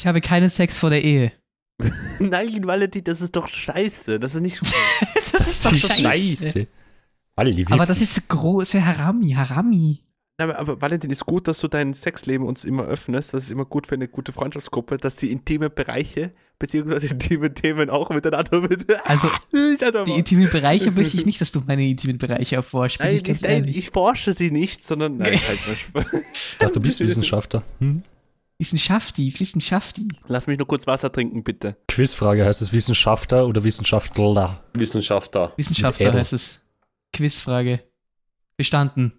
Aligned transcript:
Ich 0.00 0.06
habe 0.06 0.22
keinen 0.22 0.48
Sex 0.48 0.78
vor 0.78 0.88
der 0.88 1.04
Ehe. 1.04 1.30
Nein, 2.20 2.66
Valentin, 2.66 3.04
das 3.04 3.20
ist 3.20 3.36
doch 3.36 3.46
scheiße. 3.46 4.18
Das 4.18 4.34
ist 4.34 4.40
nicht. 4.40 4.58
Das 5.32 5.46
ist 5.46 5.66
doch 5.66 5.76
scheiße. 5.76 6.66
Alle, 7.36 7.64
Aber 7.70 7.86
das 7.86 8.00
ist 8.00 8.26
große 8.28 8.84
Harami, 8.84 9.32
Harami. 9.32 10.00
Nein, 10.38 10.52
aber 10.52 10.80
Valentin, 10.80 11.10
ist 11.10 11.24
gut, 11.26 11.46
dass 11.46 11.60
du 11.60 11.68
dein 11.68 11.92
Sexleben 11.94 12.46
uns 12.46 12.64
immer 12.64 12.84
öffnest. 12.84 13.34
Das 13.34 13.44
ist 13.44 13.50
immer 13.52 13.66
gut 13.66 13.86
für 13.86 13.94
eine 13.94 14.08
gute 14.08 14.32
Freundschaftsgruppe, 14.32 14.96
dass 14.96 15.16
die 15.16 15.30
intime 15.30 15.68
Bereiche, 15.68 16.32
beziehungsweise 16.58 17.08
intime 17.08 17.52
Themen 17.52 17.90
auch 17.90 18.08
miteinander 18.08 18.60
mit. 18.68 18.86
Also, 19.06 19.28
Die 19.52 20.12
intimen 20.18 20.50
Bereiche 20.50 20.90
möchte 20.90 21.16
ich 21.18 21.26
nicht, 21.26 21.40
dass 21.42 21.52
du 21.52 21.60
meine 21.66 21.86
intimen 21.86 22.16
Bereiche 22.16 22.56
erforscht. 22.56 23.00
Nein, 23.00 23.20
ich 23.22 23.40
nein, 23.42 23.68
ich 23.68 23.90
forsche 23.90 24.32
sie 24.32 24.50
nicht, 24.50 24.82
sondern. 24.84 25.18
Nein, 25.18 25.38
halt 25.46 25.94
mal 25.94 26.22
dachte, 26.58 26.74
du 26.74 26.80
bist 26.80 27.00
Wissenschaftler. 27.00 27.62
Hm? 27.80 28.02
Wissenschafti, 28.60 29.32
Wissenschafti. 29.40 30.06
Lass 30.28 30.46
mich 30.46 30.58
nur 30.58 30.66
kurz 30.68 30.86
Wasser 30.86 31.10
trinken, 31.10 31.42
bitte. 31.42 31.76
Quizfrage, 31.88 32.44
heißt 32.44 32.60
es 32.60 32.74
Wissenschaftler 32.74 33.46
oder 33.46 33.64
Wissenschaftler? 33.64 34.60
Wissenschaftler. 34.74 35.52
Wissenschaftler 35.56 36.12
heißt 36.12 36.34
es. 36.34 36.60
Quizfrage. 37.14 37.80
Bestanden. 38.58 39.12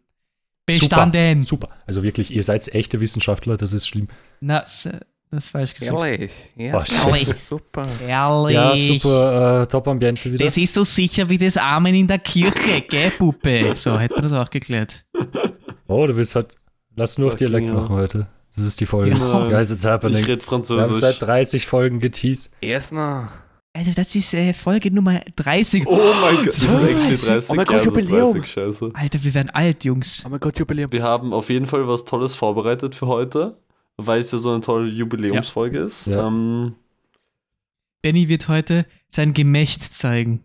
Super. 0.69 1.07
Bestanden. 1.07 1.43
Super. 1.43 1.69
Also 1.87 2.03
wirklich, 2.03 2.29
ihr 2.29 2.43
seid 2.43 2.67
echte 2.75 2.99
Wissenschaftler, 2.99 3.57
das 3.57 3.73
ist 3.73 3.87
schlimm. 3.87 4.09
Na, 4.41 4.59
das 4.61 4.85
ist 5.31 5.49
falsch 5.49 5.73
gesagt. 5.73 5.97
Ehrlich. 5.99 6.31
Ja, 6.55 6.77
Oh, 6.77 6.81
scheiße. 6.81 7.35
super. 7.35 7.87
Ehrlich. 8.07 8.53
Ja, 8.55 8.75
super, 8.75 9.61
äh, 9.63 9.67
Top-Ambiente 9.67 10.31
wieder. 10.31 10.45
Das 10.45 10.55
ist 10.55 10.71
so 10.75 10.83
sicher 10.83 11.27
wie 11.29 11.39
das 11.39 11.57
Amen 11.57 11.95
in 11.95 12.07
der 12.07 12.19
Kirche, 12.19 12.81
gell, 12.87 13.09
Puppe? 13.17 13.73
So, 13.75 13.97
hätte 13.99 14.13
man 14.13 14.23
das 14.23 14.33
auch 14.33 14.51
geklärt. 14.51 15.03
Oh, 15.87 16.05
du 16.05 16.15
willst 16.15 16.35
halt, 16.35 16.53
lass 16.95 17.17
nur 17.17 17.29
auf 17.29 17.35
Dialekt 17.35 17.69
machen 17.73 17.89
heute. 17.89 18.27
Das 18.53 18.63
ist 18.65 18.79
die 18.81 18.85
Folge. 18.85 19.11
Ja. 19.17 19.47
Guys, 19.49 19.71
it's 19.71 19.83
Ich 19.83 19.89
happening. 19.89 20.15
rede 20.17 20.27
Wir 20.27 20.33
haben 20.35 20.41
Französisch. 20.41 20.97
seit 20.99 21.21
30 21.21 21.65
Folgen 21.67 21.99
geteased. 21.99 22.51
Erst 22.61 22.91
noch. 22.91 23.27
Also, 23.73 23.91
das 23.95 24.13
ist 24.15 24.33
äh, 24.33 24.51
Folge 24.53 24.91
Nummer 24.93 25.21
30. 25.37 25.87
Oh 25.87 26.13
mein 26.21 26.43
Gott, 26.43 26.53
So 26.53 26.67
ist 26.79 26.83
actually 26.83 27.15
30. 27.15 27.25
30. 27.25 27.49
Oh 27.49 27.53
mein 27.53 27.65
ja, 27.65 27.71
Gott, 27.77 27.85
Jubiläum. 27.85 28.33
30, 28.33 28.51
scheiße. 28.51 28.91
Alter, 28.93 29.23
wir 29.23 29.33
werden 29.33 29.49
alt, 29.51 29.85
Jungs. 29.85 30.23
Oh 30.25 30.29
mein 30.29 30.39
Gott, 30.41 30.59
Jubiläum. 30.59 30.91
Wir 30.91 31.03
haben 31.03 31.33
auf 31.33 31.49
jeden 31.49 31.65
Fall 31.65 31.87
was 31.87 32.03
Tolles 32.03 32.35
vorbereitet 32.35 32.95
für 32.95 33.07
heute, 33.07 33.57
weil 33.95 34.19
es 34.19 34.31
ja 34.31 34.39
so 34.39 34.51
eine 34.51 34.59
tolle 34.59 34.89
Jubiläumsfolge 34.89 35.79
ist. 35.79 36.07
Ja. 36.07 36.27
Ähm, 36.27 36.75
Benny 38.01 38.27
wird 38.27 38.49
heute 38.49 38.85
sein 39.09 39.33
Gemächt 39.33 39.93
zeigen. 39.93 40.43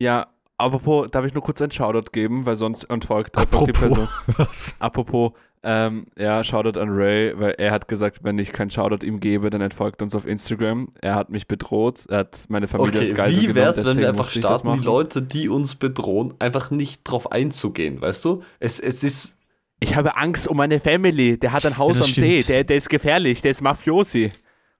Ja, 0.00 0.26
apropos, 0.56 1.08
darf 1.12 1.24
ich 1.26 1.34
nur 1.34 1.42
kurz 1.44 1.60
einen 1.62 1.70
Shoutout 1.70 2.10
geben, 2.12 2.44
weil 2.46 2.56
sonst 2.56 2.84
entfolgt 2.84 3.36
einfach 3.38 3.64
die. 3.64 3.72
Person. 3.72 4.08
Was? 4.36 4.76
Apropos, 4.80 5.32
ähm, 5.70 6.06
ja, 6.18 6.42
Shoutout 6.42 6.80
an 6.80 6.88
Ray, 6.88 7.38
weil 7.38 7.50
er 7.58 7.72
hat 7.72 7.88
gesagt, 7.88 8.24
wenn 8.24 8.38
ich 8.38 8.54
keinen 8.54 8.70
Shoutout 8.70 9.04
ihm 9.04 9.20
gebe, 9.20 9.50
dann 9.50 9.60
entfolgt 9.60 10.00
uns 10.00 10.14
auf 10.14 10.26
Instagram. 10.26 10.88
Er 11.02 11.14
hat 11.14 11.28
mich 11.28 11.46
bedroht, 11.46 12.06
er 12.08 12.20
hat 12.20 12.46
meine 12.48 12.68
Familie 12.68 13.00
okay, 13.00 13.10
als 13.10 13.14
Geisel 13.14 13.36
wie 13.36 13.40
genommen, 13.48 13.56
wär's, 13.56 13.84
wenn 13.84 13.98
wir 13.98 14.08
einfach 14.08 14.30
starten, 14.30 14.62
die 14.62 14.68
machen. 14.68 14.82
Leute, 14.82 15.20
die 15.20 15.50
uns 15.50 15.74
bedrohen, 15.74 16.32
einfach 16.38 16.70
nicht 16.70 17.02
drauf 17.04 17.30
einzugehen, 17.30 18.00
weißt 18.00 18.24
du? 18.24 18.42
Es, 18.60 18.80
es 18.80 19.02
ist. 19.02 19.36
Ich 19.80 19.94
habe 19.94 20.16
Angst 20.16 20.48
um 20.48 20.56
meine 20.56 20.80
Family. 20.80 21.38
Der 21.38 21.52
hat 21.52 21.66
ein 21.66 21.76
Haus 21.76 21.98
Ja, 21.98 22.04
am 22.04 22.08
stimmt. 22.08 22.26
See. 22.26 22.42
Der, 22.44 22.64
der 22.64 22.78
ist 22.78 22.88
gefährlich. 22.88 23.42
Der 23.42 23.50
ist 23.50 23.60
Mafiosi. 23.60 24.32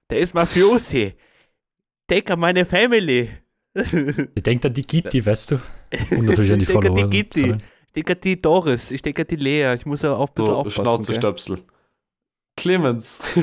Der 0.09 0.19
ist 0.19 0.33
Mafiosi. 0.33 1.13
Denk 2.09 2.31
an 2.31 2.39
meine 2.39 2.65
Family. 2.65 3.29
Ich 3.75 4.43
denke 4.43 4.67
an 4.67 4.73
die 4.73 4.81
Gitti, 4.81 5.23
weißt 5.23 5.51
du? 5.51 5.59
Und 6.09 6.25
natürlich 6.25 6.51
an 6.51 6.59
die 6.59 6.65
Ich 6.65 6.71
denke 6.71 6.87
an 6.89 6.95
die 6.95 7.03
Follower. 7.03 7.09
Gitti. 7.11 7.55
Zahlen. 8.05 8.05
Ich 8.05 8.05
denke 8.05 8.13
an 8.13 8.19
die 8.23 8.41
Doris. 8.41 8.91
Ich 8.91 9.01
denke 9.01 9.25
die 9.25 9.35
Lea. 9.35 9.73
Ich 9.75 9.85
muss 9.85 10.01
ja 10.01 10.13
auch 10.13 10.29
bisschen 10.29 10.47
So, 10.47 10.55
aufpassen. 10.57 10.83
Schnauzestöpsel. 10.83 11.63
Clemens. 12.57 13.19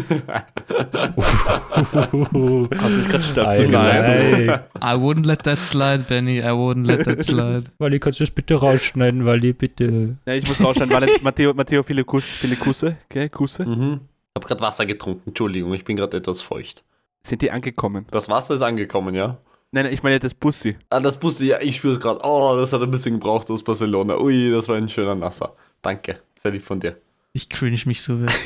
Hast 1.56 2.92
du 2.92 2.98
mich 2.98 3.08
gerade 3.08 3.16
Ei, 3.16 3.22
stöpseln 3.22 3.74
ei. 3.74 4.54
I 4.78 4.94
wouldn't 4.98 5.24
let 5.26 5.42
that 5.44 5.58
slide, 5.58 6.04
Benny. 6.08 6.38
I 6.40 6.50
wouldn't 6.52 6.86
let 6.86 7.04
that 7.04 7.24
slide. 7.24 7.64
Wally, 7.78 7.98
kannst 7.98 8.20
du 8.20 8.24
das 8.24 8.30
bitte 8.30 8.56
rausschneiden, 8.56 9.24
Wally, 9.24 9.52
bitte. 9.52 10.16
Ja, 10.26 10.34
ich 10.34 10.46
muss 10.46 10.60
rausschneiden, 10.62 10.94
weil 10.94 11.08
Matteo, 11.22 11.54
Matteo, 11.54 11.82
viele, 11.82 12.04
Kuss, 12.04 12.24
viele 12.26 12.56
Kusse, 12.56 12.96
okay, 13.10 13.28
Kusse. 13.28 13.64
mhm. 13.64 14.00
Ich 14.34 14.38
habe 14.42 14.48
gerade 14.48 14.60
Wasser 14.60 14.84
getrunken, 14.84 15.22
Entschuldigung, 15.30 15.72
ich 15.72 15.84
bin 15.84 15.96
gerade 15.96 16.18
etwas 16.18 16.42
feucht. 16.42 16.84
Sind 17.22 17.40
die 17.40 17.50
angekommen? 17.50 18.04
Das 18.10 18.28
Wasser 18.28 18.54
ist 18.54 18.62
angekommen, 18.62 19.14
ja? 19.14 19.38
Nein, 19.72 19.84
nein, 19.84 19.92
ich 19.94 20.02
meine 20.02 20.18
das 20.18 20.34
Bussi. 20.34 20.76
Ah, 20.90 21.00
das 21.00 21.18
Bussi, 21.18 21.46
ja, 21.46 21.58
ich 21.60 21.76
spüre 21.76 21.94
es 21.94 22.00
gerade. 22.00 22.20
Oh, 22.24 22.56
das 22.56 22.72
hat 22.72 22.82
ein 22.82 22.90
bisschen 22.90 23.14
gebraucht 23.14 23.50
aus 23.50 23.62
Barcelona. 23.62 24.16
Ui, 24.18 24.50
das 24.50 24.68
war 24.68 24.76
ein 24.76 24.88
schöner 24.88 25.14
Nasser. 25.14 25.54
Danke, 25.82 26.20
sehr 26.36 26.52
lieb 26.52 26.62
von 26.64 26.80
dir. 26.80 26.96
Ich 27.32 27.48
cringe 27.48 27.78
mich 27.86 28.02
so. 28.02 28.20
weg. 28.20 28.30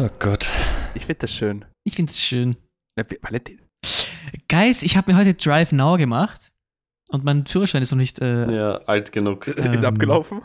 Oh 0.00 0.08
Gott. 0.20 0.48
Ich 0.94 1.06
finde 1.06 1.18
das 1.22 1.32
schön. 1.32 1.64
Ich 1.82 1.96
schön. 2.12 2.54
Ja, 2.96 3.02
wie- 3.10 3.18
Valentin. 3.20 3.60
Guys, 4.48 4.84
ich 4.84 4.96
habe 4.96 5.10
mir 5.10 5.18
heute 5.18 5.34
Drive 5.34 5.72
Now 5.72 5.96
gemacht. 5.96 6.52
Und 7.08 7.24
mein 7.24 7.46
Führerschein 7.46 7.82
ist 7.82 7.90
noch 7.90 7.98
nicht. 7.98 8.20
Äh, 8.20 8.48
Ja, 8.54 8.76
alt 8.86 9.10
genug. 9.10 9.48
Ist 9.48 9.64
Ähm, 9.66 9.84
abgelaufen? 9.84 10.42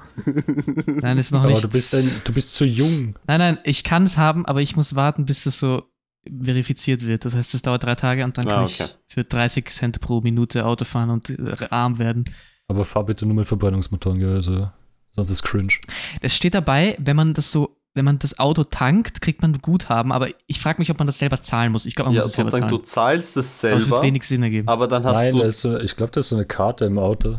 Nein, 0.88 1.20
ist 1.20 1.32
noch 1.32 1.42
Aber 1.42 1.50
nicht. 1.52 1.64
du 1.64 1.68
bist, 1.68 1.94
ein, 1.94 2.10
du 2.24 2.34
bist 2.34 2.56
zu 2.56 2.66
jung. 2.66 3.14
Nein, 3.28 3.38
nein, 3.40 3.60
ich 3.64 3.84
kann 3.84 4.06
es 4.06 4.18
haben, 4.18 4.44
aber 4.48 4.62
ich 4.62 4.76
muss 4.76 4.96
warten, 4.96 5.26
bis 5.26 5.46
es 5.46 5.60
so 5.60 5.84
verifiziert 6.26 7.06
wird. 7.06 7.26
Das 7.26 7.36
heißt, 7.36 7.54
es 7.54 7.62
dauert 7.62 7.84
drei 7.84 7.96
Tage 7.96 8.24
und 8.24 8.38
dann 8.38 8.46
kann 8.46 8.64
Ah, 8.64 8.66
ich 8.66 8.82
okay. 8.82 8.92
für 9.08 9.24
30 9.24 9.70
Cent 9.70 10.02
pro 10.02 10.22
Minute 10.22 10.66
Auto 10.66 10.86
fahren 10.86 11.10
und 11.10 11.30
äh, 11.30 11.68
arm 11.70 12.00
werden. 12.00 12.26
Aber 12.68 12.86
fahr 12.86 13.06
bitte 13.06 13.26
nur 13.26 13.36
mit 13.36 13.48
Verbrennungsmotoren, 13.48 14.20
gell? 14.20 14.36
Also, 14.36 14.70
sonst 15.12 15.30
ist 15.30 15.44
cringe. 15.44 15.74
Es 16.22 16.36
steht 16.36 16.54
dabei, 16.54 16.96
wenn 17.00 17.16
man 17.16 17.34
das 17.34 17.52
so, 17.52 17.78
wenn 17.94 18.06
man 18.06 18.18
das 18.20 18.40
Auto 18.40 18.64
tankt, 18.64 19.22
kriegt 19.22 19.42
man 19.42 19.54
Guthaben, 19.62 20.12
aber 20.12 20.30
ich 20.48 20.60
frage 20.60 20.80
mich, 20.80 20.90
ob 20.90 20.98
man 20.98 21.06
das 21.08 21.20
selber 21.20 21.42
zahlen 21.42 21.72
muss. 21.72 21.86
Ich 21.86 21.94
glaube, 21.96 22.10
man 22.10 22.16
Ja, 22.16 22.22
muss 22.22 22.32
es 22.32 22.36
selber 22.36 22.50
sozusagen, 22.52 22.72
du 22.72 22.78
zahlen. 22.80 23.22
zahlst 23.22 23.38
es 23.38 23.64
Aber 23.66 23.74
es 23.76 23.82
wird 23.82 23.90
selber, 23.90 24.04
wenig 24.04 24.24
Sinn 24.24 24.42
ergeben. 24.44 24.68
aber 24.68 24.88
dann 24.88 25.04
hast 25.04 25.14
Nein, 25.14 25.36
du. 25.36 25.42
ist 25.44 25.62
so, 25.62 25.78
ich 25.78 25.96
glaube, 25.96 26.12
da 26.14 26.22
ist 26.22 26.30
so 26.30 26.36
eine 26.38 26.46
Karte 26.46 26.86
im 26.86 26.98
Auto. 26.98 27.38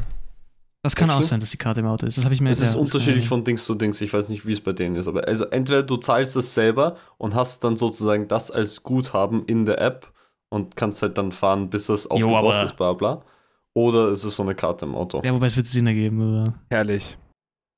Das 0.85 0.95
kann 0.95 1.11
auch 1.11 1.23
sein, 1.23 1.41
dass 1.41 1.51
die 1.51 1.57
Karte 1.57 1.81
im 1.81 1.87
Auto 1.87 2.07
ist. 2.07 2.19
Das 2.19 2.25
habe 2.25 2.35
ich 2.35 2.41
mir 2.43 2.51
Es 2.51 2.61
ist 2.61 2.75
ja, 2.75 2.81
unterschiedlich 2.81 3.27
von 3.27 3.43
Dings 3.43 3.65
zu 3.65 3.75
Dings. 3.75 4.01
Ich 4.03 4.13
weiß 4.13 4.29
nicht, 4.29 4.47
wie 4.47 4.53
es 4.53 4.61
bei 4.61 4.73
denen 4.73 4.97
ist. 4.97 5.09
Aber 5.09 5.27
also 5.27 5.47
entweder 5.47 5.83
du 5.83 5.97
zahlst 5.97 6.37
es 6.37 6.53
selber 6.55 6.97
und 7.17 7.35
hast 7.35 7.65
dann 7.65 7.77
sozusagen 7.79 8.29
das 8.29 8.51
als 8.51 8.83
Guthaben 8.83 9.45
in 9.47 9.65
der 9.65 9.81
App 9.81 10.13
und 10.51 10.77
kannst 10.77 11.01
halt 11.01 11.17
dann 11.19 11.33
fahren, 11.33 11.71
bis 11.71 11.87
das 11.87 12.07
aufgebraucht 12.07 12.55
aber- 12.55 12.65
ist, 12.67 12.77
bla 12.77 12.93
bla. 12.93 13.23
Oder 13.73 14.09
es 14.11 14.25
ist 14.25 14.37
so 14.37 14.43
eine 14.45 14.55
Karte 14.55 14.85
im 14.85 14.95
Auto. 14.95 15.23
Ja, 15.25 15.35
wobei 15.35 15.47
es 15.47 15.57
wird 15.57 15.67
Sinn 15.67 15.87
ergeben, 15.87 16.21
aber 16.21 16.55
Herrlich. 16.71 17.17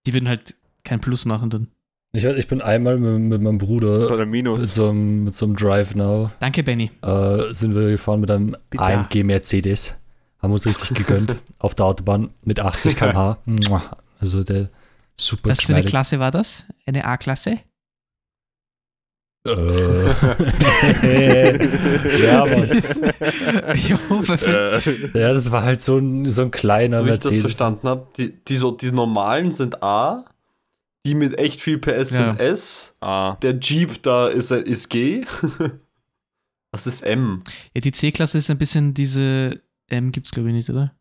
die 0.06 0.12
würden 0.12 0.28
halt 0.28 0.54
kein 0.84 1.00
Plus 1.00 1.24
machen 1.24 1.48
dann. 1.48 1.68
Ich, 2.12 2.24
weiß, 2.24 2.36
ich 2.36 2.48
bin 2.48 2.60
einmal 2.60 2.98
mit, 2.98 3.20
mit 3.30 3.40
meinem 3.42 3.58
Bruder 3.58 4.06
Oder 4.06 4.18
mit 4.26 4.30
Minus. 4.30 4.74
so, 4.74 4.88
einem, 4.88 5.24
mit 5.24 5.34
so 5.34 5.46
einem 5.46 5.54
Drive 5.56 5.94
Now 5.94 6.30
Danke, 6.40 6.62
Benny. 6.62 6.90
äh, 7.02 7.52
sind 7.54 7.74
wir 7.74 7.90
gefahren 7.90 8.20
mit 8.20 8.30
einem 8.30 8.56
Bitte. 8.68 8.82
AMG 8.84 9.22
Mercedes. 9.22 9.96
Haben 10.38 10.52
uns 10.52 10.66
richtig 10.66 10.96
gegönnt 10.96 11.36
auf 11.58 11.74
der 11.74 11.86
Autobahn 11.86 12.30
mit 12.42 12.60
80 12.60 12.96
km/h. 12.96 13.38
Also 14.18 14.44
der 14.44 14.68
super 15.16 15.50
Was 15.50 15.62
für 15.62 15.74
eine. 15.74 15.86
Klasse 15.86 16.18
war 16.18 16.30
das? 16.30 16.64
Eine 16.84 17.04
A-Klasse? 17.04 17.60
Äh. 19.46 20.06
ja, 22.26 22.44
perfekt. 22.44 22.96
Äh, 25.14 25.20
ja, 25.20 25.32
das 25.32 25.52
war 25.52 25.62
halt 25.62 25.80
so 25.80 25.98
ein, 25.98 26.26
so 26.26 26.42
ein 26.42 26.50
kleiner 26.50 27.04
Wie 27.04 27.10
ich 27.10 27.18
das 27.18 27.36
verstanden 27.36 27.88
habe, 27.88 28.08
die, 28.16 28.32
die, 28.32 28.56
so, 28.56 28.72
die 28.72 28.90
normalen 28.90 29.52
sind 29.52 29.82
A, 29.82 30.24
die 31.04 31.14
mit 31.14 31.38
echt 31.38 31.60
viel 31.60 31.78
PS 31.78 32.10
Ja. 32.10 32.14
sind 32.16 32.40
S, 32.40 32.94
ah. 33.00 33.36
der 33.42 33.58
Jeep 33.58 34.02
da 34.02 34.28
ist, 34.28 34.50
ist 34.50 34.88
G. 34.88 35.24
Was 36.72 36.86
ist 36.86 37.02
M? 37.02 37.42
Ja, 37.74 37.80
die 37.80 37.92
C-Klasse 37.92 38.38
ist 38.38 38.50
ein 38.50 38.58
bisschen 38.58 38.92
diese. 38.92 39.60
M 39.88 40.12
gibt's 40.12 40.30
glaube 40.30 40.48
ich 40.48 40.54
nicht, 40.54 40.70
oder? 40.70 40.92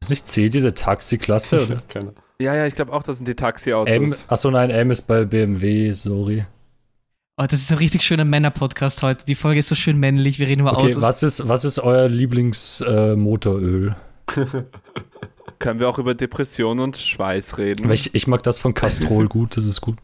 Ist 0.00 0.10
nicht 0.10 0.26
C 0.26 0.48
diese 0.48 0.74
Taxi-Klasse? 0.74 1.64
oder? 1.64 1.82
Keine. 1.88 2.14
Ja, 2.40 2.54
ja, 2.54 2.66
ich 2.66 2.74
glaube 2.74 2.92
auch, 2.92 3.02
das 3.02 3.16
sind 3.18 3.28
die 3.28 3.34
Taxiautos. 3.34 3.94
M, 3.94 4.14
achso, 4.28 4.50
nein, 4.50 4.70
M 4.70 4.90
ist 4.90 5.02
bei 5.02 5.24
BMW, 5.24 5.92
sorry. 5.92 6.46
Oh, 7.36 7.44
das 7.48 7.60
ist 7.60 7.72
ein 7.72 7.78
richtig 7.78 8.02
schöner 8.02 8.24
Männer-Podcast 8.24 9.02
heute. 9.02 9.24
Die 9.24 9.34
Folge 9.34 9.58
ist 9.60 9.68
so 9.68 9.74
schön 9.74 9.98
männlich. 9.98 10.38
Wir 10.38 10.46
reden 10.46 10.60
über 10.60 10.72
Okay, 10.72 10.90
Autos. 10.90 11.02
was 11.02 11.22
ist, 11.22 11.48
was 11.48 11.64
ist 11.64 11.78
euer 11.80 12.08
Lieblingsmotoröl? 12.08 13.96
Können 15.58 15.80
wir 15.80 15.88
auch 15.88 15.98
über 15.98 16.14
Depression 16.14 16.78
und 16.80 16.96
Schweiß 16.96 17.58
reden? 17.58 17.90
ich, 17.90 18.14
ich 18.14 18.26
mag 18.26 18.42
das 18.42 18.58
von 18.58 18.74
Castrol 18.74 19.28
gut, 19.28 19.56
das 19.56 19.66
ist 19.66 19.80
gut. 19.80 19.96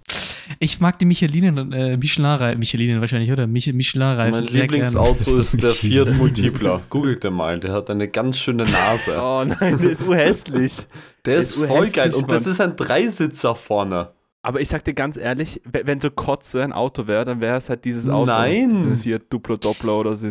Ich 0.59 0.81
mag 0.81 0.99
die 0.99 1.05
Michelinen, 1.05 1.73
äh, 1.73 1.97
Michelin-Reifen. 1.97 2.59
Michelin 2.59 3.01
wahrscheinlich, 3.01 3.31
oder? 3.33 3.47
Mich 3.47 3.73
Michelin-Reifen. 3.73 4.33
Mein 4.33 4.47
sehr 4.47 4.67
gern. 4.67 4.71
Lieblingsauto 4.83 5.37
ist 5.39 5.63
der. 5.63 5.71
Fiat 5.71 6.13
Multipla. 6.15 6.83
Googelt 6.91 7.23
den 7.25 7.35
mal, 7.35 7.59
der 7.61 7.73
hat 7.73 7.91
eine 7.91 8.09
ganz 8.09 8.39
schöne 8.39 8.65
Nase. 8.65 9.17
Oh 9.21 9.45
nein, 9.45 9.79
der 9.79 9.91
ist 9.91 10.03
urhässlich. 10.03 10.77
Der 11.25 11.35
Der 11.35 11.37
ist 11.41 11.57
ist 11.57 11.65
voll 11.67 11.89
geil 11.91 12.13
und 12.15 12.31
das 12.31 12.43
Mann. 12.45 12.53
ist 12.53 12.61
ein 12.61 12.77
Dreisitzer 12.77 13.55
vorne. 13.55 14.11
Aber 14.43 14.61
ich 14.61 14.69
sag 14.69 14.85
dir 14.85 14.95
ganz 14.95 15.17
ehrlich, 15.19 15.61
we- 15.71 15.83
wenn 15.85 16.01
so 16.01 16.11
Kotze 16.11 16.63
ein 16.65 16.73
Auto 16.73 17.07
wäre, 17.07 17.25
dann 17.27 17.41
wäre 17.43 17.59
es 17.59 17.69
halt 17.69 17.85
dieses 17.85 18.09
Auto. 18.09 18.27
Nein. 18.27 18.99
Fiat 19.03 19.23
Duplo 19.29 19.57
Doppler 19.57 19.99
oder 19.99 20.17
so. 20.17 20.29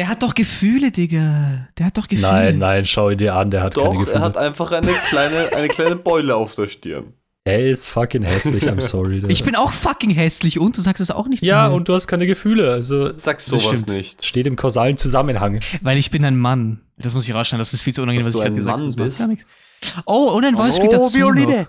Der 0.00 0.08
hat 0.08 0.22
doch 0.22 0.34
Gefühle, 0.34 0.90
Digga. 0.90 1.68
Der 1.76 1.84
hat 1.84 1.98
doch 1.98 2.08
Gefühle. 2.08 2.26
Nein, 2.32 2.56
nein, 2.58 2.86
schau 2.86 3.10
ihn 3.10 3.18
dir 3.18 3.34
an, 3.34 3.50
der 3.50 3.62
hat 3.62 3.74
keine 3.74 3.86
Doch, 3.88 3.98
Gefühle. 3.98 4.14
er 4.16 4.20
hat 4.22 4.38
einfach 4.38 4.72
eine 4.72 4.90
kleine, 5.10 5.52
eine 5.54 5.68
kleine 5.68 5.94
Beule 5.96 6.36
auf 6.36 6.54
der 6.54 6.68
Stirn. 6.68 7.12
Er 7.44 7.68
ist 7.68 7.86
fucking 7.86 8.22
hässlich, 8.22 8.64
I'm 8.66 8.80
sorry. 8.80 9.22
Ich 9.28 9.44
bin 9.44 9.54
auch 9.56 9.72
fucking 9.72 10.08
hässlich 10.08 10.58
und 10.58 10.74
du 10.78 10.80
sagst 10.80 11.02
es 11.02 11.10
auch 11.10 11.28
nicht 11.28 11.44
ja, 11.44 11.68
und 11.68 11.86
du 11.86 11.92
hast 11.92 12.06
keine 12.08 12.26
Gefühle, 12.26 12.72
also 12.72 13.12
Sag 13.18 13.36
Das 13.44 13.44
sowas 13.44 13.84
nicht. 13.88 14.24
steht 14.24 14.46
im 14.46 14.56
kausalen 14.56 14.96
Zusammenhang. 14.96 15.60
Weil 15.82 15.98
ich 15.98 16.10
bin 16.10 16.24
ein 16.24 16.38
Mann. 16.38 16.80
Das 16.96 17.12
muss 17.14 17.28
ich 17.28 17.34
rausschneiden, 17.34 17.60
das 17.60 17.74
ist 17.74 17.82
viel 17.82 17.92
zu 17.92 18.00
unangenehm, 18.00 18.24
Dass 18.24 18.34
was 18.40 18.46
ich 18.46 18.54
du 18.54 18.56
gerade 18.56 18.78
ein 18.78 18.88
gesagt 18.88 18.96
Mann 18.96 19.04
habe. 19.04 19.10
Das 19.10 19.18
macht 19.18 19.28
bist? 19.36 19.44
Gar 19.82 19.92
nichts. 19.92 20.04
Oh, 20.06 20.30
und 20.34 20.46
ein 20.46 20.56
Voice 20.56 20.76
Speak 20.76 20.92
dazu 20.92 21.18
noch. 21.18 21.34
Violine. 21.34 21.66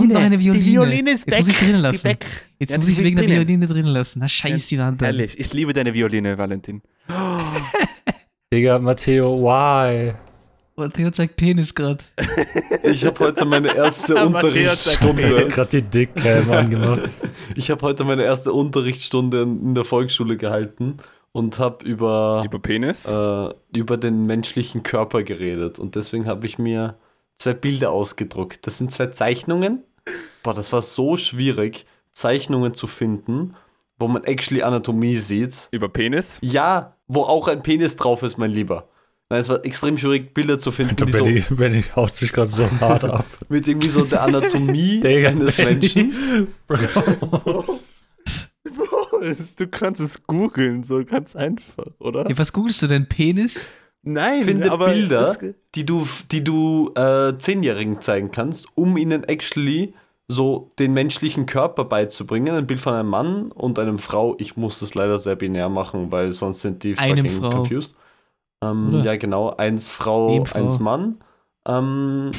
Und 0.00 0.08
noch 0.14 0.20
eine 0.22 0.40
Violine. 0.40 0.64
Die 0.64 0.70
Violine 0.70 1.10
ist 1.10 1.26
Jetzt 1.26 1.30
weg. 1.30 1.38
muss 1.40 1.48
ich 1.48 1.58
drinnen 1.58 1.80
lassen. 1.82 2.04
weg. 2.04 2.24
Jetzt 2.58 2.70
Ja, 2.70 2.78
muss 2.78 2.88
ich 2.88 2.96
ist 2.98 3.04
wegen 3.04 3.16
der 3.16 3.26
drinnen. 3.26 3.46
Violine 3.46 3.66
drin 3.66 3.84
lassen. 3.84 4.20
Na, 4.20 4.26
scheiß 4.28 4.66
die 4.68 4.78
Wand 4.78 5.02
an. 5.02 5.06
Herrlich. 5.06 5.38
Ich 5.38 5.52
liebe 5.52 5.74
deine 5.74 5.92
Violine, 5.92 6.38
Valentin. 6.38 6.80
Digga, 8.52 8.78
Matteo, 8.78 9.40
why? 9.42 10.14
Theo 10.94 11.10
zeigt 11.10 11.36
Penis 11.36 11.74
gerade. 11.74 11.98
Ich 12.84 13.04
habe 13.04 13.18
heute 13.18 13.44
meine 13.44 13.74
erste 13.74 14.14
Er 14.16 14.26
Unterrichtsstunde. 14.26 15.40
hat 15.40 15.48
gerade 15.48 15.68
die 15.70 15.82
Dickcam 15.82 16.50
angemacht. 16.52 17.08
Ich 17.56 17.68
habe 17.70 17.82
heute 17.82 18.04
meine 18.04 18.22
erste 18.22 18.52
Unterrichtsstunde 18.52 19.42
in 19.42 19.60
in 19.60 19.74
der 19.74 19.84
Volksschule 19.84 20.36
gehalten 20.36 20.98
und 21.32 21.58
habe 21.58 21.84
über, 21.84 22.42
Über 22.46 22.60
Penis? 22.60 23.08
äh, 23.08 23.48
über 23.76 23.96
den 23.96 24.26
menschlichen 24.26 24.84
Körper 24.84 25.24
geredet. 25.24 25.80
Und 25.80 25.96
deswegen 25.96 26.26
habe 26.26 26.46
ich 26.46 26.58
mir 26.60 26.94
zwei 27.38 27.54
Bilder 27.54 27.90
ausgedruckt. 27.90 28.64
Das 28.66 28.78
sind 28.78 28.92
zwei 28.92 29.06
Zeichnungen. 29.06 29.82
Boah, 30.44 30.54
das 30.54 30.72
war 30.72 30.82
so 30.82 31.16
schwierig, 31.16 31.86
Zeichnungen 32.12 32.72
zu 32.74 32.86
finden, 32.86 33.56
wo 33.98 34.08
man 34.08 34.24
actually 34.24 34.62
Anatomie 34.62 35.16
sieht. 35.16 35.68
Über 35.72 35.88
Penis? 35.88 36.38
Ja, 36.42 36.96
wo 37.06 37.22
auch 37.22 37.48
ein 37.48 37.62
Penis 37.62 37.96
drauf 37.96 38.22
ist, 38.22 38.38
mein 38.38 38.50
Lieber. 38.50 38.88
Nein, 39.30 39.40
es 39.40 39.48
war 39.50 39.62
extrem 39.64 39.98
schwierig, 39.98 40.32
Bilder 40.32 40.58
zu 40.58 40.70
finden, 40.72 40.96
Der 40.96 41.06
die 41.06 41.12
so 41.12 41.24
Benny, 41.24 41.44
Benny 41.50 41.84
haut 41.94 42.16
sich 42.16 42.32
gerade 42.32 42.48
so 42.48 42.64
hart 42.80 43.04
ab. 43.04 43.26
mit 43.50 43.68
irgendwie 43.68 43.88
so 43.88 44.04
der 44.04 44.22
Anatomie 44.22 45.00
Digga, 45.02 45.28
eines 45.30 45.58
Menschen. 45.58 46.48
Du 49.56 49.66
kannst 49.66 50.00
es 50.00 50.22
googeln, 50.26 50.84
so 50.84 51.04
ganz 51.04 51.34
einfach, 51.34 51.86
oder? 51.98 52.28
Ja, 52.28 52.38
was 52.38 52.52
googelst 52.52 52.82
du 52.82 52.86
denn? 52.86 53.08
Penis? 53.08 53.66
Nein, 54.02 54.44
Finde 54.44 54.70
aber 54.70 54.90
Bilder, 54.90 55.34
das- 55.40 55.54
die 55.74 55.84
du, 55.84 56.06
die 56.30 56.44
du 56.44 56.92
äh, 56.94 57.36
Zehnjährigen 57.38 58.00
zeigen 58.00 58.30
kannst, 58.30 58.66
um 58.76 58.96
ihnen 58.96 59.24
actually 59.24 59.94
so 60.28 60.72
den 60.78 60.92
menschlichen 60.92 61.46
Körper 61.46 61.84
beizubringen. 61.84 62.54
Ein 62.54 62.66
Bild 62.66 62.80
von 62.80 62.92
einem 62.94 63.08
Mann 63.08 63.50
und 63.50 63.78
einer 63.78 63.96
Frau. 63.98 64.36
Ich 64.38 64.56
muss 64.56 64.80
das 64.80 64.94
leider 64.94 65.18
sehr 65.18 65.36
binär 65.36 65.68
machen, 65.70 66.12
weil 66.12 66.32
sonst 66.32 66.60
sind 66.60 66.84
die 66.84 66.96
Einem 66.98 67.24
fucking 67.26 67.40
Frau. 67.40 67.50
confused. 67.50 67.94
Ähm, 68.62 68.94
Oder? 68.94 69.04
ja, 69.04 69.16
genau. 69.16 69.56
Eins 69.56 69.88
Frau, 69.88 70.28
Dem 70.34 70.46
Frau. 70.46 70.58
eins 70.58 70.78
Mann. 70.78 71.18
Ähm, 71.66 72.30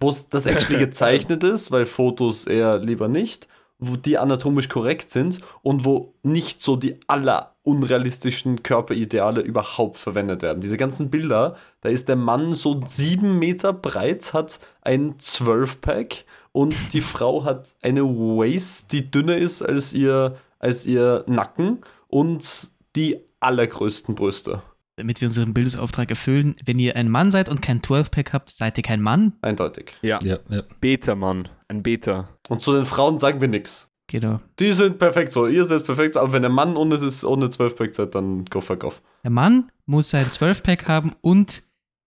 Wo 0.00 0.14
das 0.30 0.46
actually 0.46 0.78
gezeichnet 0.84 1.42
ist, 1.42 1.70
weil 1.70 1.86
Fotos 1.86 2.46
eher 2.46 2.78
lieber 2.78 3.08
nicht, 3.08 3.48
wo 3.78 3.96
die 3.96 4.18
anatomisch 4.18 4.68
korrekt 4.68 5.10
sind 5.10 5.40
und 5.62 5.84
wo 5.84 6.14
nicht 6.22 6.60
so 6.60 6.76
die 6.76 7.00
aller 7.06 7.54
unrealistischen 7.62 8.62
Körperideale 8.62 9.40
überhaupt 9.40 9.96
verwendet 9.96 10.42
werden. 10.42 10.60
Diese 10.60 10.76
ganzen 10.76 11.10
Bilder, 11.10 11.56
da 11.80 11.88
ist 11.88 12.08
der 12.08 12.16
Mann 12.16 12.54
so 12.54 12.80
sieben 12.86 13.38
Meter 13.38 13.72
breit, 13.72 14.34
hat 14.34 14.58
ein 14.82 15.14
12-Pack 15.18 16.24
und 16.52 16.92
die 16.92 17.00
Frau 17.00 17.44
hat 17.44 17.74
eine 17.82 18.02
Waist, 18.04 18.92
die 18.92 19.10
dünner 19.10 19.36
ist 19.36 19.62
als 19.62 19.92
ihr, 19.92 20.36
als 20.58 20.86
ihr 20.86 21.24
Nacken 21.26 21.78
und 22.08 22.70
die 22.94 23.18
allergrößten 23.40 24.14
Brüste. 24.14 24.62
Damit 24.96 25.20
wir 25.20 25.28
unseren 25.28 25.54
Bildungsauftrag 25.54 26.10
erfüllen, 26.10 26.54
wenn 26.64 26.78
ihr 26.78 26.96
ein 26.96 27.08
Mann 27.08 27.30
seid 27.32 27.48
und 27.48 27.62
kein 27.62 27.80
12-Pack 27.80 28.34
habt, 28.34 28.50
seid 28.50 28.76
ihr 28.76 28.84
kein 28.84 29.00
Mann. 29.00 29.32
Eindeutig. 29.40 29.94
Ja, 30.02 30.20
Ja, 30.22 30.38
ja. 30.48 30.62
Beta, 30.80 31.14
Mann. 31.14 31.48
Ein 31.68 31.82
Beta. 31.82 32.28
Und 32.48 32.60
zu 32.60 32.74
den 32.74 32.84
Frauen 32.84 33.18
sagen 33.18 33.40
wir 33.40 33.48
nichts. 33.48 33.88
Genau. 34.08 34.40
Die 34.58 34.72
sind 34.72 34.98
perfekt 34.98 35.32
so, 35.32 35.46
ihr 35.46 35.64
seid 35.64 35.84
perfekt, 35.86 36.18
aber 36.18 36.34
wenn 36.34 36.42
der 36.42 36.50
Mann 36.50 36.76
ohne, 36.76 36.98
das, 36.98 37.24
ohne 37.24 37.46
12-Pack 37.46 37.94
seid, 37.94 38.14
dann 38.14 38.44
go 38.44 38.60
fuck 38.60 38.84
off. 38.84 39.00
Der 39.24 39.30
Mann 39.30 39.72
muss 39.86 40.10
sein 40.10 40.26
12-Pack 40.26 40.86
haben 40.86 41.12
und 41.22 41.62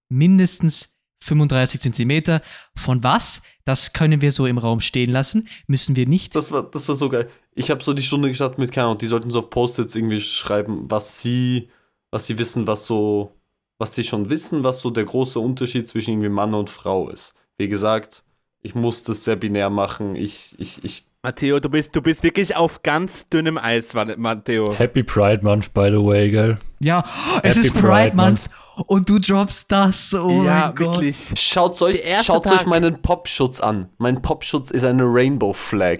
mindestens 0.07 0.94
35 1.25 1.81
Zentimeter. 1.81 2.41
Von 2.75 3.03
was? 3.03 3.41
Das 3.65 3.93
können 3.93 4.21
wir 4.21 4.31
so 4.31 4.45
im 4.45 4.57
Raum 4.57 4.79
stehen 4.79 5.11
lassen. 5.11 5.47
Müssen 5.67 5.95
wir 5.95 6.07
nicht. 6.07 6.35
Das 6.35 6.51
war, 6.51 6.63
das 6.63 6.87
war 6.87 6.95
so 6.95 7.09
geil. 7.09 7.29
Ich 7.55 7.71
habe 7.71 7.83
so 7.83 7.93
die 7.93 8.03
Stunde 8.03 8.29
gestartet 8.29 8.59
mit 8.59 8.71
keine 8.71 8.87
Ahnung, 8.87 8.99
die 8.99 9.07
sollten 9.07 9.31
so 9.31 9.39
auf 9.39 9.49
Post-its 9.49 9.95
irgendwie 9.95 10.21
schreiben, 10.21 10.85
was 10.89 11.21
sie, 11.21 11.69
was 12.11 12.27
sie 12.27 12.37
wissen, 12.37 12.67
was 12.67 12.85
so, 12.85 13.33
was 13.79 13.95
sie 13.95 14.03
schon 14.03 14.29
wissen, 14.29 14.63
was 14.63 14.81
so 14.81 14.91
der 14.91 15.05
große 15.05 15.39
Unterschied 15.39 15.87
zwischen 15.87 16.11
irgendwie 16.11 16.29
Mann 16.29 16.53
und 16.53 16.69
Frau 16.69 17.09
ist. 17.09 17.33
Wie 17.57 17.69
gesagt, 17.69 18.23
ich 18.61 18.75
muss 18.75 19.03
das 19.03 19.23
sehr 19.23 19.35
binär 19.35 19.69
machen. 19.69 20.15
Ich, 20.15 20.55
ich, 20.59 20.83
ich, 20.83 21.05
Matteo, 21.23 21.59
du 21.59 21.69
bist, 21.69 21.95
du 21.95 22.01
bist 22.01 22.23
wirklich 22.23 22.55
auf 22.55 22.83
ganz 22.83 23.29
dünnem 23.29 23.57
Eis, 23.57 23.95
Matteo. 23.95 24.71
Happy 24.77 25.01
Pride 25.01 25.43
Month, 25.43 25.73
by 25.73 25.89
the 25.89 26.03
way, 26.03 26.29
gell? 26.29 26.57
ja, 26.81 27.03
es 27.41 27.55
Happy 27.55 27.67
ist 27.67 27.73
Pride, 27.73 27.81
Pride 27.81 28.15
Month 28.15 28.41
und 28.87 29.09
du 29.09 29.19
droppst 29.19 29.65
das. 29.71 30.13
Oh 30.13 30.43
ja, 30.43 30.67
mein 30.67 30.75
Gott. 30.75 30.95
wirklich. 30.95 31.33
schaut 31.35 31.81
euch, 31.81 32.01
schaut 32.23 32.43
Tag. 32.43 32.61
euch 32.61 32.65
meinen 32.65 33.01
Popschutz 33.01 33.59
an. 33.59 33.89
Mein 33.97 34.21
Popschutz 34.21 34.71
ist 34.71 34.83
eine 34.83 35.03
Rainbow 35.03 35.53
Flag. 35.53 35.99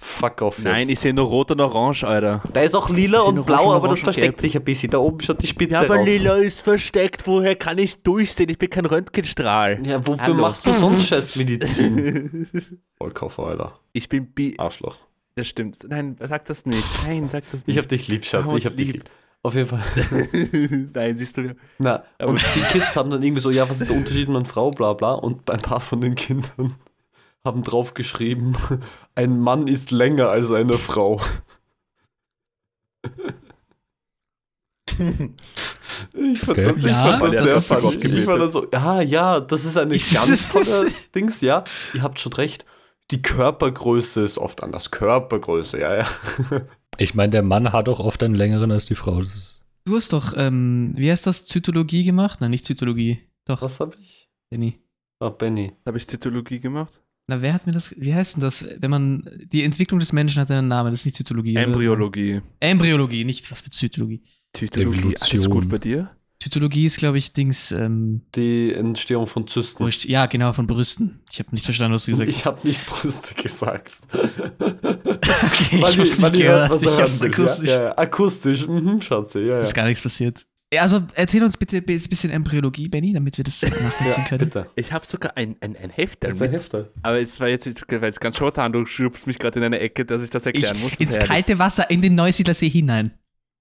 Fuck 0.00 0.42
off 0.42 0.58
Nein, 0.60 0.80
jetzt. 0.80 0.90
ich 0.90 1.00
sehe 1.00 1.12
nur 1.12 1.26
rot 1.26 1.50
und 1.50 1.60
orange, 1.60 2.04
Alter. 2.04 2.40
Da 2.52 2.60
ist 2.60 2.74
auch 2.74 2.88
lila 2.88 3.20
und 3.20 3.44
blau, 3.44 3.64
Orange, 3.64 3.74
aber 3.76 3.88
das 3.88 3.98
und 3.98 4.04
versteckt 4.04 4.26
Gelb. 4.38 4.40
sich 4.40 4.56
ein 4.56 4.64
bisschen. 4.64 4.90
Da 4.90 4.98
oben 4.98 5.20
schaut 5.20 5.42
die 5.42 5.48
Spitze 5.48 5.86
raus. 5.88 6.08
ist 6.40 6.62
versteckt. 6.62 7.26
Woher 7.26 7.56
kann 7.56 7.78
ich 7.78 7.96
durchsehen? 8.02 8.48
Ich 8.48 8.58
bin 8.58 8.70
kein 8.70 8.86
Röntgenstrahl. 8.86 9.80
Ja, 9.84 10.06
wofür 10.06 10.22
Hallo. 10.22 10.34
machst 10.42 10.66
du 10.66 10.72
sonst 10.72 11.06
Scheißmedizin? 11.08 12.48
Vollkaufer, 12.96 13.42
Alter. 13.48 13.78
Ich 13.92 14.08
bin 14.08 14.32
bi. 14.32 14.54
Arschloch. 14.58 14.96
Das 15.34 15.48
stimmt. 15.48 15.78
Nein, 15.88 16.16
sag 16.20 16.44
das 16.46 16.64
nicht. 16.64 16.86
Nein, 17.04 17.28
sag 17.30 17.44
das 17.50 17.66
nicht. 17.66 17.68
Ich 17.68 17.78
hab 17.78 17.88
dich 17.88 18.08
lieb, 18.08 18.24
Schatz. 18.24 18.46
Ich 18.56 18.66
hab 18.66 18.76
dich 18.76 18.86
lieb. 18.86 18.96
lieb. 18.96 19.10
Auf 19.44 19.54
jeden 19.54 19.68
Fall. 19.68 19.82
Nein, 20.94 21.16
siehst 21.16 21.36
du. 21.36 21.54
Na, 21.78 22.02
Aber- 22.18 22.30
und 22.32 22.40
die 22.54 22.60
Kids 22.60 22.96
haben 22.96 23.10
dann 23.10 23.22
irgendwie 23.22 23.40
so, 23.40 23.50
ja, 23.50 23.68
was 23.68 23.80
ist 23.80 23.88
der 23.88 23.96
Unterschied 23.96 24.28
Mann, 24.28 24.46
Frau, 24.46 24.70
bla 24.70 24.92
bla. 24.94 25.12
Und 25.12 25.48
ein 25.50 25.60
paar 25.60 25.80
von 25.80 26.00
den 26.00 26.14
Kindern 26.16 26.74
haben 27.46 27.62
drauf 27.62 27.94
geschrieben, 27.94 28.56
ein 29.14 29.38
Mann 29.40 29.68
ist 29.68 29.90
länger 29.90 30.28
als 30.28 30.50
eine 30.50 30.74
Frau. 30.74 31.20
Ich 36.14 36.38
fand 36.40 36.58
Okay. 36.58 36.64
das, 36.64 36.76
ich 36.76 36.84
Ja, 36.84 37.18
fand 37.18 37.34
das 37.34 37.44
sehr 37.44 37.60
funny. 37.60 37.94
Ich 38.18 38.24
fand 38.24 38.40
das 38.40 38.52
so, 38.52 38.66
ja, 38.72 39.00
ja, 39.02 39.40
das 39.40 39.64
ist 39.64 39.76
eine 39.76 39.94
Ist 39.96 40.12
ganz 40.12 40.28
das- 40.30 40.48
tolle 40.48 40.90
Dings, 41.14 41.40
ja. 41.40 41.64
Ihr 41.94 42.02
habt 42.02 42.18
schon 42.20 42.32
recht. 42.32 42.64
Die 43.10 43.22
Körpergröße 43.22 44.22
ist 44.22 44.36
oft 44.38 44.62
anders. 44.62 44.90
Körpergröße, 44.90 45.80
ja, 45.80 45.94
ja. 45.96 46.06
Ich 46.98 47.14
meine, 47.14 47.30
der 47.30 47.42
Mann 47.42 47.72
hat 47.72 47.88
auch 47.88 48.00
oft 48.00 48.22
einen 48.22 48.34
längeren 48.34 48.70
als 48.72 48.86
die 48.86 48.94
Frau. 48.94 49.20
Das 49.22 49.34
ist 49.34 49.54
Du 49.84 49.96
hast 49.96 50.12
doch, 50.12 50.34
ähm, 50.36 50.92
wie 50.96 51.10
heißt 51.10 51.26
das, 51.26 51.46
Zytologie 51.46 52.04
gemacht? 52.04 52.40
Nein, 52.42 52.50
nicht 52.50 52.66
Zytologie. 52.66 53.20
Doch, 53.46 53.62
Was 53.62 53.80
habe 53.80 53.96
ich? 54.00 54.28
Benny. 54.50 54.78
Ah, 55.20 55.30
Benny. 55.30 55.72
Habe 55.86 55.96
ich 55.96 56.06
Zytologie 56.06 56.60
gemacht? 56.60 57.00
Na, 57.26 57.40
wer 57.40 57.54
hat 57.54 57.66
mir 57.66 57.72
das, 57.72 57.94
wie 57.98 58.14
heißt 58.14 58.36
denn 58.36 58.42
das, 58.42 58.64
wenn 58.80 58.90
man, 58.90 59.28
die 59.50 59.62
Entwicklung 59.64 59.98
des 60.00 60.12
Menschen 60.12 60.40
hat 60.40 60.50
einen 60.50 60.68
Namen, 60.68 60.90
das 60.90 61.00
ist 61.00 61.06
nicht 61.06 61.16
Zytologie. 61.16 61.52
oder? 61.52 61.62
Embryologie. 61.62 62.42
Embryologie, 62.60 63.24
nicht 63.24 63.50
was 63.50 63.60
für 63.62 63.70
Zytologie. 63.70 64.22
Zytologie. 64.52 64.98
Alles 65.16 65.22
Evolution. 65.32 65.50
gut 65.50 65.68
bei 65.70 65.78
dir? 65.78 66.10
Zytologie 66.40 66.86
ist, 66.86 66.98
glaube 66.98 67.18
ich, 67.18 67.32
Dings, 67.32 67.72
ähm, 67.72 68.22
Die 68.36 68.72
Entstehung 68.72 69.26
von 69.26 69.48
Zysten. 69.48 69.82
wurscht. 69.84 70.04
ja, 70.04 70.26
genau, 70.26 70.52
von 70.52 70.66
Brüsten. 70.68 71.20
Ich 71.32 71.40
habe 71.40 71.50
nicht 71.52 71.64
verstanden, 71.64 71.94
was 71.94 72.04
du 72.04 72.12
gesagt 72.12 72.30
hast. 72.30 72.38
Ich 72.38 72.46
habe 72.46 72.66
nicht 72.66 72.86
Brüste 72.86 73.34
gesagt. 73.34 73.90
Okay, 74.60 75.80
Weil 75.82 75.92
ich 75.92 75.98
hab's 75.98 76.18
nicht 76.18 76.20
hört, 76.22 76.32
gehört. 76.32 76.70
was 76.70 76.82
Ich 76.82 77.00
hab's 77.00 77.22
akustisch. 77.22 77.68
Ja, 77.68 77.74
ja, 77.76 77.82
ja. 77.84 77.98
Akustisch, 77.98 78.66
mhm, 78.66 79.00
Schatze, 79.02 79.40
ja, 79.40 79.56
Es 79.58 79.62
ja. 79.62 79.68
ist 79.68 79.74
gar 79.74 79.84
nichts 79.86 80.02
passiert. 80.02 80.46
Ja, 80.72 80.82
also 80.82 81.02
erzähl 81.14 81.42
uns 81.42 81.56
bitte 81.56 81.78
ein 81.78 81.84
bisschen 81.84 82.30
Embryologie, 82.30 82.88
Benny, 82.88 83.12
damit 83.14 83.36
wir 83.38 83.44
das 83.44 83.62
nachvollziehen 83.62 84.06
ja 84.06 84.24
können. 84.28 84.38
bitte. 84.38 84.66
Ich 84.76 84.92
habe 84.92 85.06
sogar 85.06 85.36
ein, 85.36 85.56
ein, 85.60 85.76
ein 85.76 85.90
Heft 85.90 86.22
Das 86.24 86.34
ist 86.34 86.42
ein. 86.42 86.50
Hefter. 86.50 86.88
Aber 87.02 87.18
es 87.20 87.40
war 87.40 87.48
jetzt, 87.48 87.66
weil 87.90 88.02
jetzt 88.04 88.20
ganz 88.20 88.36
spontan, 88.36 88.72
du 88.72 88.84
schubst 88.84 89.26
mich 89.26 89.38
gerade 89.38 89.58
in 89.60 89.64
eine 89.64 89.78
Ecke, 89.80 90.04
dass 90.04 90.22
ich 90.22 90.30
das 90.30 90.44
erklären 90.46 90.78
muss. 90.80 90.92
Das 90.92 91.00
ins 91.00 91.18
kalte 91.18 91.58
Wasser 91.58 91.88
in 91.90 92.02
den 92.02 92.14
Neusiedlersee 92.14 92.68
hinein. 92.68 93.12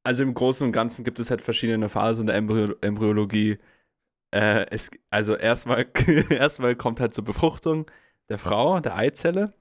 Also 0.07 0.23
im 0.23 0.33
Großen 0.33 0.65
und 0.65 0.71
Ganzen 0.71 1.03
gibt 1.03 1.19
es 1.19 1.29
halt 1.29 1.41
verschiedene 1.41 1.89
Phasen 1.89 2.27
der 2.27 2.37
Embryo 2.37 2.73
Embryologie. 2.79 3.57
Äh, 4.31 4.65
es, 4.69 4.89
also 5.09 5.35
erstmal, 5.35 5.85
erstmal 6.29 6.77
kommt 6.77 7.01
halt 7.01 7.13
zur 7.13 7.25
Befruchtung 7.25 7.91
der 8.29 8.37
Frau, 8.37 8.79
der 8.79 8.95
Eizelle. 8.95 9.53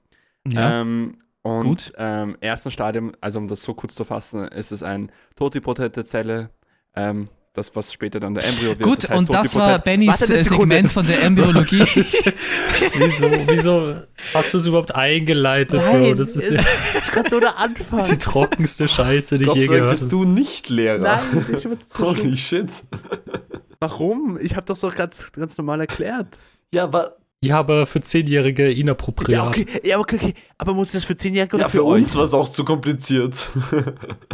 Ja. 0.47 0.79
Ähm, 0.79 1.17
und 1.41 1.63
Gut. 1.65 1.93
ähm, 1.97 2.37
ersten 2.39 2.71
Stadium, 2.71 3.11
also 3.19 3.39
um 3.39 3.49
das 3.49 3.61
so 3.61 3.73
kurz 3.73 3.93
zu 3.95 4.05
fassen, 4.05 4.47
ist 4.47 4.71
es 4.71 4.83
eine 4.83 5.07
totipotente 5.35 6.05
Zelle. 6.05 6.49
Ähm, 6.95 7.25
das, 7.57 7.75
was 7.75 7.91
später 7.91 8.19
dann 8.19 8.35
der 8.35 8.45
Embryo 8.45 8.69
wird. 8.69 8.83
Gut, 8.83 9.09
heißt 9.09 9.19
und 9.19 9.29
das 9.29 9.55
war. 9.55 9.79
Bennys 9.79 10.21
äh. 10.21 10.43
Segment 10.43 10.91
von 10.91 11.05
der 11.07 11.23
Embryologie. 11.23 11.79
wieso, 12.97 13.31
wieso 13.47 13.95
hast 14.33 14.53
du 14.53 14.57
es 14.59 14.67
überhaupt 14.67 14.93
eingeleitet, 14.95 15.79
Bro? 15.81 15.97
Nein, 15.97 16.15
Das 16.15 16.35
ist 16.35 16.51
es 16.51 16.51
ja 16.51 16.61
ist 17.01 17.11
gerade 17.11 17.29
nur 17.31 17.41
der 17.41 17.57
Anfang. 17.57 18.03
die 18.05 18.17
trockenste 18.17 18.87
Scheiße, 18.87 19.37
die 19.37 19.45
ich 19.45 19.49
Gott 19.49 19.57
je 19.57 19.65
sei 19.65 19.67
Dank 19.67 19.79
gehört 19.79 19.91
bist 19.91 20.03
habe. 20.03 20.09
du 20.11 20.23
nicht 20.25 20.69
Lehrer. 20.69 20.99
Nein, 20.99 21.45
ich 21.55 21.67
so 21.85 21.99
Holy 21.99 22.37
shit. 22.37 22.71
Warum? 23.79 24.37
Ich 24.41 24.55
habe 24.55 24.65
doch 24.65 24.77
so 24.77 24.89
ganz, 24.95 25.31
ganz 25.31 25.57
normal 25.57 25.81
erklärt. 25.81 26.27
Ja, 26.73 26.83
aber 26.83 27.17
Ja, 27.43 27.59
aber 27.59 27.85
für 27.85 28.01
Zehnjährige 28.01 28.71
inappropriat. 28.71 29.29
Ja, 29.29 29.47
okay, 29.47 29.65
ja, 29.83 29.99
okay, 29.99 30.17
okay. 30.21 30.33
Aber 30.57 30.73
muss 30.73 30.91
das 30.91 31.05
für 31.05 31.13
10-Jährige 31.13 31.55
oder 31.55 31.65
Ja, 31.65 31.69
für 31.69 31.83
uns 31.83 32.15
war 32.15 32.23
es 32.25 32.33
auch 32.33 32.49
zu 32.49 32.63
kompliziert. 32.65 33.49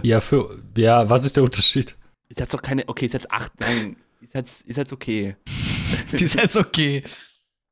Ja, 0.02 0.20
für. 0.20 0.50
Ja, 0.78 1.10
was 1.10 1.26
ist 1.26 1.36
der 1.38 1.44
Unterschied? 1.44 1.96
Ist 2.34 2.40
jetzt 2.40 2.54
doch 2.56 2.64
keine. 2.64 2.90
Okay, 2.90 3.06
ist 3.06 3.14
jetzt 3.14 3.32
8. 3.32 3.52
Nein. 3.60 3.96
Ist 4.22 4.34
jetzt, 4.34 4.62
ist 4.64 4.78
jetzt 4.78 4.92
okay. 4.92 5.36
Die 6.12 6.24
ist 6.24 6.34
jetzt 6.34 6.58
okay. 6.58 7.04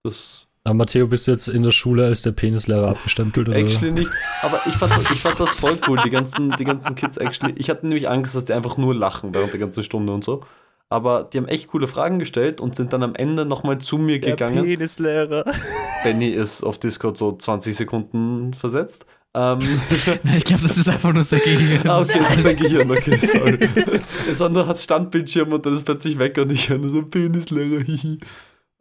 Das 0.04 0.48
Aber 0.64 0.76
Matteo, 0.76 1.08
bist 1.08 1.26
du 1.26 1.32
jetzt 1.32 1.48
in 1.48 1.64
der 1.64 1.72
Schule 1.72 2.06
als 2.06 2.22
der 2.22 2.34
Penislehrer 2.34 2.90
abgestempelt? 2.90 3.50
Oder? 3.50 3.58
actually 3.58 3.92
nicht. 3.92 4.12
Aber 4.44 4.62
ich 4.68 4.76
fand, 4.76 4.94
ich 5.12 5.20
fand 5.20 5.40
das 5.40 5.50
voll 5.50 5.80
cool, 5.88 6.00
die 6.06 6.12
ganzen, 6.12 6.52
die 6.52 6.64
ganzen 6.64 6.94
Kids 6.94 7.18
actually. 7.18 7.56
Ich 7.58 7.72
hatte 7.72 7.88
nämlich 7.88 8.08
Angst, 8.08 8.36
dass 8.36 8.46
die 8.46 8.54
einfach 8.54 8.78
nur 8.78 8.94
lachen 8.94 9.34
während 9.34 9.52
der 9.52 9.60
ganzen 9.60 9.84
Stunde 9.84 10.14
und 10.14 10.24
so. 10.24 10.46
Aber 10.92 11.24
die 11.24 11.38
haben 11.38 11.48
echt 11.48 11.68
coole 11.68 11.88
Fragen 11.88 12.20
gestellt 12.20 12.60
und 12.60 12.76
sind 12.76 12.92
dann 12.92 13.02
am 13.02 13.16
Ende 13.16 13.46
nochmal 13.46 13.78
zu 13.78 13.98
mir 13.98 14.20
gegangen. 14.20 14.66
Penislehrer. 14.66 15.46
Benny 16.04 16.28
ist 16.28 16.64
auf 16.64 16.80
Discord 16.80 17.16
so 17.16 17.32
20 17.32 17.74
Sekunden 17.74 18.54
versetzt. 18.54 19.06
Ähm, 19.34 19.60
ich 20.36 20.44
glaube, 20.44 20.64
das 20.64 20.78
ist 20.78 20.90
einfach 20.90 21.14
nur 21.14 21.24
sein 21.24 21.40
Gehirn. 21.46 21.88
ah, 21.88 22.02
okay, 22.02 22.20
das 22.20 22.36
ist 22.36 22.44
mein 22.44 22.58
Gehirn, 22.58 22.92
okay, 22.92 23.18
sorry. 23.18 23.58
Das 24.28 24.42
andere 24.42 24.68
hat 24.68 24.78
Standbildschirm 24.80 25.54
und 25.54 25.66
dann 25.66 25.74
ist 25.76 25.86
plötzlich 25.86 26.20
weg 26.20 26.38
und 26.38 26.52
ich 26.52 26.68
höre 26.68 26.80
nur 26.80 26.90
so 26.90 27.04
Penislehrer, 27.04 27.82
hihi. 27.82 28.20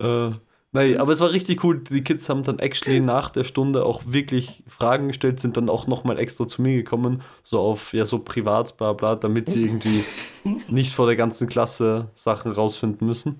Äh, 0.02 0.30
nein, 0.72 0.98
aber 0.98 1.12
es 1.12 1.20
war 1.20 1.32
richtig 1.32 1.64
cool. 1.64 1.82
Die 1.82 2.02
Kids 2.02 2.28
haben 2.28 2.44
dann 2.44 2.58
actually 2.58 3.00
nach 3.00 3.30
der 3.30 3.44
Stunde 3.44 3.84
auch 3.84 4.02
wirklich 4.06 4.62
Fragen 4.66 5.08
gestellt, 5.08 5.40
sind 5.40 5.56
dann 5.56 5.68
auch 5.68 5.86
nochmal 5.86 6.18
extra 6.18 6.46
zu 6.46 6.62
mir 6.62 6.76
gekommen, 6.76 7.22
so 7.44 7.60
auf, 7.60 7.92
ja, 7.92 8.06
so 8.06 8.18
privat, 8.18 8.76
bla 8.76 8.92
bla, 8.92 9.16
damit 9.16 9.50
sie 9.50 9.64
irgendwie 9.64 10.04
nicht 10.68 10.94
vor 10.94 11.06
der 11.06 11.16
ganzen 11.16 11.48
Klasse 11.48 12.10
Sachen 12.14 12.52
rausfinden 12.52 13.06
müssen, 13.06 13.38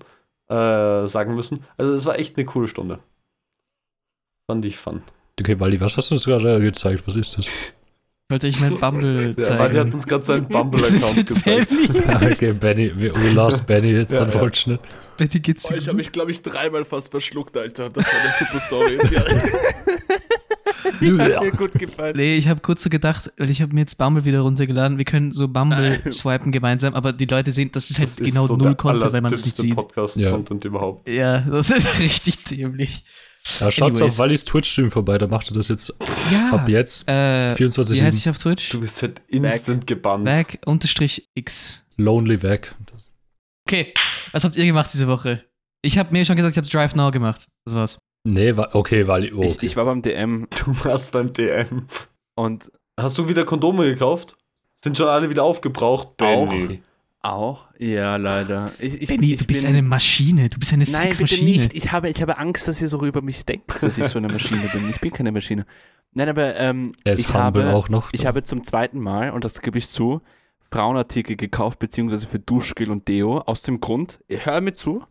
äh, 0.49 1.07
sagen 1.07 1.35
müssen. 1.35 1.63
Also 1.77 1.93
es 1.93 2.05
war 2.05 2.19
echt 2.19 2.37
eine 2.37 2.45
coole 2.45 2.67
Stunde. 2.67 2.99
Fand 4.49 4.65
ich 4.65 4.77
fun. 4.77 5.01
Okay, 5.39 5.59
Wally, 5.59 5.79
was 5.79 5.97
hast 5.97 6.11
du 6.11 6.15
uns 6.15 6.25
gerade 6.25 6.59
gezeigt? 6.59 7.07
Was 7.07 7.15
ist 7.15 7.37
das? 7.37 7.47
Sollte 8.31 8.47
ich 8.47 8.61
mein 8.61 8.77
Bumble 8.79 9.33
Der 9.37 9.59
Wally 9.59 9.75
hat 9.75 9.83
zeigen? 9.83 9.93
uns 9.93 10.07
gerade 10.07 10.23
seinen 10.23 10.43
ist 10.43 10.49
Bumble-Account 10.49 11.27
gezeigt. 11.27 11.69
Benny? 11.69 12.31
okay, 12.31 12.53
Benny, 12.53 12.91
we, 12.95 13.11
we 13.13 13.29
lost 13.31 13.67
Benny, 13.67 13.91
it's 13.99 14.13
Ja, 14.13 14.19
ja. 14.19 14.25
unfortunate. 14.25 14.79
Benny 15.17 15.39
geht's 15.41 15.65
Oh, 15.65 15.73
ich 15.73 15.87
habe 15.87 15.97
mich, 15.97 16.13
glaube 16.13 16.31
ich, 16.31 16.41
dreimal 16.41 16.85
fast 16.85 17.11
verschluckt, 17.11 17.57
Alter. 17.57 17.89
Das 17.89 18.05
war 18.05 18.13
eine 18.13 18.31
super 18.39 18.59
Story. 18.61 18.97
Die 21.01 21.11
hat 21.19 21.41
mir 21.43 21.51
gut 21.51 21.73
gefallen. 21.73 22.15
Nee, 22.15 22.37
ich 22.37 22.47
habe 22.47 22.61
kurz 22.61 22.83
so 22.83 22.89
gedacht, 22.89 23.31
weil 23.37 23.49
ich 23.49 23.61
habe 23.61 23.73
mir 23.73 23.81
jetzt 23.81 23.97
Bumble 23.97 24.23
wieder 24.23 24.39
runtergeladen. 24.41 24.97
Wir 24.97 25.05
können 25.05 25.31
so 25.31 25.47
Bumble 25.47 25.99
swipen 26.13 26.51
gemeinsam, 26.51 26.93
aber 26.93 27.11
die 27.11 27.25
Leute 27.25 27.51
sehen, 27.51 27.69
das 27.73 27.89
ist 27.89 27.99
halt 27.99 28.09
Das 28.09 28.17
ist 28.19 28.25
genau 28.25 28.47
so 28.47 28.55
null 28.55 28.75
Content, 28.75 29.11
wenn 29.11 29.23
man 29.23 29.31
das 29.31 29.43
nicht 29.43 29.57
sieht. 29.57 29.75
Podcast-Content 29.75 30.63
überhaupt. 30.65 31.09
Ja, 31.09 31.39
das 31.39 31.69
ist 31.69 31.99
richtig 31.99 32.43
dämlich. 32.45 33.03
Ja, 33.59 33.71
schaut 33.71 33.91
Anyways. 33.91 34.01
auf 34.13 34.17
Wallys 34.19 34.45
Twitch-Stream 34.45 34.91
vorbei, 34.91 35.17
da 35.17 35.27
macht 35.27 35.49
er 35.49 35.55
das 35.55 35.67
jetzt 35.67 35.93
Ja. 36.31 36.51
ab 36.51 36.69
jetzt. 36.69 37.07
Äh, 37.07 37.53
24/7. 37.55 37.95
wie 37.95 38.01
heißt 38.03 38.17
ich 38.17 38.29
auf 38.29 38.37
Twitch? 38.37 38.69
Du 38.69 38.79
bist 38.79 39.01
halt 39.01 39.21
instant 39.27 39.87
gebannt. 39.87 40.25
Back 40.25 40.59
unterstrich 40.65 41.29
X. 41.33 41.81
Lonely 41.97 42.41
Weg. 42.43 42.73
Okay, 43.67 43.93
was 44.31 44.43
habt 44.43 44.55
ihr 44.55 44.65
gemacht 44.65 44.91
diese 44.93 45.07
Woche? 45.07 45.43
Ich 45.81 45.97
habe 45.97 46.11
mir 46.13 46.25
schon 46.25 46.35
gesagt, 46.35 46.53
ich 46.53 46.57
habe 46.57 46.67
Drive 46.67 46.95
Now 46.95 47.11
gemacht. 47.11 47.47
Das 47.65 47.73
war's. 47.75 47.97
Nee, 48.23 48.55
wa 48.55 48.69
okay, 48.73 49.07
Wally. 49.07 49.33
Oh, 49.33 49.41
Ich, 49.41 49.55
okay. 49.55 49.65
ich 49.65 49.75
war 49.75 49.85
beim 49.85 50.01
DM 50.01 50.47
Du 50.63 50.75
warst 50.85 51.11
beim 51.11 51.33
DM. 51.33 51.87
und 52.35 52.71
Hast 52.99 53.17
du 53.17 53.27
wieder 53.27 53.43
Kondome 53.45 53.85
gekauft? 53.85 54.35
Sind 54.83 54.97
schon 54.97 55.07
alle 55.07 55.29
wieder 55.29 55.43
aufgebraucht? 55.43 56.17
Benny. 56.17 56.81
auch, 56.81 56.90
ja, 57.23 58.15
leider. 58.15 58.71
Ich, 58.79 59.01
ich, 59.01 59.07
Benny, 59.07 59.33
ich 59.33 59.39
du 59.41 59.45
bist 59.45 59.61
bin- 59.61 59.69
eine 59.69 59.81
Maschine. 59.81 60.49
Du 60.49 60.57
bist 60.59 60.73
eine 60.73 60.85
Nein, 60.85 61.15
bitte 61.15 61.43
nicht. 61.43 61.73
Ich 61.73 61.91
habe, 61.91 62.09
ich 62.09 62.21
habe 62.21 62.37
Angst, 62.37 62.67
dass 62.67 62.81
ihr 62.81 62.87
so 62.87 63.03
über 63.05 63.21
mich 63.21 63.45
denkt, 63.45 63.69
dass 63.81 63.97
ich 63.97 64.07
so 64.07 64.17
eine 64.17 64.27
Maschine 64.27 64.67
bin. 64.73 64.89
Ich 64.89 64.99
bin 64.99 65.11
keine 65.11 65.31
Maschine. 65.31 65.65
Nein, 66.13 66.29
aber 66.29 66.55
ähm, 66.57 66.93
ich, 67.03 67.33
habe, 67.33 67.73
auch 67.73 67.89
noch. 67.89 68.09
ich 68.11 68.25
habe 68.25 68.43
zum 68.43 68.63
zweiten 68.63 68.99
Mal, 68.99 69.31
und 69.31 69.45
das 69.45 69.61
gebe 69.61 69.77
ich 69.77 69.87
zu, 69.87 70.21
Frauenartikel 70.71 71.35
gekauft, 71.35 71.79
beziehungsweise 71.79 72.27
für 72.27 72.39
Duschgel 72.39 72.89
und 72.89 73.07
Deo, 73.07 73.39
aus 73.39 73.61
dem 73.61 73.79
Grund, 73.79 74.19
hör 74.29 74.59
mir 74.61 74.73
zu, 74.73 75.03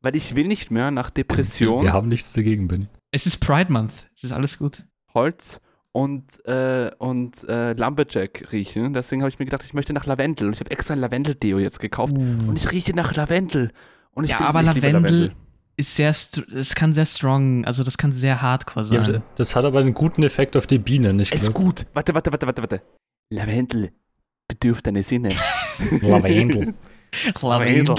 weil 0.00 0.14
ich 0.16 0.34
will 0.36 0.46
nicht 0.46 0.70
mehr 0.70 0.90
nach 0.90 1.10
Depression, 1.10 1.82
Wir 1.84 1.92
haben 1.92 2.08
nichts 2.08 2.32
dagegen, 2.34 2.68
Benny. 2.68 2.88
Es 3.10 3.26
ist 3.26 3.38
Pride 3.38 3.72
Month. 3.72 3.92
Es 4.14 4.24
ist 4.24 4.32
alles 4.32 4.58
gut. 4.58 4.84
Holz 5.14 5.60
und, 5.94 6.44
äh, 6.44 6.90
und 6.98 7.48
äh, 7.48 7.72
Lumberjack 7.74 8.50
riechen. 8.50 8.92
Deswegen 8.94 9.22
habe 9.22 9.28
ich 9.30 9.38
mir 9.38 9.44
gedacht, 9.44 9.62
ich 9.64 9.74
möchte 9.74 9.92
nach 9.92 10.06
Lavendel. 10.06 10.48
Und 10.48 10.54
ich 10.54 10.60
habe 10.60 10.72
extra 10.72 10.94
ein 10.94 10.98
Lavendel-Deo 11.00 11.60
jetzt 11.60 11.78
gekauft. 11.78 12.18
Und 12.18 12.56
ich 12.56 12.72
rieche 12.72 12.94
nach 12.96 13.14
Lavendel. 13.14 13.70
Und 14.10 14.24
ich 14.24 14.30
Ja, 14.30 14.38
bin, 14.38 14.46
aber 14.46 14.62
liebe 14.64 14.80
Lavendel 14.90 15.32
ist 15.76 15.94
sehr, 15.94 16.12
str- 16.12 16.52
es 16.52 16.74
kann 16.74 16.92
sehr 16.94 17.06
strong, 17.06 17.64
also 17.64 17.84
das 17.84 17.96
kann 17.96 18.12
sehr 18.12 18.42
hardcore 18.42 18.86
Ja, 18.86 19.04
sein. 19.04 19.22
das 19.36 19.54
hat 19.54 19.64
aber 19.64 19.78
einen 19.80 19.94
guten 19.94 20.24
Effekt 20.24 20.56
auf 20.56 20.66
die 20.66 20.78
Bienen, 20.78 21.20
ich 21.20 21.30
Es 21.32 21.42
ist 21.42 21.52
glaube. 21.54 21.64
gut. 21.64 21.86
Warte, 21.94 22.12
warte, 22.14 22.32
warte, 22.32 22.46
warte, 22.46 22.62
warte. 22.62 22.82
Lavendel 23.30 23.90
bedürft 24.48 24.86
deine 24.88 25.02
Sinne. 25.04 25.28
Lavendel. 26.00 26.74
Lavendel. 27.40 27.94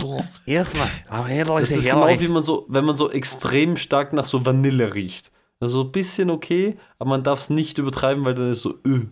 Erstmal, 0.46 0.88
Lavendel 1.10 1.60
Das 1.62 1.72
ist 1.72 1.86
genau 1.90 2.08
wie 2.20 2.28
man 2.28 2.44
so, 2.44 2.66
wenn 2.70 2.84
man 2.86 2.96
so 2.98 3.10
extrem 3.10 3.78
stark 3.78 4.12
nach 4.14 4.26
so 4.26 4.46
Vanille 4.46 4.94
riecht. 4.94 5.32
Also 5.60 5.82
ein 5.84 5.92
bisschen 5.92 6.30
okay, 6.30 6.78
aber 7.00 7.12
man 7.12 7.24
darf 7.24 7.40
es 7.40 7.50
nicht 7.50 7.78
übertreiben, 7.78 8.26
weil 8.26 8.36
dann 8.36 8.52
ist 8.52 8.62
so, 8.62 8.76
äh, 8.86 9.08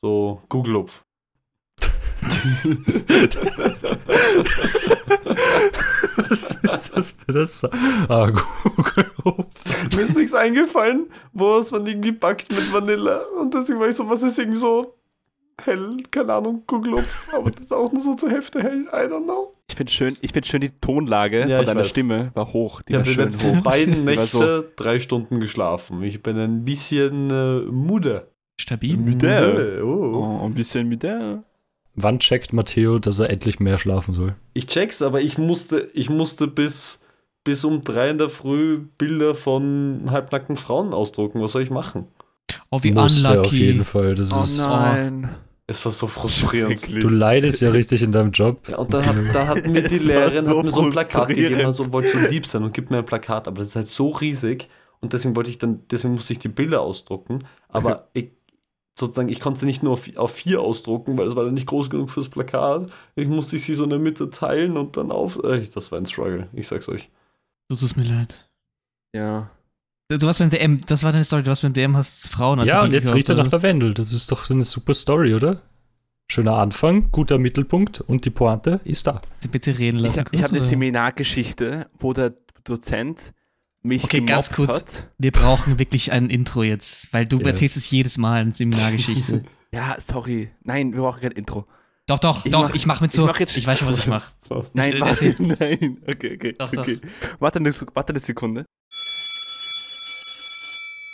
so 0.00 0.42
Gugelupf. 0.48 1.02
Was 6.28 6.50
ist 6.62 6.96
das 6.96 7.10
für 7.12 7.32
das? 7.32 7.64
Ah, 8.08 8.30
Google. 8.30 9.10
Mir 9.94 10.02
ist 10.02 10.16
nichts 10.16 10.34
eingefallen, 10.34 11.06
wo 11.32 11.58
es 11.58 11.70
man 11.70 11.86
irgendwie 11.86 12.12
backt 12.12 12.50
mit 12.50 12.72
Vanille. 12.72 13.26
Und 13.30 13.54
deswegen 13.54 13.80
war 13.80 13.88
ich 13.88 13.96
so, 13.96 14.08
was 14.08 14.22
ist 14.22 14.38
irgendwie 14.38 14.58
so 14.58 14.94
hell, 15.60 15.96
keine 16.10 16.34
Ahnung, 16.34 16.62
Gugelupf. 16.66 17.32
Aber 17.32 17.50
das 17.50 17.64
ist 17.64 17.72
auch 17.72 17.92
nur 17.92 18.02
so 18.02 18.14
zur 18.14 18.30
Hälfte 18.30 18.62
hell, 18.62 18.88
I 18.92 19.06
don't 19.10 19.24
know. 19.24 19.54
Ich 19.70 19.76
finde 19.76 19.92
schön, 19.92 20.16
ich 20.22 20.32
find 20.32 20.46
schön, 20.46 20.60
die 20.60 20.70
Tonlage 20.80 21.40
Ja, 21.40 21.46
von 21.56 21.60
ich 21.60 21.66
deiner 21.66 21.80
weiß. 21.80 21.88
Stimme 21.88 22.30
war 22.34 22.52
hoch. 22.52 22.82
Die 22.82 22.92
Ich 22.92 22.98
war 22.98 23.04
habe 23.04 23.14
schön 23.14 23.24
letzten 23.24 23.56
hoch. 23.58 23.62
beiden 23.62 24.06
war 24.06 24.26
so- 24.26 24.38
Nächte 24.40 24.72
drei 24.76 24.98
Stunden 24.98 25.40
geschlafen. 25.40 26.02
Ich 26.02 26.22
bin 26.22 26.36
ein 26.38 26.64
bisschen 26.64 27.30
äh, 27.30 27.60
müde. 27.70 28.28
Stabil. 28.60 28.96
Müde. 28.96 29.82
Oh. 29.84 29.88
Oh, 30.40 30.46
ein 30.46 30.54
bisschen 30.54 30.88
mit 30.88 31.02
der. 31.02 31.44
Wann 31.94 32.18
checkt 32.18 32.52
Matteo, 32.52 32.98
dass 32.98 33.18
er 33.18 33.30
endlich 33.30 33.60
mehr 33.60 33.78
schlafen 33.78 34.14
soll? 34.14 34.34
Ich 34.54 34.66
check's, 34.66 35.02
aber 35.02 35.20
ich 35.20 35.36
musste, 35.36 35.88
ich 35.94 36.08
musste 36.10 36.46
bis, 36.46 37.00
bis 37.44 37.64
um 37.64 37.82
drei 37.84 38.10
in 38.10 38.18
der 38.18 38.28
Früh 38.28 38.78
Bilder 38.98 39.34
von 39.34 40.06
halbnackten 40.10 40.56
Frauen 40.56 40.92
ausdrucken. 40.94 41.40
Was 41.42 41.52
soll 41.52 41.62
ich 41.62 41.70
machen? 41.70 42.06
Oh, 42.70 42.78
wie 42.82 42.92
Musste 42.92 43.28
unlucky. 43.28 43.46
auf 43.48 43.52
jeden 43.52 43.84
Fall. 43.84 44.14
Das 44.14 44.32
Oh 44.32 44.42
ist, 44.42 44.58
nein. 44.60 45.28
Es 45.70 45.84
war 45.84 45.92
so 45.92 46.06
frustrierend. 46.06 46.88
Du 46.88 47.10
leidest 47.10 47.60
ja 47.60 47.68
richtig 47.68 48.02
in 48.02 48.10
deinem 48.10 48.32
Job. 48.32 48.66
Ja, 48.68 48.78
und 48.78 48.92
dann 48.92 49.04
hat, 49.04 49.16
da 49.34 49.46
hat 49.46 49.66
mir 49.66 49.86
die 49.86 49.98
Lehrerin 49.98 50.46
so 50.46 50.58
hat 50.58 50.64
mir 50.64 50.70
so 50.70 50.80
ein 50.80 50.90
Plakat 50.90 51.28
gegeben, 51.28 51.66
also 51.66 51.92
wollte 51.92 52.08
so 52.08 52.26
lieb 52.26 52.46
sein 52.46 52.62
und 52.62 52.72
gibt 52.72 52.90
mir 52.90 52.98
ein 52.98 53.06
Plakat, 53.06 53.46
aber 53.46 53.58
das 53.58 53.68
ist 53.68 53.76
halt 53.76 53.90
so 53.90 54.08
riesig 54.08 54.70
und 55.00 55.12
deswegen 55.12 55.36
wollte 55.36 55.50
ich 55.50 55.58
dann, 55.58 55.82
deswegen 55.90 56.14
musste 56.14 56.32
ich 56.32 56.38
die 56.38 56.48
Bilder 56.48 56.80
ausdrucken, 56.80 57.44
aber 57.68 58.08
ich, 58.14 58.30
sozusagen, 58.98 59.28
ich 59.28 59.40
konnte 59.40 59.60
sie 59.60 59.66
nicht 59.66 59.82
nur 59.82 59.92
auf, 59.92 60.08
auf 60.16 60.32
vier 60.32 60.62
ausdrucken, 60.62 61.18
weil 61.18 61.26
es 61.26 61.36
war 61.36 61.44
dann 61.44 61.52
nicht 61.52 61.66
groß 61.66 61.90
genug 61.90 62.08
fürs 62.08 62.30
Plakat. 62.30 62.90
Ich 63.14 63.28
musste 63.28 63.58
sie 63.58 63.74
so 63.74 63.84
in 63.84 63.90
der 63.90 63.98
Mitte 63.98 64.30
teilen 64.30 64.78
und 64.78 64.96
dann 64.96 65.12
auf. 65.12 65.38
Äh, 65.44 65.68
das 65.74 65.92
war 65.92 65.98
ein 65.98 66.06
Struggle, 66.06 66.48
ich 66.54 66.66
sag's 66.66 66.88
euch. 66.88 67.10
Du 67.68 67.76
tust 67.76 67.98
mir 67.98 68.04
leid. 68.04 68.48
Ja. 69.14 69.50
Du 70.10 70.26
warst 70.26 70.38
beim 70.38 70.48
DM, 70.48 70.80
das 70.86 71.02
war 71.02 71.12
deine 71.12 71.24
Story, 71.24 71.42
du 71.42 71.48
warst 71.48 71.60
beim 71.60 71.74
DM, 71.74 71.94
hast 71.94 72.28
Frauen 72.28 72.66
Ja, 72.66 72.82
und 72.82 72.92
jetzt 72.92 73.12
riecht 73.12 73.28
er 73.28 73.34
nach? 73.34 73.50
Lavendel. 73.52 73.92
Das 73.92 74.14
ist 74.14 74.32
doch 74.32 74.46
so 74.46 74.54
eine 74.54 74.62
super 74.64 74.94
Story, 74.94 75.34
oder? 75.34 75.60
Schöner 76.30 76.56
Anfang, 76.56 77.10
guter 77.12 77.36
Mittelpunkt 77.38 78.00
und 78.00 78.24
die 78.24 78.30
Pointe 78.30 78.80
ist 78.84 79.06
da. 79.06 79.20
Bitte 79.50 79.78
reden 79.78 79.98
Ich 79.98 80.04
lassen. 80.04 80.20
habe 80.20 80.30
ich 80.32 80.42
hab 80.42 80.48
kurz, 80.50 80.62
eine? 80.62 80.68
Seminargeschichte, 80.70 81.90
wo 81.98 82.14
der 82.14 82.32
Dozent 82.64 83.34
mich 83.82 84.04
Okay, 84.04 84.20
gemobbt 84.20 84.30
ganz 84.32 84.50
kurz. 84.52 84.76
hat. 84.76 85.08
Wir 85.18 85.30
brauchen 85.30 85.78
wirklich 85.78 86.10
ein 86.10 86.30
Intro 86.30 86.62
jetzt, 86.62 87.12
weil 87.12 87.26
du 87.26 87.36
Ja. 87.38 87.48
erzählst 87.48 87.76
es 87.76 87.90
jedes 87.90 88.16
Mal 88.16 88.42
in 88.42 88.52
Seminargeschichte. 88.52 89.44
Ja, 89.74 89.96
sorry. 90.00 90.48
Nein, 90.64 90.94
wir 90.94 91.02
brauchen 91.02 91.20
kein 91.20 91.32
Intro. 91.32 91.66
doch, 92.06 92.18
doch, 92.18 92.46
Ich 92.46 92.52
doch, 92.52 92.68
mach- 92.68 92.74
ich 92.74 92.86
mach 92.86 93.02
mit 93.02 93.10
ich 93.10 93.16
so. 93.20 93.26
mach 93.26 93.38
jetzt- 93.38 93.54
ich 93.58 93.66
weiß 93.66 93.78
schon, 93.80 93.88
was 93.88 93.98
ich 93.98 94.06
mache. 94.06 94.24
Nein, 94.72 94.94
Ich- 94.94 95.00
warte, 95.02 95.34
nein. 95.42 95.98
Okay, 96.08 96.36
okay, 96.36 96.54
Doch, 96.58 96.70
doch. 96.70 96.80
okay. 96.80 96.98
Warte 97.38 97.58
eine, 97.58 97.74
warte 97.92 98.14
eine 98.14 98.20
Sekunde. 98.20 98.64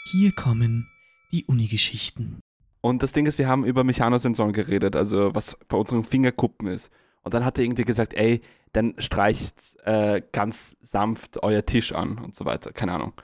Hier 0.06 0.32
kommen 0.32 0.90
die 1.32 1.46
Uni-Geschichten. 1.46 2.40
Und 2.82 3.02
das 3.02 3.12
Ding 3.12 3.25
ist, 3.25 3.38
wir 3.38 3.49
haben 3.49 3.64
über 3.64 3.84
Mechanosensoren 3.84 4.52
geredet, 4.52 4.96
also 4.96 5.34
was 5.34 5.56
bei 5.68 5.78
unseren 5.78 6.04
Fingerkuppen 6.04 6.68
ist. 6.68 6.92
Und 7.23 7.32
dann 7.32 7.42
hat 7.42 7.56
er 7.56 7.64
irgendwie 7.64 7.84
gesagt, 7.84 8.12
ey, 8.12 8.42
dann 8.75 8.94
streicht 8.99 9.54
äh, 9.84 10.20
ganz 10.32 10.76
sanft 10.82 11.42
euer 11.42 11.64
Tisch 11.64 11.92
an 11.92 12.18
und 12.18 12.34
so 12.34 12.44
weiter. 12.44 12.73
Keine 12.73 12.92
Ahnung. 12.92 13.14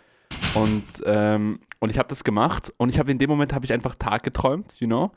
Und, 0.54 0.84
ähm, 1.04 1.58
und 1.80 1.90
ich 1.90 1.98
habe 1.98 2.08
das 2.08 2.24
gemacht 2.24 2.72
und 2.78 2.88
ich 2.88 2.98
habe 2.98 3.10
in 3.10 3.18
dem 3.18 3.28
Moment 3.28 3.52
habe 3.52 3.66
ich 3.66 3.74
einfach 3.74 3.94
Tag 3.96 4.22
geträumt, 4.22 4.80
you 4.80 4.86
know. 4.86 5.12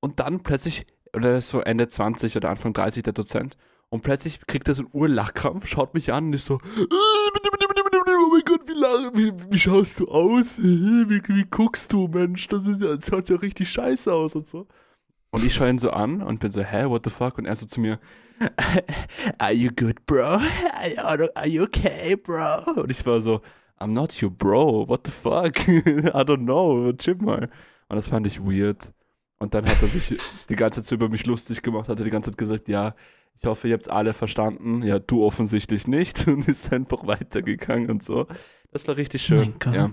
Und 0.00 0.18
dann 0.18 0.42
plötzlich, 0.42 0.86
oder 1.14 1.38
so 1.42 1.60
Ende 1.60 1.88
20 1.88 2.34
oder 2.38 2.48
Anfang 2.48 2.72
30 2.72 3.02
der 3.02 3.12
Dozent, 3.12 3.58
und 3.90 4.00
plötzlich 4.00 4.40
kriegt 4.46 4.66
er 4.68 4.74
so 4.74 4.84
einen 4.84 4.90
Urlachkrampf, 4.94 5.66
schaut 5.66 5.92
mich 5.92 6.10
an 6.10 6.28
und 6.28 6.32
ist 6.32 6.46
so, 6.46 6.54
oh 6.54 7.38
mein 8.32 8.42
Gott, 8.44 8.66
wie 8.66 8.72
lange, 8.72 9.10
wie, 9.14 9.32
wie 9.50 9.58
schaust 9.58 10.00
du 10.00 10.08
aus? 10.08 10.58
Wie, 10.58 11.22
wie 11.28 11.44
guckst 11.50 11.92
du, 11.92 12.08
Mensch? 12.08 12.48
Das, 12.48 12.66
ist, 12.66 12.82
das 12.82 12.98
schaut 13.08 13.28
ja 13.28 13.36
richtig 13.36 13.70
scheiße 13.70 14.12
aus 14.12 14.34
und 14.34 14.48
so. 14.48 14.66
Und 15.30 15.44
ich 15.44 15.54
schaue 15.54 15.70
ihn 15.70 15.78
so 15.78 15.90
an 15.90 16.22
und 16.22 16.40
bin 16.40 16.50
so, 16.50 16.62
hä, 16.62 16.86
what 16.86 17.04
the 17.04 17.10
fuck? 17.10 17.38
Und 17.38 17.46
er 17.46 17.56
so 17.56 17.66
zu 17.66 17.80
mir, 17.80 17.98
are 19.38 19.52
you 19.52 19.70
good, 19.70 20.04
bro? 20.06 20.40
Are, 20.98 21.46
you 21.46 21.62
okay, 21.62 22.16
bro? 22.16 22.80
Und 22.82 22.90
ich 22.90 23.04
war 23.06 23.20
so, 23.20 23.40
I'm 23.78 23.92
not 23.92 24.22
your 24.22 24.30
bro, 24.30 24.86
what 24.88 25.06
the 25.06 25.10
fuck? 25.12 25.68
I 25.68 26.22
don't 26.24 26.44
know, 26.44 26.92
chill 26.92 27.16
mal. 27.16 27.50
Und 27.88 27.96
das 27.96 28.08
fand 28.08 28.26
ich 28.26 28.40
weird. 28.40 28.92
Und 29.38 29.54
dann 29.54 29.66
hat 29.66 29.82
er 29.82 29.88
sich 29.88 30.16
die 30.48 30.56
ganze 30.56 30.82
Zeit 30.82 30.92
über 30.92 31.08
mich 31.08 31.26
lustig 31.26 31.62
gemacht, 31.62 31.88
hat 31.88 31.98
er 31.98 32.04
die 32.04 32.10
ganze 32.10 32.30
Zeit 32.30 32.38
gesagt, 32.38 32.68
ja, 32.68 32.94
ich 33.40 33.46
hoffe, 33.46 33.68
ihr 33.68 33.74
habt 33.74 33.90
alle 33.90 34.14
verstanden. 34.14 34.82
Ja, 34.82 34.98
du 34.98 35.24
offensichtlich 35.24 35.86
nicht. 35.86 36.26
Und 36.28 36.48
ist 36.48 36.72
einfach 36.72 37.06
weitergegangen 37.06 37.90
und 37.90 38.02
so. 38.04 38.26
Das 38.70 38.86
war 38.86 38.96
richtig 38.96 39.22
schön. 39.22 39.38
Mein 39.38 39.54
Gott. 39.58 39.74
Ja. 39.74 39.90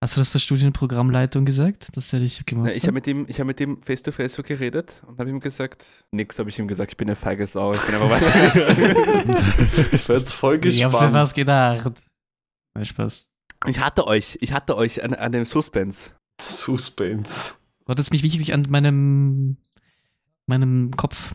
Hast 0.00 0.16
du 0.16 0.20
das 0.20 0.32
der 0.32 0.38
Studienprogrammleitung 0.38 1.46
gesagt? 1.46 1.88
Das 1.96 2.12
hätte 2.12 2.24
ich 2.26 2.44
gemacht. 2.44 2.66
Na, 2.68 2.74
ich 2.74 2.82
habe 2.82 2.92
mit 2.92 3.06
ihm, 3.06 3.24
ich 3.26 3.38
habe 3.40 3.46
mit 3.46 3.58
ihm 3.60 3.80
face 3.82 4.02
to 4.02 4.12
face 4.12 4.34
so 4.34 4.42
geredet 4.42 4.92
und 5.06 5.18
habe 5.18 5.30
ihm 5.30 5.40
gesagt, 5.40 5.82
nix 6.10 6.38
habe 6.38 6.50
ich 6.50 6.58
ihm 6.58 6.68
gesagt, 6.68 6.90
ich 6.90 6.96
bin 6.98 7.08
eine 7.08 7.16
feige 7.16 7.46
Sau, 7.46 7.72
ich 7.72 7.80
bin 7.80 7.94
aber 7.94 8.10
weitergegangen. 8.10 9.36
Ich 9.92 10.06
war 10.06 10.16
jetzt 10.18 10.34
voll 10.34 10.60
ich 10.62 10.84
hab's 10.84 10.92
mir 10.92 10.98
gespannt. 10.98 11.12
fast 11.14 11.34
gedacht. 11.34 11.92
Nein, 12.74 12.84
Spaß. 12.84 13.26
ich 13.66 13.78
hatte 13.80 14.06
euch, 14.06 14.36
ich 14.42 14.52
hatte 14.52 14.76
euch 14.76 15.02
an, 15.02 15.14
an 15.14 15.32
dem 15.32 15.46
Suspense. 15.46 16.10
Suspense. 16.38 17.54
Du 17.86 17.90
hattest 17.90 18.12
mich 18.12 18.22
wirklich 18.22 18.52
an 18.52 18.66
meinem, 18.68 19.56
meinem 20.46 20.90
Kopf. 20.98 21.34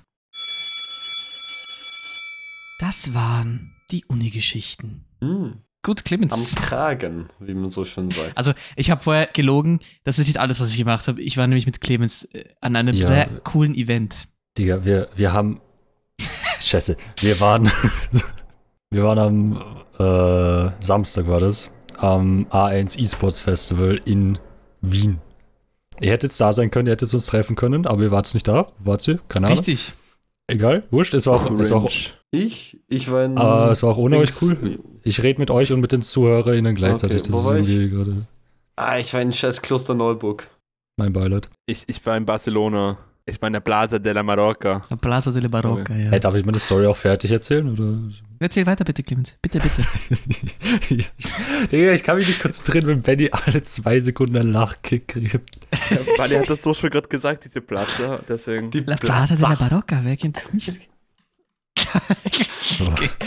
Das 2.80 3.14
waren 3.14 3.76
die 3.92 4.06
Uni-Geschichten. 4.06 5.06
Hm. 5.22 5.58
Gut, 5.84 6.00
Am 6.00 6.04
Clemens. 6.06 6.56
Kragen, 6.56 7.28
wie 7.40 7.54
man 7.54 7.70
so 7.70 7.86
schön 7.86 8.10
sagt. 8.10 8.38
Also, 8.38 8.54
ich 8.76 8.90
habe 8.90 9.02
vorher 9.04 9.28
gelogen. 9.28 9.80
Das 10.04 10.18
ist 10.18 10.28
nicht 10.28 10.40
alles, 10.40 10.60
was 10.60 10.72
ich 10.72 10.78
gemacht 10.78 11.08
habe. 11.08 11.22
Ich 11.22 11.38
war 11.38 11.46
nämlich 11.46 11.66
mit 11.66 11.82
Clemens 11.82 12.24
äh, 12.34 12.46
an 12.62 12.76
einem 12.76 12.96
Ja. 12.96 13.08
sehr 13.08 13.28
coolen 13.44 13.76
Event. 13.76 14.28
Digga, 14.58 14.84
wir, 14.86 15.10
wir 15.16 15.34
haben. 15.34 15.62
Scheiße. 16.62 16.98
Wir 17.20 17.40
waren. 17.40 17.72
wir 18.90 19.04
waren 19.04 19.20
am 19.20 19.58
äh, 20.00 20.72
Samstag 20.84 21.28
war 21.28 21.40
das. 21.40 21.72
Am 21.98 22.46
A1 22.50 22.98
eSports 22.98 23.40
Festival 23.40 24.00
in 24.06 24.38
Wien. 24.82 25.20
Ihr 26.00 26.12
hättet 26.12 26.38
da 26.40 26.54
sein 26.54 26.72
können, 26.72 26.88
ihr 26.88 26.94
hättet 26.94 27.14
uns 27.14 27.26
treffen 27.26 27.58
können, 27.58 27.86
aber 27.86 28.04
ihr 28.04 28.12
wart 28.12 28.34
nicht 28.34 28.48
da. 28.48 28.72
Wart 28.80 29.06
ihr? 29.08 29.20
Keine 29.28 29.48
Ahnung. 29.48 29.58
Richtig. 29.60 29.92
Egal, 30.48 30.84
wurscht. 30.92 31.14
Es 31.14 31.28
war 31.28 31.36
auch, 31.36 31.60
es 31.60 31.72
war 31.72 31.84
auch. 31.84 31.92
Ich, 32.32 32.80
ich 32.88 33.10
war 33.10 33.26
in. 33.26 33.38
aber 33.38 33.72
es 33.72 33.82
war 33.82 33.92
auch 33.92 33.98
ohne 33.98 34.18
Dings- 34.18 34.44
euch 34.44 34.50
cool. 34.62 34.80
Ich 35.04 35.24
rede 35.24 35.40
mit 35.40 35.50
euch 35.50 35.72
und 35.72 35.80
mit 35.82 35.92
den 35.92 36.02
ZuhörerInnen 36.04 36.76
gleichzeitig. 36.76 37.22
Okay, 37.24 37.32
das 37.32 37.44
ist 37.46 37.50
irgendwie 37.52 37.90
gerade 37.90 38.28
Ah, 38.76 38.98
ich 39.00 39.14
war 39.14 39.22
in 39.22 39.34
scheiß 39.34 39.62
Kloster 39.62 39.94
Neuburg. 39.96 40.48
mein 40.98 41.12
Beileid. 41.12 41.50
Ich, 41.66 41.84
ich 41.88 42.06
war 42.06 42.16
in 42.18 42.26
Barcelona. 42.26 42.98
Ich 43.26 43.40
war 43.42 43.48
in 43.48 43.54
der 43.54 43.60
Plaza 43.60 44.00
de 44.00 44.12
la 44.14 44.24
Marocca. 44.24 44.86
La 44.90 44.96
Plaza 44.96 45.32
de 45.32 45.42
la 45.42 45.48
Barocca, 45.50 45.96
ja. 45.96 46.10
Hey, 46.10 46.20
darf 46.20 46.34
ich 46.36 46.44
meine 46.46 46.58
Story 46.58 46.86
auch 46.88 46.96
fertig 46.96 47.30
erzählen? 47.32 47.68
Oder? 47.72 47.98
Erzähl 48.40 48.66
weiter 48.66 48.84
bitte, 48.86 49.04
Clemens. 49.04 49.36
Bitte, 49.42 49.60
bitte. 49.60 49.84
Ja, 50.96 51.06
ich, 51.18 51.68
Digga, 51.72 51.92
ich 51.94 52.04
kann 52.04 52.18
mich 52.18 52.28
nicht 52.28 52.42
konzentrieren, 52.42 52.88
wenn 52.88 53.02
Benny 53.02 53.30
alle 53.32 53.62
zwei 53.64 54.00
Sekunden 54.00 54.38
einen 54.38 54.52
Lachkick 54.54 55.08
kriegt. 55.10 55.60
Weil 56.18 56.32
er 56.32 56.42
hat 56.42 56.50
das 56.50 56.62
so 56.64 56.74
schon 56.74 56.90
gerade 56.90 57.08
gesagt, 57.08 57.46
diese 57.46 57.62
Plaza. 57.62 58.20
Deswegen. 58.28 58.72
Die 58.72 58.80
La 58.82 58.96
Plaza 58.96 59.36
de 59.36 59.44
la 59.44 59.56
Barocca, 59.56 60.00
wer 60.04 60.16
kennt 60.18 60.38
das 60.38 60.52
nicht? 60.54 60.74
Okay. 62.88 63.10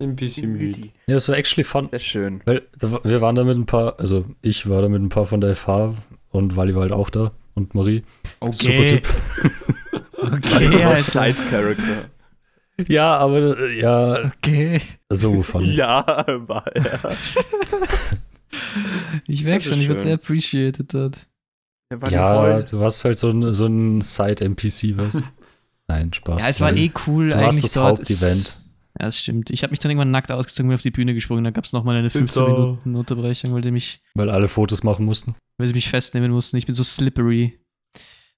Ein 0.00 0.14
bisschen 0.14 0.52
müde. 0.52 0.90
Ja, 1.06 1.14
das 1.14 1.28
war 1.28 1.36
actually 1.36 1.64
fun. 1.64 1.88
Sehr 1.90 1.98
schön. 1.98 2.40
Weil 2.44 2.62
wir 3.02 3.20
waren 3.20 3.34
da 3.34 3.42
mit 3.44 3.56
ein 3.56 3.66
paar, 3.66 3.98
also 3.98 4.26
ich 4.42 4.68
war 4.68 4.80
da 4.82 4.88
mit 4.88 5.02
ein 5.02 5.08
paar 5.08 5.26
von 5.26 5.40
der 5.40 5.54
FH 5.56 5.94
und 6.30 6.54
Wally 6.56 6.74
war 6.74 6.82
halt 6.82 6.92
auch 6.92 7.10
da 7.10 7.32
und 7.54 7.74
Marie. 7.74 8.02
Super 8.40 8.68
Okay. 8.68 9.00
Typ. 9.00 9.08
Okay, 10.12 10.84
Alter. 10.84 11.02
Side 11.02 11.36
Character. 11.50 12.10
Ja, 12.86 13.16
aber 13.16 13.68
ja, 13.72 14.26
Okay. 14.36 14.80
das 15.08 15.22
war 15.24 15.34
wohl 15.34 15.42
fun. 15.42 15.64
Ja, 15.74 16.04
war 16.46 16.66
er. 16.76 17.00
Ich 19.26 19.44
merke 19.44 19.64
schon, 19.64 19.80
ich 19.80 19.88
werde 19.88 20.00
schön. 20.00 20.08
sehr 20.08 20.14
appreciated 20.14 20.94
dort. 20.94 21.26
Ja, 22.10 22.34
geheult. 22.46 22.72
du 22.72 22.80
warst 22.80 23.04
halt 23.04 23.18
so 23.18 23.30
ein, 23.30 23.52
so 23.52 23.66
ein 23.66 24.00
Side-NPC, 24.00 24.96
weißt 24.96 25.14
du? 25.16 25.22
Nein, 25.88 26.12
Spaß. 26.12 26.42
Ja, 26.42 26.48
es 26.48 26.60
war 26.60 26.74
eh 26.74 26.90
cool 27.06 27.30
Du 27.30 27.36
warst 27.36 27.44
eigentlich 27.44 27.62
das 27.62 27.72
dort. 27.72 27.98
Hauptevent. 27.98 28.56
Ja, 29.00 29.06
das 29.06 29.18
stimmt. 29.18 29.50
Ich 29.50 29.62
habe 29.62 29.70
mich 29.70 29.78
dann 29.80 29.90
irgendwann 29.90 30.10
nackt 30.10 30.30
ausgezogen 30.30 30.70
und 30.70 30.74
auf 30.74 30.82
die 30.82 30.90
Bühne 30.90 31.14
gesprungen. 31.14 31.44
Da 31.44 31.50
gab 31.50 31.64
es 31.64 31.72
nochmal 31.72 31.96
eine 31.96 32.10
15 32.10 32.44
Bitte. 32.44 32.52
Minuten 32.58 32.94
Unterbrechung, 32.96 33.54
weil 33.54 33.62
die 33.62 33.70
mich, 33.70 34.00
Weil 34.14 34.28
alle 34.30 34.48
Fotos 34.48 34.82
machen 34.82 35.04
mussten. 35.04 35.34
weil 35.56 35.66
sie 35.68 35.74
mich 35.74 35.88
festnehmen 35.88 36.30
mussten. 36.30 36.56
Ich 36.56 36.66
bin 36.66 36.74
so 36.74 36.82
slippery. 36.84 37.58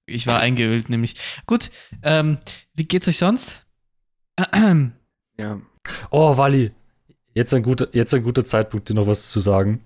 Ich 0.06 0.26
war 0.26 0.40
eingeölt, 0.40 0.90
nämlich. 0.90 1.14
Gut, 1.46 1.70
ähm, 2.02 2.38
wie 2.74 2.84
geht's 2.84 3.08
euch 3.08 3.18
sonst? 3.18 3.64
Ja. 5.38 5.60
Oh, 6.10 6.36
Wally, 6.36 6.72
jetzt 7.34 7.54
ein 7.54 7.62
guter, 7.62 7.88
jetzt 7.92 8.12
ein 8.14 8.22
guter 8.22 8.44
Zeitpunkt, 8.44 8.88
dir 8.88 8.94
noch 8.94 9.06
was 9.06 9.30
zu 9.30 9.40
sagen. 9.40 9.80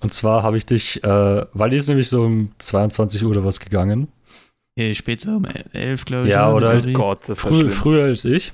Und 0.00 0.12
zwar 0.12 0.42
habe 0.42 0.56
ich 0.56 0.66
dich, 0.66 1.02
äh, 1.04 1.46
Wally 1.52 1.76
ist 1.78 1.88
nämlich 1.88 2.08
so 2.08 2.22
um 2.24 2.52
22 2.58 3.24
Uhr 3.24 3.30
oder 3.30 3.44
was 3.44 3.60
gegangen. 3.60 4.08
Eh, 4.76 4.94
später 4.94 5.36
um 5.36 5.46
11, 5.72 6.04
glaube 6.04 6.24
ich. 6.26 6.30
Ja, 6.32 6.50
oder 6.52 6.68
halt? 6.68 6.92
Gott, 6.92 7.28
das 7.28 7.38
Früh, 7.40 7.54
schlimm. 7.56 7.70
früher 7.70 8.04
als 8.04 8.24
ich. 8.26 8.52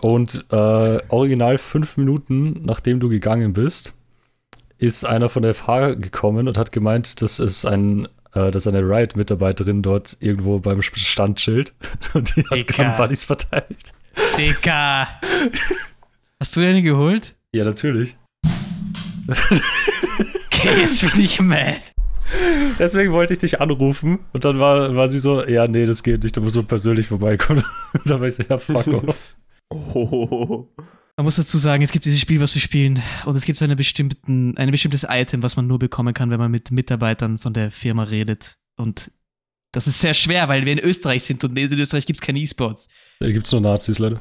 Und 0.00 0.44
äh, 0.50 0.98
original 1.08 1.58
fünf 1.58 1.96
Minuten, 1.96 2.64
nachdem 2.64 3.00
du 3.00 3.08
gegangen 3.08 3.52
bist, 3.52 3.94
ist 4.78 5.04
einer 5.04 5.28
von 5.28 5.42
der 5.42 5.54
FH 5.54 5.94
gekommen 5.94 6.48
und 6.48 6.56
hat 6.58 6.72
gemeint, 6.72 7.22
dass 7.22 7.38
es 7.38 7.64
ein, 7.64 8.06
äh, 8.34 8.50
dass 8.50 8.66
eine 8.66 8.80
Riot-Mitarbeiterin 8.80 9.82
dort 9.82 10.16
irgendwo 10.20 10.58
beim 10.60 10.80
Stand 10.82 11.38
chillt. 11.38 11.72
Und 12.14 12.34
die 12.36 12.42
hat 12.44 12.58
Dicker. 12.58 12.82
dann 12.82 12.96
Buddies 12.96 13.24
verteilt. 13.24 13.92
Dicker! 14.36 15.06
Hast 16.40 16.56
du 16.56 16.60
deine 16.60 16.82
geholt? 16.82 17.34
Ja, 17.52 17.64
natürlich. 17.64 18.16
Okay, 20.64 20.82
jetzt 20.82 21.00
bin 21.12 21.20
ich 21.24 21.40
mad. 21.40 21.80
Deswegen 22.78 23.12
wollte 23.12 23.32
ich 23.32 23.38
dich 23.38 23.60
anrufen 23.60 24.20
und 24.32 24.44
dann 24.44 24.58
war, 24.58 24.94
war 24.94 25.08
sie 25.08 25.18
so, 25.18 25.46
ja, 25.46 25.66
nee, 25.66 25.86
das 25.86 26.02
geht 26.02 26.22
nicht, 26.22 26.36
da 26.36 26.40
muss 26.40 26.56
man 26.56 26.66
persönlich 26.66 27.06
vorbeikommen. 27.06 27.64
Dann 28.04 28.20
war 28.20 28.26
ich 28.26 28.34
so, 28.34 28.44
ja, 28.48 28.58
fuck 28.58 28.86
off. 29.08 29.36
Oh. 29.70 30.68
Man 31.16 31.24
muss 31.24 31.36
dazu 31.36 31.58
sagen, 31.58 31.82
es 31.82 31.92
gibt 31.92 32.04
dieses 32.04 32.20
Spiel, 32.20 32.40
was 32.40 32.54
wir 32.54 32.62
spielen, 32.62 33.02
und 33.26 33.36
es 33.36 33.44
gibt 33.44 33.60
eine 33.60 33.76
bestimmten, 33.76 34.56
ein 34.56 34.70
bestimmtes 34.70 35.04
Item, 35.08 35.42
was 35.42 35.56
man 35.56 35.66
nur 35.66 35.78
bekommen 35.78 36.14
kann, 36.14 36.30
wenn 36.30 36.38
man 36.38 36.50
mit 36.50 36.70
Mitarbeitern 36.70 37.38
von 37.38 37.52
der 37.52 37.70
Firma 37.70 38.04
redet. 38.04 38.56
Und 38.76 39.10
Das 39.72 39.86
ist 39.86 39.98
sehr 39.98 40.14
schwer, 40.14 40.48
weil 40.48 40.64
wir 40.64 40.72
in 40.72 40.78
Österreich 40.78 41.24
sind 41.24 41.44
und 41.44 41.56
in 41.56 41.78
Österreich 41.78 42.06
gibt 42.06 42.18
es 42.18 42.26
keine 42.26 42.38
E-Sports. 42.38 42.88
Da 43.20 43.30
gibt 43.30 43.46
es 43.46 43.52
nur 43.52 43.60
Nazis, 43.60 43.98
leider. 43.98 44.20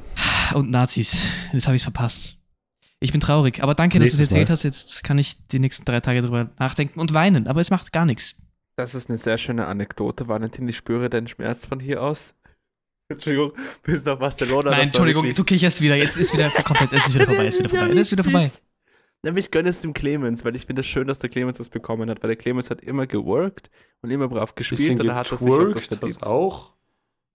Und 0.54 0.70
Nazis. 0.70 1.16
Jetzt 1.54 1.68
habe 1.68 1.76
ich 1.76 1.84
verpasst. 1.84 2.41
Ich 3.04 3.12
bin 3.12 3.20
traurig, 3.20 3.64
aber 3.64 3.74
danke, 3.74 3.98
dass 3.98 4.10
du 4.10 4.14
es 4.14 4.18
Nächstes 4.20 4.32
erzählt 4.32 4.50
Mal. 4.50 4.54
hast. 4.54 4.64
Jetzt 4.64 5.04
kann 5.04 5.18
ich 5.18 5.48
die 5.48 5.58
nächsten 5.58 5.86
drei 5.86 6.00
Tage 6.02 6.22
drüber 6.22 6.52
nachdenken 6.60 7.00
und 7.00 7.14
weinen, 7.16 7.48
aber 7.48 7.60
es 7.60 7.72
macht 7.72 7.92
gar 7.92 8.06
nichts. 8.06 8.36
Das 8.76 8.94
ist 8.94 9.10
eine 9.10 9.18
sehr 9.18 9.40
schöne 9.40 9.66
Anekdote, 9.66 10.28
Valentin. 10.28 10.70
Ich 10.70 10.78
spüre 10.78 11.10
den 11.10 11.28
Schmerz 11.28 11.66
von 11.66 11.80
hier 11.80 12.04
aus. 12.04 12.36
Entschuldigung, 13.10 13.54
bis 13.82 14.06
nach 14.06 14.20
Barcelona. 14.20 14.70
Nein, 14.70 14.88
Entschuldigung, 14.88 15.34
du 15.34 15.44
kicherst 15.44 15.82
wieder. 15.82 15.96
Jetzt 15.96 16.16
ist 16.16 16.32
wieder 16.32 16.50
komplett, 16.64 16.94
es 16.94 17.08
ist 17.08 17.16
wieder 17.16 17.26
vorbei, 17.26 17.48
es 17.48 17.58
ist 17.58 17.64
wieder 17.64 17.70
vorbei, 17.70 17.94
es 17.94 18.00
ist 18.00 18.12
wieder 18.12 18.24
vorbei. 18.24 18.52
Nämlich 19.24 19.52
gönne 19.52 19.70
es 19.70 19.82
dem 19.82 19.94
Clemens, 19.94 20.46
weil 20.46 20.56
ich 20.56 20.68
finde 20.68 20.82
es 20.82 20.88
schön, 20.88 21.08
dass 21.08 21.18
der 21.18 21.30
Clemens 21.30 21.58
das 21.58 21.70
bekommen 21.70 22.10
hat, 22.10 22.22
weil 22.22 22.30
der 22.30 22.38
Clemens 22.38 22.70
hat 22.70 22.82
immer 22.82 23.08
geworkt 23.08 23.72
und 24.02 24.12
immer 24.12 24.28
brav 24.28 24.54
gespielt 24.56 25.00
und 25.00 25.08
er 25.08 25.16
hat 25.16 25.32
das 25.32 25.40
sich 25.40 25.50
auch 25.50 25.58
verdient. 25.58 26.04
das 26.04 26.24
auch. 26.24 26.74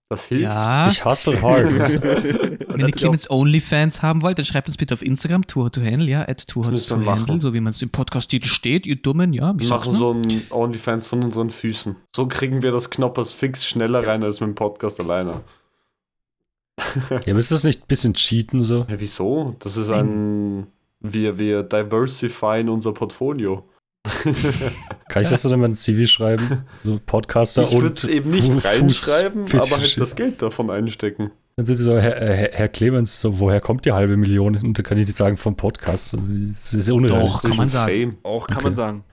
Das 0.09 0.25
hilft. 0.25 0.43
Ja, 0.43 0.87
Ich 0.89 1.03
hustle 1.03 1.41
hard. 1.41 1.65
Wenn 2.01 2.87
ihr 2.87 2.93
Clemens 2.93 3.29
Onlyfans 3.29 4.01
haben 4.01 4.21
wollt, 4.21 4.37
dann 4.37 4.45
schreibt 4.45 4.67
uns 4.69 4.77
bitte 4.77 4.93
auf 4.93 5.01
Instagram, 5.01 5.45
Tour 5.47 5.69
to 5.69 5.81
Handle, 5.81 6.09
ja, 6.09 6.21
at 6.21 6.47
Tour 6.47 6.63
to 6.63 7.05
Handle, 7.05 7.41
so 7.41 7.53
wie 7.53 7.59
man 7.59 7.71
es 7.71 7.81
im 7.81 7.89
Podcast-Titel 7.89 8.47
steht, 8.47 8.85
ihr 8.85 8.95
Dummen, 8.95 9.33
ja. 9.33 9.53
Wir 9.57 9.67
machen 9.67 9.95
so 9.95 10.13
ein 10.13 10.43
OnlyFans 10.49 11.07
von 11.07 11.23
unseren 11.23 11.49
Füßen. 11.49 11.97
So 12.15 12.27
kriegen 12.27 12.61
wir 12.61 12.71
das 12.71 12.89
Knoppers 12.89 13.33
fix 13.33 13.65
schneller 13.65 14.07
rein 14.07 14.23
als 14.23 14.39
mit 14.39 14.47
dem 14.47 14.55
Podcast 14.55 14.99
alleine. 15.01 15.41
ja, 17.25 17.33
müsst 17.33 17.51
ihr 17.51 17.55
das 17.55 17.63
nicht 17.65 17.83
ein 17.83 17.87
bisschen 17.87 18.13
cheaten 18.13 18.61
so? 18.61 18.85
Ja, 18.87 18.99
wieso? 18.99 19.55
Das 19.59 19.75
ist 19.75 19.89
ein. 19.89 20.67
Wir, 20.99 21.37
wir 21.37 21.63
diversifyen 21.63 22.69
unser 22.69 22.93
Portfolio. 22.93 23.67
Kann 25.09 25.21
ich 25.23 25.29
das 25.29 25.41
so 25.41 25.53
in 25.53 25.59
mein 25.59 25.73
CV 25.73 26.07
schreiben? 26.09 26.63
So 26.83 26.99
Podcaster 27.05 27.63
ich 27.63 27.71
würde 27.71 27.87
und 27.87 27.97
es 27.97 28.03
eben 28.05 28.29
nicht 28.31 28.65
reinschreiben, 28.65 29.45
aber 29.45 29.77
halt 29.79 29.97
das 29.99 30.15
Geld 30.15 30.41
davon 30.41 30.69
einstecken. 30.69 31.31
Dann 31.55 31.65
sind 31.65 31.77
sie 31.77 31.83
so, 31.83 31.97
Herr, 31.97 32.15
Herr, 32.19 32.49
Herr 32.53 32.67
Clemens, 32.67 33.19
so, 33.19 33.39
woher 33.39 33.59
kommt 33.61 33.85
die 33.85 33.91
halbe 33.91 34.15
Million? 34.15 34.55
Und 34.57 34.77
da 34.77 34.83
kann 34.83 34.97
ich 34.99 35.07
nicht 35.07 35.17
sagen, 35.17 35.37
vom 35.37 35.55
Podcast. 35.55 36.13
Das 36.13 36.73
ist 36.73 36.89
unrealistisch. 36.91 37.41
Doch, 37.41 37.49
kann 37.49 37.57
man 37.57 37.69
sagen. 37.69 37.91
Fame. 38.11 38.17
Auch 38.23 38.47
kann 38.47 38.57
Okay. 38.57 38.63
man 38.65 38.75
sagen. 38.75 39.03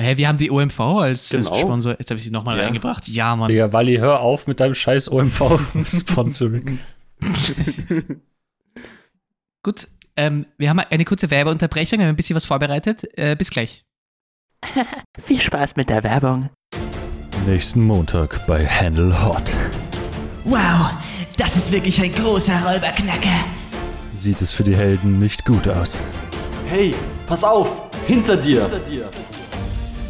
Hä, 0.00 0.16
wir 0.16 0.28
haben 0.28 0.36
die 0.38 0.50
OMV 0.50 0.80
als, 0.80 1.32
als 1.34 1.46
Genau. 1.46 1.58
Sponsor. 1.58 1.96
Jetzt 1.98 2.10
habe 2.10 2.18
ich 2.18 2.24
sie 2.24 2.30
nochmal 2.30 2.58
Ja. 2.58 2.64
reingebracht. 2.64 3.08
Ja, 3.08 3.36
Mann. 3.36 3.48
Digga, 3.48 3.72
Wally, 3.72 3.96
hör 3.96 4.20
auf 4.20 4.46
mit 4.46 4.60
deinem 4.60 4.74
scheiß 4.74 5.10
OMV-Sponsoring. 5.10 6.78
Gut, 9.62 9.88
ähm, 10.16 10.46
wir 10.58 10.68
haben 10.70 10.78
eine 10.80 11.04
kurze 11.04 11.30
Werbeunterbrechung, 11.30 11.98
wir 11.98 12.06
haben 12.06 12.12
ein 12.14 12.16
bisschen 12.16 12.36
was 12.36 12.44
vorbereitet. 12.44 13.06
Äh, 13.16 13.36
bis 13.36 13.50
gleich. 13.50 13.84
Viel 15.18 15.40
Spaß 15.40 15.76
mit 15.76 15.88
der 15.88 16.02
Werbung. 16.04 16.50
Nächsten 17.46 17.84
Montag 17.84 18.46
bei 18.46 18.66
Handle 18.66 19.24
Hot. 19.24 19.52
Wow, 20.44 20.90
das 21.36 21.56
ist 21.56 21.72
wirklich 21.72 22.00
ein 22.00 22.12
großer 22.12 22.62
Räuberknacker. 22.64 23.44
Sieht 24.14 24.40
es 24.42 24.52
für 24.52 24.64
die 24.64 24.76
Helden 24.76 25.18
nicht 25.18 25.44
gut 25.44 25.66
aus. 25.68 26.00
Hey, 26.68 26.94
pass 27.26 27.42
auf! 27.44 27.68
Hinter 28.06 28.36
dir! 28.36 28.68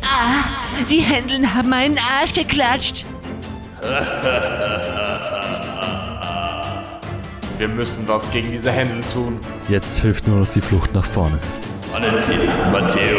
Ah, 0.02 0.44
die 0.90 1.00
Händeln 1.00 1.54
haben 1.54 1.70
meinen 1.70 1.98
Arsch 1.98 2.32
geklatscht. 2.32 3.04
Wir 7.58 7.68
müssen 7.68 8.08
was 8.08 8.30
gegen 8.30 8.50
diese 8.50 8.72
Händel 8.72 9.02
tun. 9.12 9.38
Jetzt 9.68 10.00
hilft 10.00 10.26
nur 10.26 10.40
noch 10.40 10.48
die 10.48 10.60
Flucht 10.60 10.92
nach 10.94 11.04
vorne. 11.04 11.38
Valentin, 11.92 12.40
Matteo, 12.72 13.18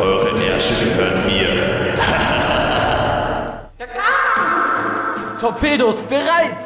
eure 0.00 0.42
Ärsche 0.44 0.74
gehören 0.74 1.26
mir. 1.26 1.96
Torpedos 5.40 6.02
bereit! 6.02 6.56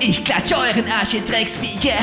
Ich 0.00 0.24
klatsche 0.24 0.56
euren 0.56 0.90
Arsch, 0.90 1.14
ihr 1.14 1.22
Drecksviecher. 1.22 1.98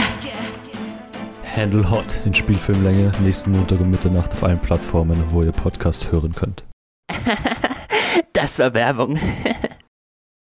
Handle 1.55 1.89
Hot 1.89 2.19
in 2.25 2.33
Spielfilmlänge 2.33 3.11
nächsten 3.21 3.51
Montag 3.51 3.79
um 3.79 3.91
Mitternacht 3.91 4.33
auf 4.33 4.43
allen 4.43 4.59
Plattformen, 4.59 5.23
wo 5.29 5.43
ihr 5.43 5.51
Podcast 5.51 6.11
hören 6.11 6.33
könnt. 6.33 6.63
Das 8.33 8.59
war 8.59 8.73
Werbung. 8.73 9.19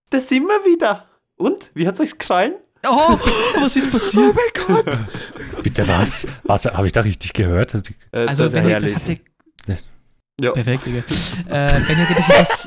Das 0.09 0.27
sind 0.27 0.43
wir 0.43 0.63
wieder. 0.65 1.05
Und? 1.37 1.71
Wie 1.73 1.87
hat's 1.87 1.99
euch 1.99 2.17
gefallen? 2.19 2.53
Oh, 2.87 3.17
was 3.61 3.75
ist 3.75 3.91
passiert? 3.91 4.35
Bitte 5.63 5.87
was? 5.87 6.27
Was 6.43 6.65
habe 6.65 6.87
ich 6.87 6.93
da 6.93 7.01
richtig 7.01 7.33
gehört? 7.33 7.73
Äh, 7.75 7.81
Also, 8.27 8.47
Das 8.47 8.53
herrlich. 8.63 8.93
das 8.93 9.01
hatte, 9.03 9.19
ja. 10.41 10.51
Perfekt, 10.51 10.85
Digga. 10.85 10.99
Äh, 11.49 11.81
Benny 11.81 12.05
hat 12.05 12.09
ein 12.09 12.15
bisschen 12.15 12.39
was. 12.39 12.65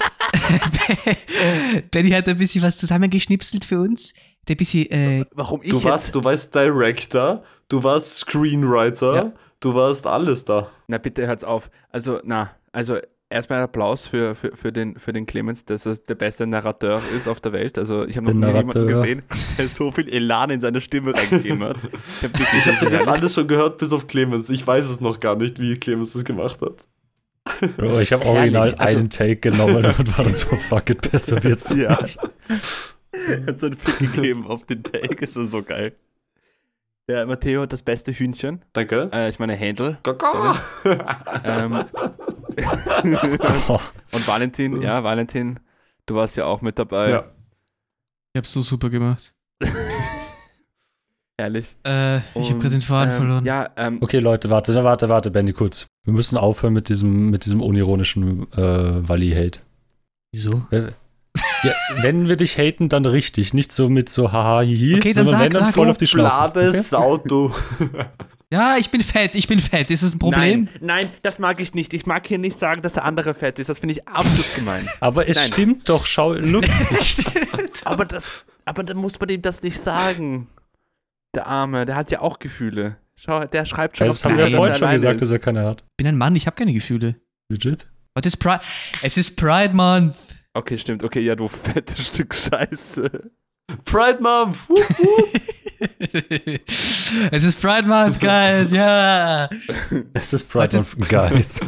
Benny 1.90 2.10
hat 2.10 2.28
ein 2.28 2.36
bisschen 2.36 2.62
was 2.62 2.76
zusammengeschnipselt 2.76 3.64
für 3.64 3.80
uns. 3.80 4.12
Der 4.48 4.56
bisschen, 4.56 4.90
äh, 4.90 5.24
Warum 5.32 5.62
ich 5.62 5.70
Du 5.70 5.76
jetzt? 5.76 5.84
warst, 5.86 6.14
du 6.14 6.22
warst 6.22 6.54
Director, 6.54 7.42
du 7.68 7.82
warst 7.82 8.18
Screenwriter, 8.18 9.14
Ja. 9.14 9.32
du 9.60 9.74
warst 9.74 10.06
alles 10.06 10.44
da. 10.44 10.70
Na 10.88 10.98
bitte 10.98 11.26
hört's 11.26 11.44
auf. 11.44 11.70
Also, 11.90 12.20
na, 12.24 12.50
also 12.72 12.98
erstmal 13.32 13.58
ein 13.58 13.64
Applaus 13.64 14.06
für, 14.06 14.34
für, 14.34 14.56
für, 14.56 14.72
den, 14.72 14.96
für 14.98 15.12
den 15.12 15.26
Clemens, 15.26 15.64
dass 15.64 15.86
er 15.86 15.96
der 15.96 16.14
beste 16.14 16.46
Narrateur 16.46 17.00
ist 17.16 17.26
auf 17.28 17.40
der 17.40 17.52
Welt. 17.52 17.78
Also 17.78 18.06
ich 18.06 18.16
habe 18.16 18.32
noch 18.32 18.48
nie 18.48 18.54
jemanden 18.56 18.86
gesehen, 18.86 19.22
der 19.58 19.68
so 19.68 19.90
viel 19.90 20.08
Elan 20.08 20.50
in 20.50 20.60
seine 20.60 20.80
Stimme 20.80 21.14
reingegeben 21.16 21.64
hat. 21.64 21.76
Ich 22.20 22.22
habe 22.24 22.32
Ich 22.58 22.66
habe 22.66 22.76
das 22.80 22.92
jetzt 22.92 23.08
alles 23.08 23.34
schon 23.34 23.48
gehört, 23.48 23.78
bis 23.78 23.92
auf 23.92 24.06
Clemens. 24.06 24.48
Ich 24.50 24.66
weiß 24.66 24.88
es 24.88 25.00
noch 25.00 25.18
gar 25.20 25.36
nicht, 25.36 25.58
wie 25.58 25.74
Clemens 25.76 26.12
das 26.12 26.24
gemacht 26.24 26.60
hat. 26.62 26.86
Bro, 27.76 27.98
ich 28.00 28.12
habe 28.12 28.24
original 28.24 28.62
Herrlich, 28.68 28.80
also- 28.80 28.98
einen 28.98 29.10
Take 29.10 29.36
genommen 29.36 29.84
und 29.98 30.16
war 30.16 30.24
dann 30.24 30.34
so, 30.34 30.46
fuck 30.68 30.90
it, 30.90 31.10
besser 31.10 31.42
wird's 31.42 31.74
Ja. 31.74 32.00
nicht. 32.00 32.18
hat 33.46 33.60
so 33.60 33.66
einen 33.66 33.76
Fick 33.76 34.12
gegeben 34.14 34.46
auf 34.46 34.64
den 34.66 34.82
Take, 34.82 35.24
ist 35.24 35.34
so, 35.34 35.44
so 35.44 35.62
geil. 35.62 35.92
Ja, 37.08 37.26
Matteo, 37.26 37.66
das 37.66 37.82
beste 37.82 38.12
Hühnchen. 38.12 38.62
Danke. 38.72 39.10
Äh, 39.12 39.28
ich 39.28 39.40
meine 39.40 39.54
Händel. 39.54 39.98
Ähm, 41.44 41.84
und 44.12 44.26
Valentin, 44.28 44.80
ja, 44.82 45.02
Valentin, 45.04 45.60
du 46.06 46.14
warst 46.14 46.36
ja 46.36 46.44
auch 46.46 46.60
mit 46.62 46.78
dabei. 46.78 47.10
Ja. 47.10 47.24
ich 48.34 48.38
hab's 48.38 48.52
so 48.52 48.62
super 48.62 48.90
gemacht. 48.90 49.32
Herrlich. 51.38 51.74
Äh, 51.84 52.18
ich 52.38 52.50
habe 52.50 52.58
gerade 52.58 52.70
den 52.70 52.82
Faden 52.82 53.10
ähm, 53.12 53.16
verloren. 53.16 53.44
Ja, 53.44 53.70
ähm, 53.76 53.98
Okay, 54.00 54.18
Leute, 54.20 54.50
warte, 54.50 54.74
warte, 54.84 55.08
warte, 55.08 55.30
Benny, 55.30 55.52
kurz. 55.52 55.86
Wir 56.04 56.12
müssen 56.12 56.36
aufhören 56.36 56.74
mit 56.74 56.88
diesem, 56.88 57.30
mit 57.30 57.46
diesem 57.46 57.60
unironischen 57.62 58.46
äh, 58.52 58.56
Wally-Hate. 59.08 59.60
Wieso? 60.32 60.62
Äh, 60.70 60.92
Ja, 61.64 61.72
wenn 62.02 62.28
wir 62.28 62.36
dich 62.36 62.58
haten, 62.58 62.88
dann 62.88 63.06
richtig. 63.06 63.54
Nicht 63.54 63.72
so 63.72 63.88
mit 63.88 64.08
so 64.08 64.30
haha, 64.32 64.60
hihi, 64.62 64.96
Okay, 64.96 65.12
dann 65.12 65.24
sondern 65.26 65.40
sag, 65.40 65.44
wenn 65.44 65.52
dann 65.52 65.64
sag. 65.66 65.74
voll 65.74 65.86
Du 65.86 65.90
auf 65.92 65.96
die 65.96 66.06
Schnauze. 66.06 66.68
Okay? 66.68 66.80
Sau, 66.80 67.16
du. 67.16 67.54
Ja, 68.52 68.76
ich 68.76 68.90
bin 68.90 69.00
fett, 69.00 69.34
ich 69.34 69.48
bin 69.48 69.60
fett. 69.60 69.90
Ist 69.90 70.02
das 70.02 70.14
ein 70.14 70.18
Problem? 70.18 70.64
Nein, 70.74 71.04
nein, 71.04 71.10
das 71.22 71.38
mag 71.38 71.58
ich 71.58 71.72
nicht. 71.72 71.94
Ich 71.94 72.04
mag 72.04 72.26
hier 72.26 72.36
nicht 72.36 72.58
sagen, 72.58 72.82
dass 72.82 72.92
der 72.92 73.06
andere 73.06 73.32
fett 73.32 73.58
ist. 73.58 73.70
Das 73.70 73.78
finde 73.78 73.94
ich 73.94 74.06
absolut 74.06 74.54
gemein. 74.54 74.86
Aber 75.00 75.26
es 75.26 75.38
Nein. 75.38 75.52
stimmt 75.52 75.88
doch, 75.88 76.04
schau, 76.04 76.34
look. 76.34 76.64
aber 77.86 78.04
das, 78.04 78.44
aber 78.66 78.84
dann 78.84 78.98
muss 78.98 79.18
man 79.18 79.30
ihm 79.30 79.40
das 79.40 79.62
nicht 79.62 79.80
sagen. 79.80 80.48
Der 81.34 81.46
Arme, 81.46 81.86
der 81.86 81.96
hat 81.96 82.10
ja 82.10 82.20
auch 82.20 82.38
Gefühle. 82.40 82.98
Schau, 83.16 83.46
der 83.46 83.64
schreibt 83.64 83.96
schon 83.96 84.08
das 84.08 84.22
auf 84.22 84.30
haben 84.30 84.36
wir 84.36 84.46
ja 84.46 84.56
vorhin 84.58 84.72
dass 84.72 84.78
schon 84.80 84.88
er 84.88 84.94
gesagt, 84.94 85.08
alleine 85.08 85.20
dass 85.20 85.30
er 85.30 85.38
keine 85.38 85.64
hat. 85.64 85.80
Ich 85.80 85.96
bin 85.96 86.06
ein 86.06 86.18
Mann, 86.18 86.36
ich 86.36 86.46
habe 86.46 86.54
keine 86.54 86.74
Gefühle. 86.74 87.16
Legit? 87.48 87.86
Heute 88.14 88.28
ist 88.28 88.36
Pride. 88.36 88.60
Es 89.02 89.16
ist 89.16 89.34
Pride 89.36 89.74
Month. 89.74 90.14
Okay, 90.52 90.76
stimmt. 90.76 91.02
Okay, 91.02 91.20
ja, 91.20 91.34
du 91.34 91.48
fettes 91.48 92.08
Stück 92.08 92.34
Scheiße. 92.34 93.30
Pride 93.84 94.18
Month. 94.20 94.68
Wup, 94.68 94.98
wup. 94.98 95.28
es 97.32 97.44
ist 97.44 97.60
Pride 97.60 97.86
Month, 97.86 98.20
guys, 98.20 98.70
ja. 98.70 99.48
Es 100.14 100.32
ist 100.32 100.50
Pride. 100.50 100.76
Month, 100.76 101.08
Guys. 101.08 101.60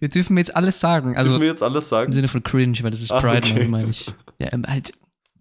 Wir 0.00 0.08
dürfen 0.08 0.36
jetzt 0.38 0.54
alles 0.54 0.80
sagen. 0.80 1.16
Also 1.16 1.32
Müssen 1.32 1.42
wir 1.42 1.48
jetzt 1.48 1.62
alles 1.62 1.86
im 1.86 1.88
sagen? 1.88 2.12
Sinne 2.12 2.28
von 2.28 2.42
cringe, 2.42 2.78
weil 2.82 2.90
das 2.90 3.00
ist 3.00 3.12
Ah, 3.12 3.20
Pride 3.20 3.38
okay. 3.46 3.54
Month, 3.54 3.70
meine 3.70 3.90
ich. 3.90 4.06
Ja, 4.38 4.52
ähm, 4.52 4.64
halt. 4.66 4.92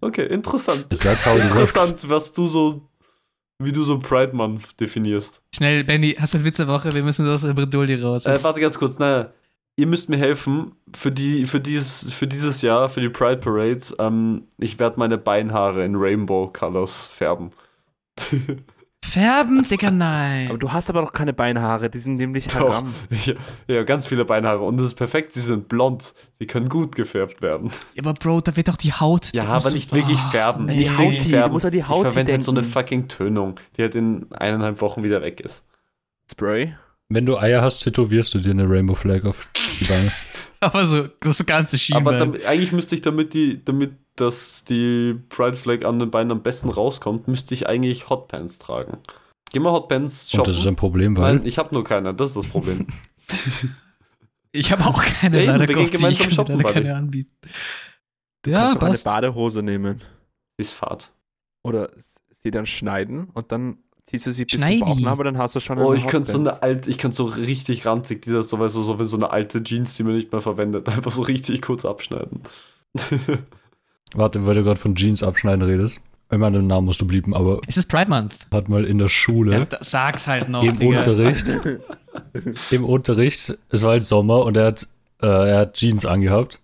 Okay, 0.02 0.26
interessant. 0.28 0.86
Is 0.92 1.00
that 1.00 1.26
how 1.26 1.38
it 1.38 1.44
works? 1.56 1.72
Interessant, 1.72 2.10
was 2.10 2.34
du 2.34 2.48
so, 2.48 2.90
wie 3.60 3.72
du 3.72 3.84
so 3.84 3.98
Pride 4.00 4.36
Month 4.36 4.80
definierst. 4.80 5.42
Schnell, 5.56 5.84
Benny, 5.84 6.16
hast 6.20 6.34
du 6.34 6.38
einen 6.40 6.46
Witz 6.46 6.58
der 6.58 6.68
Woche? 6.68 6.92
Wir 6.94 7.04
müssen 7.04 7.28
aus 7.28 7.42
der 7.42 7.54
Bredouille 7.54 8.02
raus. 8.02 8.26
Äh, 8.26 8.42
warte 8.44 8.60
ganz 8.60 8.78
kurz, 8.78 9.00
naja. 9.00 9.32
Ihr 9.80 9.86
müsst 9.88 10.10
mir 10.10 10.18
helfen 10.18 10.72
für, 10.96 11.12
die, 11.12 11.46
für, 11.46 11.60
dieses, 11.60 12.12
für 12.12 12.26
dieses 12.28 12.62
Jahr, 12.64 12.90
für 12.90 13.00
die 13.00 13.10
Pride 13.10 13.38
Parades. 13.38 13.96
Ähm, 14.00 14.48
ich 14.58 14.80
werde 14.80 15.00
meine 15.00 15.18
Beinhaare 15.20 15.86
in 15.86 15.96
Rainbow 15.96 16.48
Colors 16.52 17.06
färben. 17.08 17.52
Färben, 19.06 19.64
Digga, 19.70 19.90
nein. 19.92 20.50
Aber 20.50 20.58
du 20.58 20.74
hast 20.74 20.90
aber 20.90 21.02
doch 21.02 21.14
keine 21.14 21.32
Beinhaare, 21.32 21.90
die 21.90 22.00
sind 22.00 22.18
nämlich 22.18 22.48
Doch. 22.48 22.74
haram. 22.74 22.94
Ich, 23.10 23.34
ja, 23.68 23.84
ganz 23.84 24.08
viele 24.08 24.26
Beinhaare. 24.26 24.64
Und 24.64 24.78
das 24.78 24.88
ist 24.88 24.96
perfekt, 24.96 25.32
sie 25.32 25.40
sind 25.42 25.70
blond. 25.70 26.14
Die 26.42 26.48
können 26.48 26.68
gut 26.68 26.96
gefärbt 26.96 27.42
werden. 27.42 27.72
aber 28.00 28.14
Bro, 28.16 28.42
da 28.42 28.58
wird 28.58 28.68
doch 28.68 28.76
die 28.76 28.92
Haut. 28.92 29.30
Ja, 29.34 29.44
da 29.44 29.50
aber 29.50 29.70
nicht 29.72 29.94
wirklich 29.94 30.18
Ah, 30.18 30.30
färben. 30.32 30.66
nee. 30.66 30.78
Nicht 30.78 30.92
Die 30.92 30.98
wirklich 30.98 31.28
färben. 31.30 31.50
du 31.50 31.54
musst 31.54 31.66
an 31.66 31.72
die 31.72 31.78
ich 31.78 31.88
Hauti 31.88 32.12
verwende 32.12 32.32
halt 32.34 32.44
so 32.44 32.52
eine 32.52 32.64
fucking 32.64 33.08
Tönung, 33.08 33.60
die 33.78 33.84
halt 33.84 33.96
in 33.96 34.26
eineinhalb 34.34 34.82
Wochen 34.82 35.04
wieder 35.04 35.22
weg 35.22 35.40
ist. 35.40 35.64
Spray. 36.30 36.76
Wenn 37.10 37.26
du 37.26 37.38
Eier 37.38 37.62
hast, 37.62 37.80
tätowierst 37.80 38.34
du 38.34 38.40
dir 38.40 38.52
eine 38.52 38.70
Rainbow 38.70 38.96
Flag 38.96 39.24
auf 39.26 39.48
die 39.80 39.86
Beine. 39.86 40.12
Aber 40.60 40.86
so 40.86 41.08
das 41.22 41.46
ganze 41.46 41.76
Aber 41.94 42.12
Schienbein. 42.12 42.18
dam- 42.20 42.36
eigentlich 42.48 42.72
müsste 42.72 42.96
ich, 42.96 43.02
damit 43.02 43.34
die, 43.34 43.64
damit 43.64 43.92
dass 44.16 44.64
die 44.64 45.14
Pride 45.30 45.56
Flag 45.56 45.86
an 45.86 46.00
den 46.00 46.10
Beinen 46.10 46.32
am 46.32 46.42
besten 46.42 46.70
rauskommt, 46.70 47.28
müsste 47.28 47.54
ich 47.54 47.68
eigentlich 47.70 48.10
Hotpants 48.10 48.58
tragen. 48.58 48.98
Geh 49.52 49.60
mal 49.60 49.72
Hotpants 49.72 50.26
Und 50.34 50.38
shoppen. 50.38 50.52
das 50.54 50.60
ist 50.62 50.68
ein 50.68 50.76
Problem, 50.76 51.16
weil 51.16 51.36
Nein, 51.36 51.46
ich 51.46 51.58
habe 51.60 51.74
nur 51.74 51.84
keine, 51.84 52.14
das 52.16 52.30
ist 52.32 52.38
das 52.38 52.48
Problem. 52.48 52.88
ich 54.52 54.72
habe 54.72 54.86
auch 54.86 55.04
keine 55.04 55.44
Ja, 55.44 55.52
leider 55.56 55.68
wir 55.68 55.76
gehen 55.76 55.76
Gott, 55.78 55.86
ich 55.86 55.92
gemeinsam 55.92 56.20
kann 56.22 56.30
dir 56.30 56.36
shoppen, 56.36 56.56
leider 56.58 56.68
Buddy. 56.70 56.84
keine 56.86 56.96
anbieten. 56.96 57.34
Du 58.44 58.52
Ja, 58.52 58.60
kannst 58.62 58.78
auch 58.78 58.82
eine 58.82 58.92
passt. 58.94 59.04
Badehose 59.06 59.62
nehmen. 59.64 60.02
ist 60.58 60.72
Fahrt. 60.72 61.12
Oder 61.64 61.92
sie 62.32 62.50
dann 62.52 62.66
schneiden 62.66 63.30
und 63.34 63.52
dann 63.52 63.78
ziehst 64.08 64.26
du 64.26 64.32
sie 64.32 64.46
bis 64.46 64.56
Schneidi. 64.60 64.80
zum 64.80 64.88
Bauchnabel, 64.88 65.26
dann 65.26 65.38
hast 65.38 65.56
du 65.56 65.60
schon 65.60 65.78
Oh, 65.78 65.90
eine 65.92 66.00
ich 66.00 66.08
könnte 66.08 66.32
so 66.32 66.40
eine 66.40 66.64
alte, 66.64 66.90
ich 66.90 66.98
könnte 66.98 67.16
so 67.18 67.26
richtig 67.26 67.86
ranzig, 67.86 68.22
dieser 68.24 68.42
so, 68.42 68.58
weißt 68.60 68.76
du, 68.76 68.82
so, 68.82 68.98
wenn 68.98 69.06
so 69.06 69.18
eine 69.18 69.30
alte 69.30 69.62
Jeans, 69.62 69.96
die 69.96 70.04
man 70.04 70.16
nicht 70.16 70.32
mehr 70.32 70.42
verwendet, 70.42 70.88
einfach 70.90 71.12
so 71.12 71.22
richtig 71.22 71.62
kurz 71.62 71.86
abschneiden. 71.86 72.42
Warte, 74.14 74.46
weil 74.48 74.56
du 74.56 74.64
gerade 74.64 74.80
von 74.80 74.96
Jeans 74.96 75.22
abschneiden 75.24 75.62
redest. 75.68 76.02
Ich 76.32 76.38
meine, 76.38 76.58
den 76.58 76.68
Namen 76.68 76.86
musst 76.88 77.00
du 77.00 77.08
blieben, 77.08 77.34
aber 77.34 77.62
Es 77.68 77.78
ist 77.78 77.88
Pride 77.90 78.10
Month. 78.10 78.34
hat 78.52 78.68
mal 78.68 78.84
in 78.86 78.98
der 78.98 79.08
Schule 79.08 79.54
Ja, 79.72 79.78
sag's 79.82 80.28
halt 80.28 80.50
noch. 80.50 80.64
im 80.64 80.78
Digga. 80.78 80.98
Unterricht, 80.98 81.54
im 82.72 82.84
Unterricht, 82.84 83.58
es 83.70 83.84
war 83.84 83.92
halt 83.92 84.04
Sommer 84.04 84.44
und 84.44 84.58
er 84.58 84.66
hat, 84.68 84.88
äh, 85.22 85.28
er 85.28 85.60
hat 85.60 85.76
Jeans 85.76 86.06
angehabt 86.06 86.60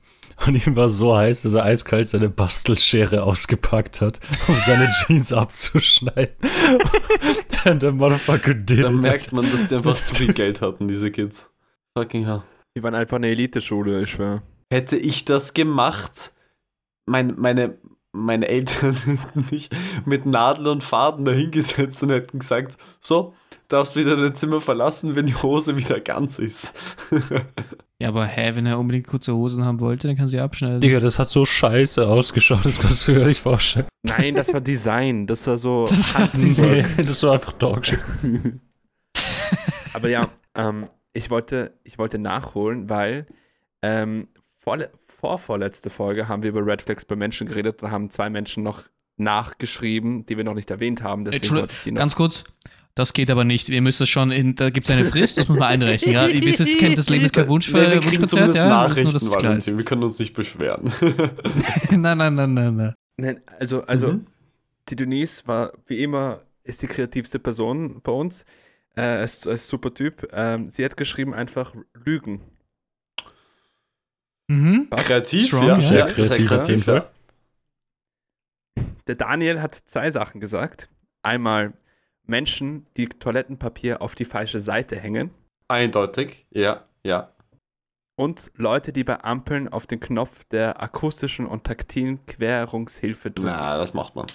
und 0.45 0.67
ihm 0.67 0.75
war 0.75 0.89
so 0.89 1.15
heiß, 1.15 1.43
dass 1.43 1.53
er 1.53 1.63
eiskalt 1.63 2.07
seine 2.07 2.29
Bastelschere 2.29 3.23
ausgepackt 3.23 4.01
hat, 4.01 4.19
um 4.47 4.55
seine 4.65 4.89
Jeans 5.05 5.31
abzuschneiden. 5.33 6.35
Und 7.65 7.81
der 7.81 7.93
Motherfucker 7.93 8.53
did 8.55 8.83
Da 8.83 8.89
it. 8.89 8.95
merkt 8.95 9.31
man, 9.31 9.49
dass 9.49 9.67
die 9.67 9.75
einfach 9.75 10.01
zu 10.03 10.15
viel 10.15 10.33
Geld 10.33 10.61
hatten, 10.61 10.87
diese 10.89 11.11
Kids. 11.11 11.49
Fucking 11.97 12.25
hell. 12.25 12.43
Die 12.75 12.83
waren 12.83 12.95
einfach 12.95 13.15
eine 13.17 13.27
Eliteschule, 13.29 14.01
ich 14.01 14.09
schwör. 14.11 14.41
Hätte 14.69 14.97
ich 14.97 15.23
das 15.23 15.53
gemacht, 15.53 16.33
mein, 17.05 17.35
meine, 17.37 17.77
meine 18.11 18.47
Eltern 18.49 18.95
hätten 19.05 19.47
mich 19.49 19.69
mit 20.05 20.25
Nadel 20.25 20.67
und 20.67 20.83
Faden 20.83 21.23
dahingesetzt 21.23 22.03
und 22.03 22.09
hätten 22.09 22.39
gesagt, 22.39 22.77
so, 22.99 23.33
darfst 23.69 23.95
wieder 23.95 24.17
dein 24.17 24.35
Zimmer 24.35 24.59
verlassen, 24.59 25.15
wenn 25.15 25.25
die 25.27 25.35
Hose 25.35 25.77
wieder 25.77 25.99
ganz 26.01 26.39
ist. 26.39 26.73
Ja, 28.03 28.09
aber 28.09 28.25
hä, 28.25 28.51
wenn 28.55 28.65
er 28.65 28.79
unbedingt 28.79 29.07
kurze 29.07 29.33
Hosen 29.33 29.63
haben 29.63 29.79
wollte, 29.79 30.09
dann 30.09 30.17
kann 30.17 30.27
sie 30.27 30.37
abschneiden. 30.37 30.81
Digga, 30.81 30.99
das 30.99 31.17
hat 31.19 31.29
so 31.29 31.45
scheiße 31.45 32.05
ausgeschaut, 32.05 32.65
das 32.65 32.81
kannst 32.81 33.07
du 33.07 33.13
dir 33.13 33.19
gar 33.19 33.27
nicht 33.27 33.39
vorstellen. 33.39 33.85
Nein, 34.01 34.35
das 34.35 34.51
war 34.51 34.59
Design. 34.59 35.25
Das 35.25 35.47
war 35.47 35.57
so 35.57 35.85
Das 35.87 36.13
war. 36.13 36.27
Nee, 36.35 36.85
das 36.97 37.23
war 37.23 37.31
einfach 37.31 37.53
Dogshit. 37.53 37.99
Aber 39.93 40.09
ja, 40.09 40.27
ähm, 40.53 40.89
ich, 41.13 41.29
wollte, 41.29 41.79
ich 41.85 41.97
wollte 41.97 42.19
nachholen, 42.19 42.89
weil 42.89 43.25
ähm, 43.81 44.27
vorle 44.57 44.91
vorvorletzte 45.07 45.89
Folge 45.89 46.27
haben 46.27 46.43
wir 46.43 46.49
über 46.49 46.65
Red 46.65 46.81
Flags 46.81 47.05
bei 47.05 47.15
Menschen 47.15 47.47
geredet. 47.47 47.81
Da 47.81 47.89
haben 47.89 48.09
zwei 48.09 48.29
Menschen 48.29 48.63
noch 48.63 48.83
nachgeschrieben, 49.15 50.25
die 50.25 50.35
wir 50.35 50.43
noch 50.43 50.55
nicht 50.55 50.69
erwähnt 50.71 51.03
haben. 51.03 51.23
Deswegen 51.23 51.43
Entschuldigung, 51.43 51.61
wollte 51.69 51.75
ich 51.75 51.83
die 51.83 51.91
noch. 51.93 51.99
Ganz 51.99 52.15
kurz, 52.15 52.43
das 52.95 53.13
geht 53.13 53.31
aber 53.31 53.43
nicht. 53.43 53.69
Ihr 53.69 53.81
müsst 53.81 54.01
es 54.01 54.09
schon 54.09 54.31
in, 54.31 54.55
da 54.55 54.69
gibt 54.69 54.85
es 54.85 54.91
eine 54.91 55.05
Frist, 55.05 55.37
das 55.37 55.47
muss 55.47 55.57
man 55.57 55.69
einrechnen. 55.69 56.13
Ja? 56.13 56.27
Ihr 56.27 56.43
wisst, 56.43 56.59
es 56.59 56.77
kennt 56.77 56.97
das 56.97 57.09
Leben 57.09 57.25
ist 57.25 57.33
kein 57.33 57.47
Wunsch 57.47 57.67
Nee, 57.73 57.79
wir 57.79 57.89
für 58.01 58.05
Wunschkonzert, 58.05 58.29
zumindest 58.29 58.57
ja? 58.57 58.67
Das 58.67 58.97
ist 58.97 59.03
nur, 59.03 59.13
Nachrichten, 59.13 59.27
es 59.27 59.37
klar 59.37 59.57
ist. 59.57 59.77
Wir 59.77 59.85
können 59.85 60.03
uns 60.03 60.19
nicht 60.19 60.33
beschweren. 60.33 60.91
nein, 61.89 62.17
nein, 62.17 62.35
nein, 62.35 62.53
nein, 62.53 62.75
nein. 62.75 62.93
Nein, 63.17 63.41
also, 63.59 63.83
also 63.85 64.13
Mhm. 64.13 64.27
die 64.89 64.95
Denise 64.95 65.47
war 65.47 65.73
wie 65.87 66.01
immer 66.03 66.41
ist 66.63 66.81
die 66.81 66.87
kreativste 66.87 67.39
Person 67.39 68.01
bei 68.01 68.11
uns. 68.11 68.45
Äh, 68.95 69.23
ist, 69.23 69.47
ist 69.47 69.67
super 69.67 69.93
Typ. 69.93 70.29
Ähm, 70.31 70.69
sie 70.69 70.85
hat 70.85 70.95
geschrieben 70.97 71.33
einfach 71.33 71.73
Lügen. 72.05 72.41
Mhm. 74.47 74.87
Kreativ, 74.91 75.47
Strong, 75.47 75.67
ja. 75.67 75.79
ja. 75.79 75.85
Sehr 75.87 75.99
ja, 75.99 76.05
kreativ 76.05 76.51
auf 76.51 76.69
jeden 76.69 76.83
Fall. 76.83 77.09
Der 79.07 79.15
Daniel 79.15 79.61
hat 79.61 79.75
zwei 79.75 80.11
Sachen 80.11 80.39
gesagt. 80.39 80.89
Einmal 81.23 81.73
Menschen, 82.25 82.85
die 82.97 83.07
Toilettenpapier 83.07 84.01
auf 84.01 84.15
die 84.15 84.25
falsche 84.25 84.59
Seite 84.59 84.95
hängen. 84.95 85.31
Eindeutig, 85.67 86.45
ja, 86.51 86.83
ja. 87.03 87.33
Und 88.15 88.51
Leute, 88.55 88.93
die 88.93 89.03
bei 89.03 89.23
Ampeln 89.23 89.67
auf 89.67 89.87
den 89.87 89.99
Knopf 89.99 90.43
der 90.45 90.81
akustischen 90.81 91.47
und 91.47 91.63
taktilen 91.63 92.25
Querungshilfe 92.27 93.31
drücken. 93.31 93.51
Na, 93.51 93.77
das 93.77 93.93
macht 93.93 94.15
man. 94.15 94.27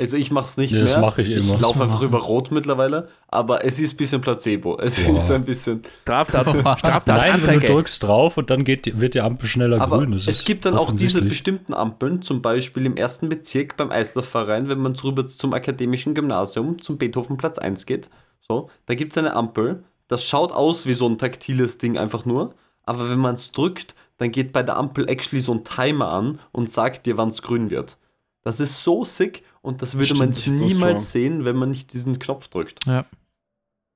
Also 0.00 0.16
ich 0.16 0.30
mach's 0.30 0.56
nicht 0.56 0.72
Ja, 0.72 0.80
das 0.80 0.94
mehr. 0.94 1.02
mache 1.02 1.20
ich 1.22 1.28
Ich 1.28 1.48
immer. 1.50 1.60
laufe 1.60 1.78
man 1.78 1.88
einfach 1.88 2.00
machen. 2.00 2.08
über 2.08 2.18
Rot 2.18 2.50
mittlerweile, 2.50 3.08
aber 3.28 3.64
es 3.64 3.78
ist 3.78 3.92
ein 3.92 3.96
bisschen 3.98 4.20
Placebo. 4.22 4.78
Es 4.78 4.98
Boah. 5.04 5.14
ist 5.16 5.30
ein 5.30 5.44
bisschen. 5.44 5.82
Straftat. 6.02 6.46
Straftat, 6.78 7.06
Nein, 7.06 7.20
wenn 7.26 7.32
Anzeige. 7.34 7.66
du 7.66 7.72
drückst 7.74 8.02
drauf 8.02 8.36
und 8.38 8.48
dann 8.50 8.64
geht, 8.64 8.86
die- 8.86 9.00
wird 9.00 9.12
die 9.14 9.20
Ampel 9.20 9.46
schneller 9.46 9.80
Aber 9.80 9.98
grün. 9.98 10.12
Das 10.12 10.26
es 10.26 10.44
gibt 10.46 10.64
dann 10.64 10.74
auch 10.76 10.90
diese 10.92 11.20
bestimmten 11.22 11.74
Ampeln, 11.74 12.22
zum 12.22 12.40
Beispiel 12.40 12.86
im 12.86 12.96
ersten 12.96 13.28
Bezirk 13.28 13.76
beim 13.76 13.90
Eislaufverein, 13.90 14.68
wenn 14.68 14.78
man 14.78 14.96
rüber 14.96 15.26
zum 15.28 15.52
akademischen 15.52 16.14
Gymnasium, 16.14 16.80
zum 16.80 16.96
Beethovenplatz 16.96 17.58
1 17.58 17.84
geht. 17.86 18.08
So, 18.40 18.70
da 18.86 18.94
gibt 18.94 19.12
es 19.12 19.18
eine 19.18 19.34
Ampel, 19.36 19.84
das 20.08 20.24
schaut 20.24 20.50
aus 20.50 20.86
wie 20.86 20.94
so 20.94 21.06
ein 21.06 21.18
taktiles 21.18 21.76
Ding 21.78 21.98
einfach 21.98 22.24
nur, 22.24 22.54
aber 22.84 23.10
wenn 23.10 23.18
man 23.18 23.34
es 23.34 23.52
drückt, 23.52 23.94
dann 24.16 24.32
geht 24.32 24.52
bei 24.52 24.62
der 24.62 24.76
Ampel 24.76 25.08
actually 25.08 25.40
so 25.40 25.52
ein 25.52 25.62
Timer 25.64 26.10
an 26.10 26.38
und 26.52 26.70
sagt 26.70 27.06
dir, 27.06 27.16
wann 27.16 27.28
es 27.28 27.42
grün 27.42 27.70
wird. 27.70 27.96
Das 28.42 28.60
ist 28.60 28.82
so 28.82 29.04
sick 29.04 29.42
und 29.62 29.82
das 29.82 29.94
würde 29.94 30.06
Stimmt, 30.06 30.20
man 30.20 30.32
so 30.32 30.50
niemals 30.50 30.78
strong. 30.80 31.22
sehen, 31.22 31.44
wenn 31.44 31.56
man 31.56 31.70
nicht 31.70 31.92
diesen 31.92 32.18
Knopf 32.18 32.48
drückt. 32.48 32.86
Ja. 32.86 33.04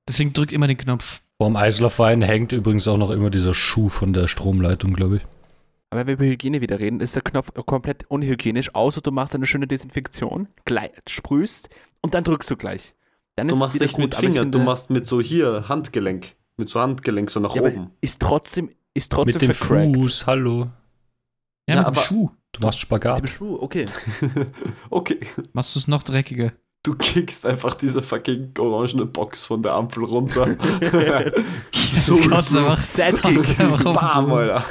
Deswegen 0.07 0.33
drück 0.33 0.51
immer 0.51 0.67
den 0.67 0.77
Knopf. 0.77 1.21
Vorm 1.37 1.55
Eislaufverein 1.55 2.21
hängt 2.21 2.51
übrigens 2.51 2.87
auch 2.87 2.97
noch 2.97 3.09
immer 3.09 3.29
dieser 3.29 3.53
Schuh 3.53 3.89
von 3.89 4.13
der 4.13 4.27
Stromleitung, 4.27 4.93
glaube 4.93 5.17
ich. 5.17 5.21
Aber 5.89 6.01
wenn 6.01 6.07
wir 6.07 6.13
über 6.13 6.25
Hygiene 6.25 6.61
wieder 6.61 6.79
reden, 6.79 6.99
ist 6.99 7.15
der 7.15 7.23
Knopf 7.23 7.51
komplett 7.65 8.05
unhygienisch, 8.09 8.73
außer 8.73 9.01
du 9.01 9.11
machst 9.11 9.35
eine 9.35 9.45
schöne 9.45 9.67
Desinfektion, 9.67 10.47
gleich, 10.65 10.91
sprühst 11.09 11.69
und 12.01 12.13
dann 12.13 12.23
drückst 12.23 12.51
du 12.51 12.55
gleich. 12.57 12.93
Dann 13.35 13.47
Du 13.47 13.53
ist 13.53 13.57
es 13.57 13.59
machst 13.59 13.79
nicht 13.81 13.97
mit 13.97 14.11
gut, 14.11 14.13
ich 14.13 14.19
Fingern, 14.29 14.51
du 14.51 14.59
machst 14.59 14.89
mit 14.89 15.05
so 15.05 15.19
hier 15.21 15.67
Handgelenk. 15.67 16.35
Mit 16.57 16.69
so 16.69 16.79
Handgelenk 16.79 17.29
so 17.29 17.39
nach 17.39 17.55
ja, 17.55 17.63
oben. 17.63 17.91
ist 17.99 18.19
trotzdem, 18.21 18.69
ist 18.93 19.11
trotzdem 19.11 19.33
Mit 19.33 19.41
dem 19.41 19.53
vercrackt. 19.53 19.95
Fuß, 19.97 20.27
hallo. 20.27 20.69
Ja, 21.67 21.75
Ja, 21.75 21.81
mit 21.83 21.95
dem 21.97 22.01
Schuh. 22.03 22.29
Du 22.51 22.61
machst 22.61 22.77
Mit 22.77 22.81
Spagat. 22.81 23.19
dem 23.19 23.27
Schuh, 23.27 23.57
okay. 23.59 23.85
okay. 24.89 25.19
Machst 25.53 25.75
du 25.75 25.79
es 25.79 25.87
noch 25.87 26.03
dreckiger. 26.03 26.53
Du 26.83 26.93
kickst 26.95 27.45
einfach 27.45 27.73
diese 27.73 28.01
fucking 28.03 28.51
orangene 28.59 29.05
Box 29.05 29.45
von 29.47 29.63
der 29.63 29.73
Ampel 29.73 30.03
runter. 30.05 30.55
So 31.71 32.15
einfach, 32.17 32.79
den 32.95 33.93
Bam. 33.93 34.31
Alter. 34.31 34.63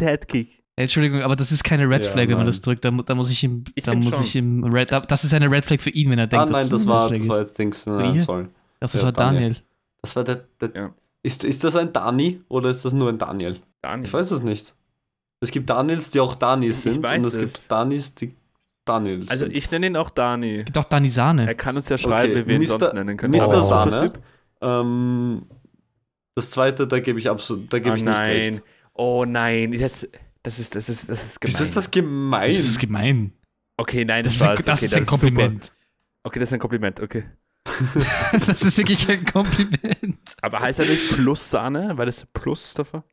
Deadkick. 0.00 0.62
Entschuldigung, 0.76 1.20
aber 1.22 1.36
das 1.36 1.52
ist 1.52 1.62
keine 1.62 1.88
Red 1.88 2.02
Ja, 2.04 2.10
Flag, 2.10 2.28
wenn 2.28 2.38
man 2.38 2.46
das 2.46 2.60
drückt. 2.62 2.84
Da, 2.84 2.90
da 2.90 3.14
muss 3.14 3.30
ich 3.30 3.44
ihm, 3.44 3.64
Ich 3.74 3.84
da 3.84 3.94
muss 3.94 4.14
schon. 4.14 4.24
ich 4.24 4.34
ihm 4.36 4.64
Red, 4.64 4.90
da- 4.90 5.00
das 5.00 5.24
ist 5.24 5.34
eine 5.34 5.50
Red 5.50 5.66
Flag 5.66 5.80
für 5.80 5.90
ihn, 5.90 6.10
wenn 6.10 6.18
er 6.18 6.26
denkt, 6.26 6.46
Ah 6.46 6.50
nein, 6.50 6.62
dass 6.62 6.70
das 6.70 6.80
es 6.82 6.86
war, 6.88 7.08
das 7.10 7.18
Flag 7.18 7.28
war 7.28 7.36
ist. 7.42 7.48
jetzt 7.48 7.58
Dings. 7.58 7.86
Ihr? 7.86 8.22
sorry. 8.22 8.46
Ach, 8.80 8.90
das 8.90 8.94
Ja, 8.94 9.02
war 9.02 9.12
Daniel. 9.12 9.40
Daniel. 9.42 9.56
Das 10.02 10.16
war 10.16 10.24
der. 10.24 10.44
der 10.60 10.70
Ja. 10.74 10.94
ist, 11.22 11.44
ist 11.44 11.62
das 11.62 11.76
ein 11.76 11.92
Dani 11.92 12.40
oder 12.48 12.70
ist 12.70 12.84
das 12.84 12.92
nur 12.94 13.08
ein 13.10 13.18
Daniel? 13.18 13.58
Daniel. 13.82 14.06
Ich 14.06 14.12
weiß 14.12 14.30
es 14.30 14.42
nicht. 14.42 14.74
Es 15.40 15.50
gibt 15.50 15.68
Daniels, 15.70 16.10
die 16.10 16.20
auch 16.20 16.34
Danis 16.34 16.84
Ich 16.86 16.92
sind 16.94 17.02
weiß 17.04 17.22
und 17.22 17.28
es, 17.28 17.36
es. 17.36 17.52
gibt 17.54 17.72
Danis, 17.72 18.14
die 18.14 18.34
Daniels 18.84 19.30
Also 19.30 19.44
sind. 19.46 19.56
ich 19.56 19.70
nenne 19.70 19.86
ihn 19.88 19.96
auch 19.96 20.10
Dani. 20.10 20.64
Gibt 20.64 20.76
auch 20.78 20.84
Dani 20.84 21.08
Sahne. 21.08 21.46
Er 21.46 21.54
kann 21.54 21.76
uns 21.76 21.88
ja 21.88 21.98
schreiben, 21.98 22.32
Okay, 22.32 22.42
wie 22.44 22.48
wir 22.48 22.54
ihn 22.56 22.62
Mr. 22.62 22.66
sonst 22.78 22.92
nennen 22.94 23.16
können. 23.16 23.32
Mr. 23.34 23.42
Aber- 23.44 23.62
Sahne. 23.62 24.12
Ähm, 24.60 25.46
das 26.34 26.50
zweite, 26.50 26.86
da 26.86 26.98
gebe 27.00 27.18
ich 27.18 27.28
absolut, 27.30 27.72
da 27.72 27.78
gebe 27.78 27.92
Oh 27.92 27.94
ich 27.96 28.02
nicht 28.04 28.12
nein. 28.18 28.30
recht. 28.30 28.62
Oh 28.94 29.24
nein. 29.26 29.72
Das, 29.78 30.06
das 30.42 30.58
ist, 30.58 30.74
das 30.74 30.88
ist, 30.88 31.08
das 31.08 31.24
ist 31.26 31.40
gemein. 31.40 31.52
Wieso 31.54 31.64
ist 31.64 31.76
das 31.76 31.90
gemein? 31.90 32.52
Das 32.54 32.64
ist 32.66 32.78
gemein. 32.78 33.32
Okay, 33.76 34.04
nein, 34.04 34.24
Das 34.24 34.32
das, 34.32 34.36
ist 34.36 34.42
ein, 34.42 34.48
war's. 34.48 34.64
das 34.64 34.78
okay, 34.78 34.86
ist 34.86 34.96
ein 34.96 35.04
super. 35.04 35.10
Kompliment. 35.10 35.72
Okay, 36.22 36.38
das 36.40 36.48
ist 36.48 36.52
ein 36.54 36.60
Kompliment, 36.60 37.00
okay. 37.00 37.24
das 38.46 38.62
ist 38.62 38.76
wirklich 38.78 39.08
ein 39.10 39.24
Kompliment. 39.24 40.18
Aber 40.42 40.60
heißt 40.60 40.78
er 40.80 40.86
nicht 40.86 41.10
Plus 41.10 41.50
Sahne? 41.50 41.92
Weil 41.96 42.06
das 42.06 42.26
Plus 42.32 42.74
davor? 42.74 43.04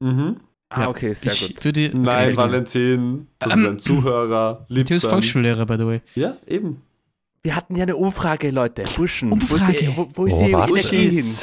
mhm. 0.00 0.40
Ah, 0.70 0.82
Ja, 0.82 0.88
okay, 0.88 1.12
sehr 1.14 1.32
ich 1.32 1.54
gut. 1.54 1.64
würde. 1.64 1.90
Nein, 1.94 2.28
okay. 2.28 2.36
Valentin, 2.36 3.26
das 3.38 3.56
ist 3.56 3.64
ein 3.66 3.78
Zuhörer. 3.78 4.66
Lieb 4.68 4.84
Matthias 4.84 5.02
sein. 5.02 5.10
Volksschullehrer, 5.10 5.64
by 5.66 5.74
the 5.78 5.86
way. 5.86 6.00
Ja, 6.14 6.36
eben. 6.46 6.82
Wir 7.42 7.56
hatten 7.56 7.74
ja 7.76 7.84
eine 7.84 7.96
Umfrage, 7.96 8.50
Leute. 8.50 8.84
Burschen. 8.96 9.32
Umfrage. 9.32 9.62
Wo 9.62 9.70
ist 9.72 9.80
die, 9.80 9.96
wo, 9.96 10.08
wo 10.14 10.26
ist 10.26 10.32
Oh, 10.34 10.44
die? 10.44 10.50
Energie 10.52 10.96
hin? 11.10 11.24
Burschis. 11.24 11.42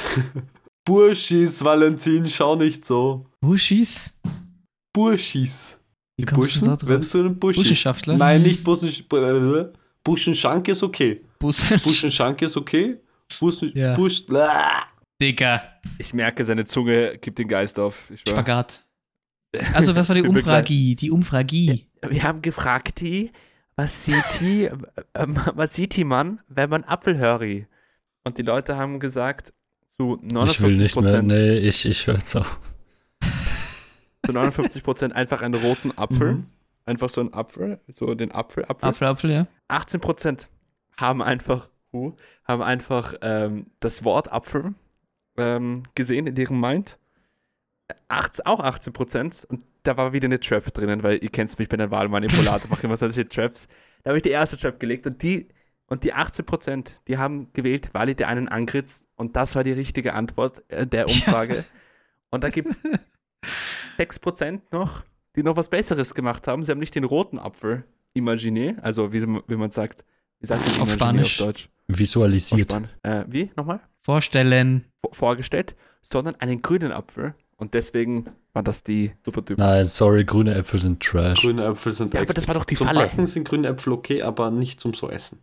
Burschis, 0.85 1.63
Valentin, 1.63 2.27
schau 2.27 2.55
nicht 2.55 2.85
so. 2.85 3.25
Burschis? 3.41 4.13
Burschis. 4.93 5.79
Wie 6.17 6.25
Die 6.25 6.31
kommst 6.31 6.55
du 6.57 6.65
da 6.65 6.71
Burschen 6.71 6.87
werden 6.89 7.07
zu 7.07 7.23
den 7.23 7.39
Burschis. 7.39 7.63
Burschenschaftler? 7.63 8.17
Nein, 8.17 8.43
nicht 8.43 8.63
Burschen. 8.63 8.93
Burschenschank 10.03 10.67
ist 10.67 10.83
okay. 10.83 11.21
Bus 11.39 11.73
Burschenschank 11.83 12.41
ist 12.43 12.55
okay. 12.55 12.97
Burschen, 13.39 13.71
Ja. 13.75 13.95
Bursch, 13.95 14.25
Blah. 14.25 14.83
Digga. 15.21 15.63
Ich 15.97 16.13
merke, 16.13 16.45
seine 16.45 16.65
Zunge 16.65 17.17
gibt 17.17 17.39
den 17.39 17.47
Geist 17.47 17.79
auf. 17.79 18.11
Spagat. 18.27 18.83
Also, 19.73 19.95
was 19.95 20.07
war 20.09 20.15
die. 20.15 20.23
Umfrage? 20.23 20.95
Die 20.95 21.11
Umfrage. 21.11 21.81
Wir 22.07 22.23
haben 22.23 22.41
gefragt, 22.41 22.99
die, 23.01 23.31
was 23.75 24.05
sieht 24.05 24.23
die, 24.39 24.69
ähm, 25.15 25.37
was 25.53 25.73
sieht 25.73 25.95
die 25.95 26.03
Mann, 26.03 26.39
wenn 26.47 26.69
man 26.69 26.83
Apfelhöri? 26.83 27.67
Und 28.23 28.37
die 28.37 28.43
Leute 28.43 28.75
haben 28.77 28.99
gesagt, 28.99 29.53
zu 29.95 30.19
Ich 30.23 30.31
59 30.33 30.61
will 30.61 30.73
nicht 30.73 30.95
mehr. 30.95 31.03
Prozent, 31.03 31.27
Nee, 31.27 31.57
ich, 31.57 31.85
ich 31.85 32.07
höre 32.07 32.15
jetzt 32.15 32.35
auf. 32.35 32.59
zu 34.25 34.31
59 34.33 34.83
Prozent 34.83 35.15
einfach 35.15 35.41
einen 35.41 35.55
roten 35.55 35.97
Apfel. 35.97 36.33
Mhm. 36.33 36.45
Einfach 36.85 37.09
so 37.09 37.21
einen 37.21 37.33
Apfel, 37.33 37.79
so 37.87 38.13
den 38.13 38.31
Apfel, 38.31 38.65
Apfel. 38.65 38.89
Apfel, 38.89 39.07
Apfel, 39.07 39.31
ja. 39.31 39.47
18 39.69 40.01
Prozent 40.01 40.49
haben 40.97 41.21
einfach, 41.23 41.69
haben 42.47 42.61
einfach 42.61 43.15
ähm, 43.21 43.67
das 43.79 44.03
Wort 44.03 44.31
Apfel 44.31 44.75
ähm, 45.37 45.83
gesehen 45.95 46.27
in 46.27 46.35
ihrem 46.35 46.59
Mind. 46.59 46.99
Acht, 48.07 48.45
auch 48.45 48.59
18 48.61 48.93
Prozent. 48.93 49.45
Und 49.49 49.63
da 49.83 49.95
war 49.97 50.13
wieder 50.13 50.25
eine 50.25 50.39
Trap 50.39 50.73
drinnen, 50.73 51.03
weil 51.03 51.23
ihr 51.23 51.29
kennt 51.29 51.57
mich 51.59 51.69
bei 51.69 51.77
den 51.77 51.91
Wahlmanipulator, 51.91 52.69
mache 52.69 52.87
immer 52.87 52.97
solche 52.97 53.27
Traps. 53.27 53.67
Da 54.03 54.09
habe 54.09 54.17
ich 54.17 54.23
die 54.23 54.29
erste 54.29 54.57
Trap 54.57 54.79
gelegt 54.79 55.05
und 55.07 55.21
die, 55.21 55.47
und 55.87 56.03
die 56.03 56.13
18 56.13 56.45
Prozent, 56.45 57.01
die 57.07 57.17
haben 57.17 57.51
gewählt, 57.53 57.89
weil 57.93 58.09
ihr 58.09 58.27
einen 58.27 58.47
angritzt. 58.47 59.05
Und 59.15 59.35
das 59.35 59.55
war 59.55 59.63
die 59.63 59.71
richtige 59.73 60.13
Antwort 60.13 60.63
äh, 60.69 60.87
der 60.87 61.05
Umfrage. 61.07 61.63
Und 62.31 62.43
da 62.43 62.49
gibt 62.49 62.71
es 62.71 62.81
6 63.97 64.19
Prozent 64.19 64.71
noch, 64.71 65.03
die 65.35 65.43
noch 65.43 65.55
was 65.55 65.69
Besseres 65.69 66.13
gemacht 66.13 66.47
haben. 66.47 66.63
Sie 66.63 66.71
haben 66.71 66.79
nicht 66.79 66.95
den 66.95 67.03
roten 67.03 67.39
Apfel 67.39 67.83
imaginiert, 68.13 68.81
also 68.81 69.11
wie, 69.13 69.21
wie 69.23 69.55
man 69.55 69.71
sagt, 69.71 70.05
wie 70.39 70.47
sagt 70.47 70.65
man 70.71 70.81
Auf 70.81 70.91
Spanisch. 70.93 71.39
auf 71.41 71.47
Deutsch? 71.47 71.69
Auf 71.89 71.99
Visualisiert. 71.99 72.71
Spanisch. 72.71 72.89
Äh, 73.03 73.25
wie? 73.27 73.51
Nochmal? 73.55 73.79
Vorstellen. 74.01 74.85
Vor- 75.01 75.13
Vorgestellt, 75.13 75.75
sondern 76.01 76.35
einen 76.35 76.61
grünen 76.61 76.91
Apfel. 76.91 77.35
Und 77.57 77.73
deswegen 77.73 78.25
war 78.53 78.63
das 78.63 78.83
die 78.83 79.13
Supertyp. 79.23 79.57
Nein, 79.57 79.85
sorry, 79.85 80.25
grüne 80.25 80.55
Äpfel 80.55 80.79
sind 80.79 81.01
Trash. 81.01 81.41
Grüne 81.41 81.65
Äpfel 81.65 81.93
sind 81.93 82.13
Ja, 82.13 82.21
aber 82.21 82.33
das 82.33 82.47
war 82.47 82.55
doch 82.55 82.65
die 82.65 82.75
zum 82.75 82.87
Falle. 82.87 82.99
Backen 83.07 83.27
sind 83.27 83.47
grüne 83.47 83.69
Äpfel 83.69 83.93
okay, 83.93 84.21
aber 84.21 84.51
nicht 84.51 84.79
zum 84.79 84.93
so 84.93 85.09
essen. 85.09 85.39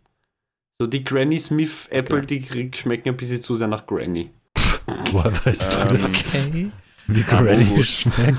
So 0.79 0.87
die 0.87 1.03
Granny 1.03 1.39
Smith 1.39 1.87
Äpfel, 1.89 2.25
Klar. 2.25 2.39
die 2.39 2.71
schmecken 2.75 3.09
ein 3.09 3.17
bisschen 3.17 3.41
zu 3.41 3.55
sehr 3.55 3.67
nach 3.67 3.85
Granny. 3.87 4.29
Woher 5.11 5.31
weißt 5.45 5.75
Ähm, 5.81 5.87
du 5.87 5.93
das? 5.95 6.19
Okay. 6.27 6.71
Wie 7.07 7.19
Ja, 7.21 7.25
Granny 7.27 7.83
schmeckt. 7.83 8.37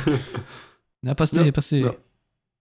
Ja, 1.02 1.14
passt 1.14 1.34
Ja, 1.36 1.42
eh, 1.44 1.52
passt 1.52 1.72
eh. 1.72 1.80
ja. 1.80 1.94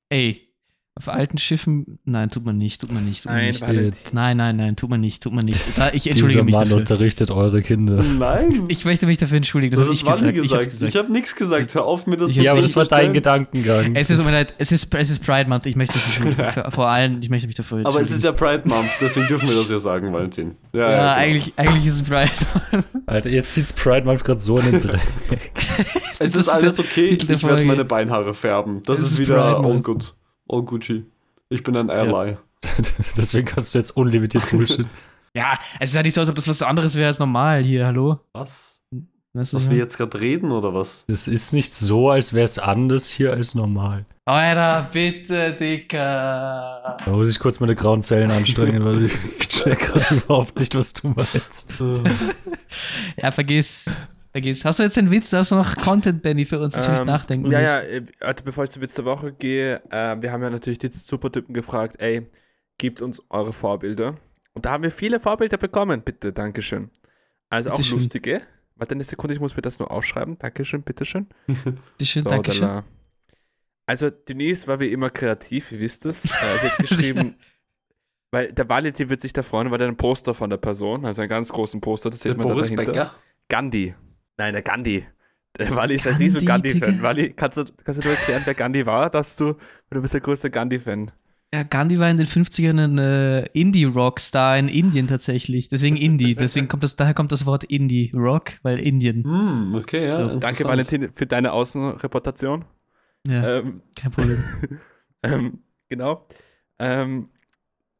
Ey, 0.09 0.52
auf 0.95 1.07
alten 1.07 1.39
Schiffen, 1.39 1.97
nein, 2.05 2.29
tut 2.29 2.45
man 2.45 2.55
nicht, 2.59 2.79
tut 2.81 2.91
man 2.91 3.03
nicht, 3.03 3.23
tut 3.23 3.31
man 3.31 3.39
Nein, 3.41 3.47
nicht. 3.49 3.61
Valentin. 3.61 3.93
Nein, 4.13 4.37
nein, 4.37 4.55
nein, 4.57 4.75
tut 4.75 4.91
man 4.91 5.01
nicht, 5.01 5.23
tut 5.23 5.33
man 5.33 5.43
nicht. 5.43 5.59
Da, 5.75 5.87
ich 5.91 6.05
entschuldige 6.05 6.27
Dieser 6.27 6.43
mich 6.43 6.53
Mann 6.53 6.61
dafür. 6.65 6.77
unterrichtet 6.77 7.31
eure 7.31 7.63
Kinder. 7.63 8.03
Nein! 8.03 8.65
Ich 8.67 8.85
möchte 8.85 9.07
mich 9.07 9.17
dafür 9.17 9.37
entschuldigen, 9.37 9.75
das, 9.75 9.89
das 9.89 10.03
habe 10.05 10.21
hat 10.27 10.35
ich 10.35 10.41
gesagt. 10.43 10.65
gesagt. 10.69 10.93
Ich, 10.93 10.95
habe 10.95 11.11
nichts 11.11 11.35
gesagt. 11.35 11.73
Hör 11.73 11.85
auf, 11.85 12.05
mir 12.05 12.17
das 12.17 12.29
Ich- 12.31 12.37
Ja, 12.37 12.51
aber 12.51 12.61
das 12.61 12.75
war 12.75 12.85
dein. 12.85 13.11
Gedankengang. 13.13 13.95
es 13.95 14.11
ist, 14.11 14.17
tut 14.17 14.25
mir 14.27 14.33
leid, 14.33 14.53
es 14.59 14.71
ist, 14.71 14.93
es 14.93 15.09
ist 15.09 15.25
Pride 15.25 15.49
Month, 15.49 15.65
ich 15.65 15.75
möchte 15.75 15.95
mich 15.97 16.05
entschuldigen. 16.35 16.71
Vor 16.71 16.87
allem, 16.87 17.17
ich 17.21 17.29
möchte 17.31 17.47
mich 17.47 17.55
dafür 17.55 17.79
Aber 17.79 17.99
es 18.01 18.11
entschuldigen. 18.11 18.15
ist 18.17 18.23
ja 18.23 18.31
Pride 18.31 18.69
Month, 18.69 18.89
deswegen 19.01 19.27
dürfen 19.27 19.47
wir 19.49 19.55
das 19.55 19.69
ja 19.69 19.79
sagen, 19.79 20.13
Valentin. 20.13 20.51
Ja, 20.75 20.87
genau. 20.89 21.13
eigentlich, 21.13 21.53
eigentlich 21.57 21.85
ist 21.87 21.93
es 21.95 22.03
Pride 22.03 22.31
Month. 22.71 22.85
Alter, 23.07 23.29
jetzt 23.31 23.53
zieht's 23.53 23.73
Pride 23.73 24.05
Month 24.05 24.23
gerade 24.23 24.39
so 24.39 24.59
in 24.59 24.71
den 24.71 24.81
Dreck. 24.81 25.01
Es 26.19 26.35
ist 26.35 26.49
alles 26.49 26.79
okay, 26.79 27.17
ich 27.19 27.43
werde 27.43 27.65
meine 27.65 27.83
Beinhaare 27.83 28.35
färben. 28.35 28.83
Das 28.85 28.99
ist 28.99 29.13
ist 29.13 29.19
wieder 29.19 29.43
all 29.59 29.79
good. 29.81 30.13
All 30.49 30.63
Gucci. 30.63 31.05
Ich 31.49 31.63
bin 31.63 31.75
ein 31.77 31.89
Ally. 31.89 32.37
Deswegen 33.17 33.45
kannst 33.45 33.73
du 33.73 33.79
jetzt 33.79 33.91
unlimitiert 33.91 34.49
Bullshit. 34.49 34.87
Ja, 35.35 35.57
es 35.79 35.89
ist 35.89 35.95
ja 35.95 36.03
nicht 36.03 36.13
so, 36.13 36.21
als 36.21 36.29
ob 36.29 36.35
das 36.35 36.47
was 36.47 36.61
anderes 36.61 36.93
wäre 36.93 37.07
als 37.07 37.17
normal 37.17 37.63
hier, 37.63 37.87
hallo? 37.87 38.19
Was? 38.33 38.83
Was 39.33 39.49
so? 39.49 39.67
wir 39.67 39.77
jetzt 39.77 39.97
gerade 39.97 40.19
reden, 40.19 40.51
oder 40.51 40.75
was? 40.75 41.05
Es 41.07 41.27
ist 41.27 41.53
nicht 41.53 41.73
so, 41.73 42.11
als 42.11 42.35
wäre 42.35 42.45
es 42.45 42.59
anders 42.59 43.09
hier 43.09 43.33
als 43.33 43.55
normal. 43.55 44.05
Alter, 44.25 44.87
bitte, 44.93 45.53
Dicker. 45.53 46.97
Da 47.03 47.11
muss 47.11 47.31
ich 47.31 47.39
kurz 47.39 47.59
meine 47.59 47.73
grauen 47.73 48.03
Zellen 48.03 48.29
anstrengen, 48.29 48.85
weil 48.85 49.05
ich, 49.05 49.17
ich 49.39 49.47
check 49.49 49.79
gerade 49.79 50.17
überhaupt 50.17 50.59
nicht, 50.59 50.75
was 50.75 50.93
du 50.93 51.07
meinst. 51.07 51.67
Ja, 53.17 53.31
vergiss. 53.31 53.85
Vergiss. 54.33 54.65
Hast 54.65 54.79
du 54.79 54.83
jetzt 54.83 54.97
den 54.97 55.09
Witz? 55.11 55.31
Hast 55.31 55.51
du 55.51 55.55
noch 55.55 55.75
Content, 55.77 56.21
Benny, 56.21 56.43
für 56.45 56.59
uns, 56.59 56.73
dass 56.73 56.87
wir 56.89 56.99
Ähm, 57.01 57.05
nachdenken 57.07 57.49
Ja, 57.51 57.59
müssen? 57.59 57.71
ja, 57.73 57.81
äh, 57.81 58.03
warte, 58.19 58.43
bevor 58.43 58.63
ich 58.65 58.71
zu 58.71 58.81
Witz 58.81 58.95
der 58.95 59.05
Woche 59.05 59.31
gehe, 59.31 59.81
äh, 59.91 60.19
wir 60.21 60.31
haben 60.31 60.41
ja 60.43 60.49
natürlich 60.49 60.79
die 60.79 60.87
Supertypen 60.91 61.53
gefragt, 61.53 61.97
ey, 61.99 62.27
gebt 62.79 63.01
uns 63.01 63.21
eure 63.29 63.53
Vorbilder. 63.53 64.15
Und 64.53 64.65
da 64.65 64.71
haben 64.71 64.83
wir 64.83 64.91
viele 64.91 65.19
Vorbilder 65.19 65.57
bekommen, 65.57 66.01
bitte, 66.01 66.33
Dankeschön. 66.33 66.89
Also 67.49 67.69
auch 67.71 67.77
Bitteschön. 67.77 67.99
lustige. 67.99 68.41
Warte 68.75 68.95
eine 68.95 69.03
Sekunde, 69.03 69.35
ich 69.35 69.39
muss 69.39 69.55
mir 69.55 69.61
das 69.61 69.77
nur 69.77 69.91
aufschreiben. 69.91 70.37
Dankeschön, 70.39 70.81
bitteschön. 70.81 71.27
Dankeschön, 71.47 72.23
So, 72.23 72.29
Dankeschön. 72.31 72.61
dala. 72.67 72.83
Also 73.85 74.09
Denise 74.09 74.67
war 74.67 74.79
wie 74.79 74.91
immer 74.91 75.09
kreativ, 75.11 75.71
ihr 75.71 75.79
wisst 75.79 76.05
es. 76.07 76.25
Äh, 76.25 76.29
sie 76.29 76.69
hat 76.69 76.77
geschrieben, 76.79 77.35
weil 78.31 78.51
der 78.51 78.67
Valentin 78.67 79.09
wird 79.09 79.21
sich 79.21 79.33
da 79.33 79.43
freuen, 79.43 79.69
weil 79.69 79.79
er 79.81 79.87
ein 79.89 79.97
Poster 79.97 80.33
von 80.33 80.49
der 80.49 80.57
Person, 80.57 81.05
also 81.05 81.21
einen 81.21 81.29
ganz 81.29 81.51
großen 81.51 81.81
Poster, 81.81 82.09
das 82.09 82.19
Der 82.21 82.31
sieht 82.31 82.37
man 82.39 82.47
da 82.47 82.53
Boris 82.55 82.67
dahinter. 82.71 82.91
Becker? 82.91 83.13
Gandhi. 83.49 83.93
Nein, 84.37 84.53
der 84.53 84.61
Gandhi. 84.61 85.05
Der 85.57 85.75
Wally 85.75 85.95
ist 85.95 86.07
ein 86.07 86.15
riesen 86.15 86.45
Gandhi-Fan. 86.45 87.01
Wally, 87.01 87.33
kannst 87.33 87.57
du, 87.57 87.65
kannst 87.83 88.01
du 88.01 88.07
nur 88.07 88.17
erklären, 88.17 88.41
wer 88.45 88.55
Gandhi 88.55 88.85
war, 88.85 89.09
dass 89.09 89.35
du, 89.35 89.55
du 89.91 90.01
bist 90.01 90.13
der 90.13 90.21
größte 90.21 90.49
Gandhi-Fan. 90.49 91.11
Ja, 91.53 91.61
Gandhi 91.61 91.99
war 91.99 92.09
in 92.09 92.17
den 92.17 92.25
50ern 92.25 92.83
ein 92.83 92.97
äh, 92.97 93.45
Indie-Rockstar 93.53 94.57
in 94.57 94.67
Indien 94.67 95.07
tatsächlich. 95.07 95.69
Deswegen 95.69 95.95
Indie. 95.95 96.33
Deswegen 96.39 96.67
kommt 96.67 96.83
das, 96.83 96.95
daher 96.95 97.13
kommt 97.13 97.31
das 97.31 97.45
Wort 97.45 97.63
Indie-Rock, 97.63 98.53
weil 98.63 98.79
Indien. 98.79 99.23
Hm, 99.23 99.75
okay, 99.75 100.07
ja. 100.07 100.29
So, 100.29 100.39
Danke. 100.39 100.63
Valentin, 100.63 101.11
für 101.13 101.27
deine 101.27 101.53
Außenreportation. 101.53 102.65
Ja, 103.27 103.59
Ähm, 103.59 103.83
kein 103.95 104.11
Problem. 104.11 104.43
ähm, 105.23 105.59
genau. 105.89 106.27
Ähm, 106.79 107.29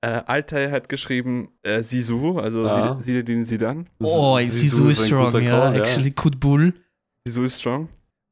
äh, 0.04 0.22
Altai 0.26 0.70
hat 0.70 0.90
geschrieben, 0.90 1.50
äh, 1.64 1.82
Sisu, 1.82 2.38
also 2.38 2.66
Ja. 2.68 2.98
sie, 3.02 3.14
sie, 3.14 3.24
den 3.24 3.46
sie 3.46 3.58
dann. 3.58 3.90
Oh, 4.00 4.38
Sisu 4.40 4.90
ist 4.90 5.00
ein 5.00 5.06
strong, 5.08 5.42
ja. 5.42 5.60
Call, 5.60 5.76
Actually, 5.78 6.12
Kut 6.12 6.40
Bull. 6.40 6.74
Sisu 7.26 7.44
ist 7.44 7.60
strong. 7.62 7.88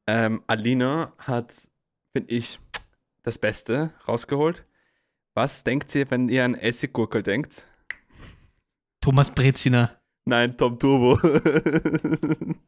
Ähm, 0.06 0.42
Alina 0.46 1.12
hat, 1.18 1.54
finde 2.14 2.30
ich, 2.30 2.60
das 3.22 3.38
Beste 3.38 3.92
rausgeholt. 4.06 4.66
Was 5.34 5.64
denkt 5.64 5.94
ihr, 5.94 6.10
wenn 6.10 6.28
ihr 6.28 6.44
an 6.44 6.54
Essiggurkel 6.54 7.22
denkt? 7.22 7.64
Thomas 9.00 9.30
Breziner. 9.30 9.98
Nein, 10.26 10.56
Tom 10.56 10.78
Turbo. 10.78 11.18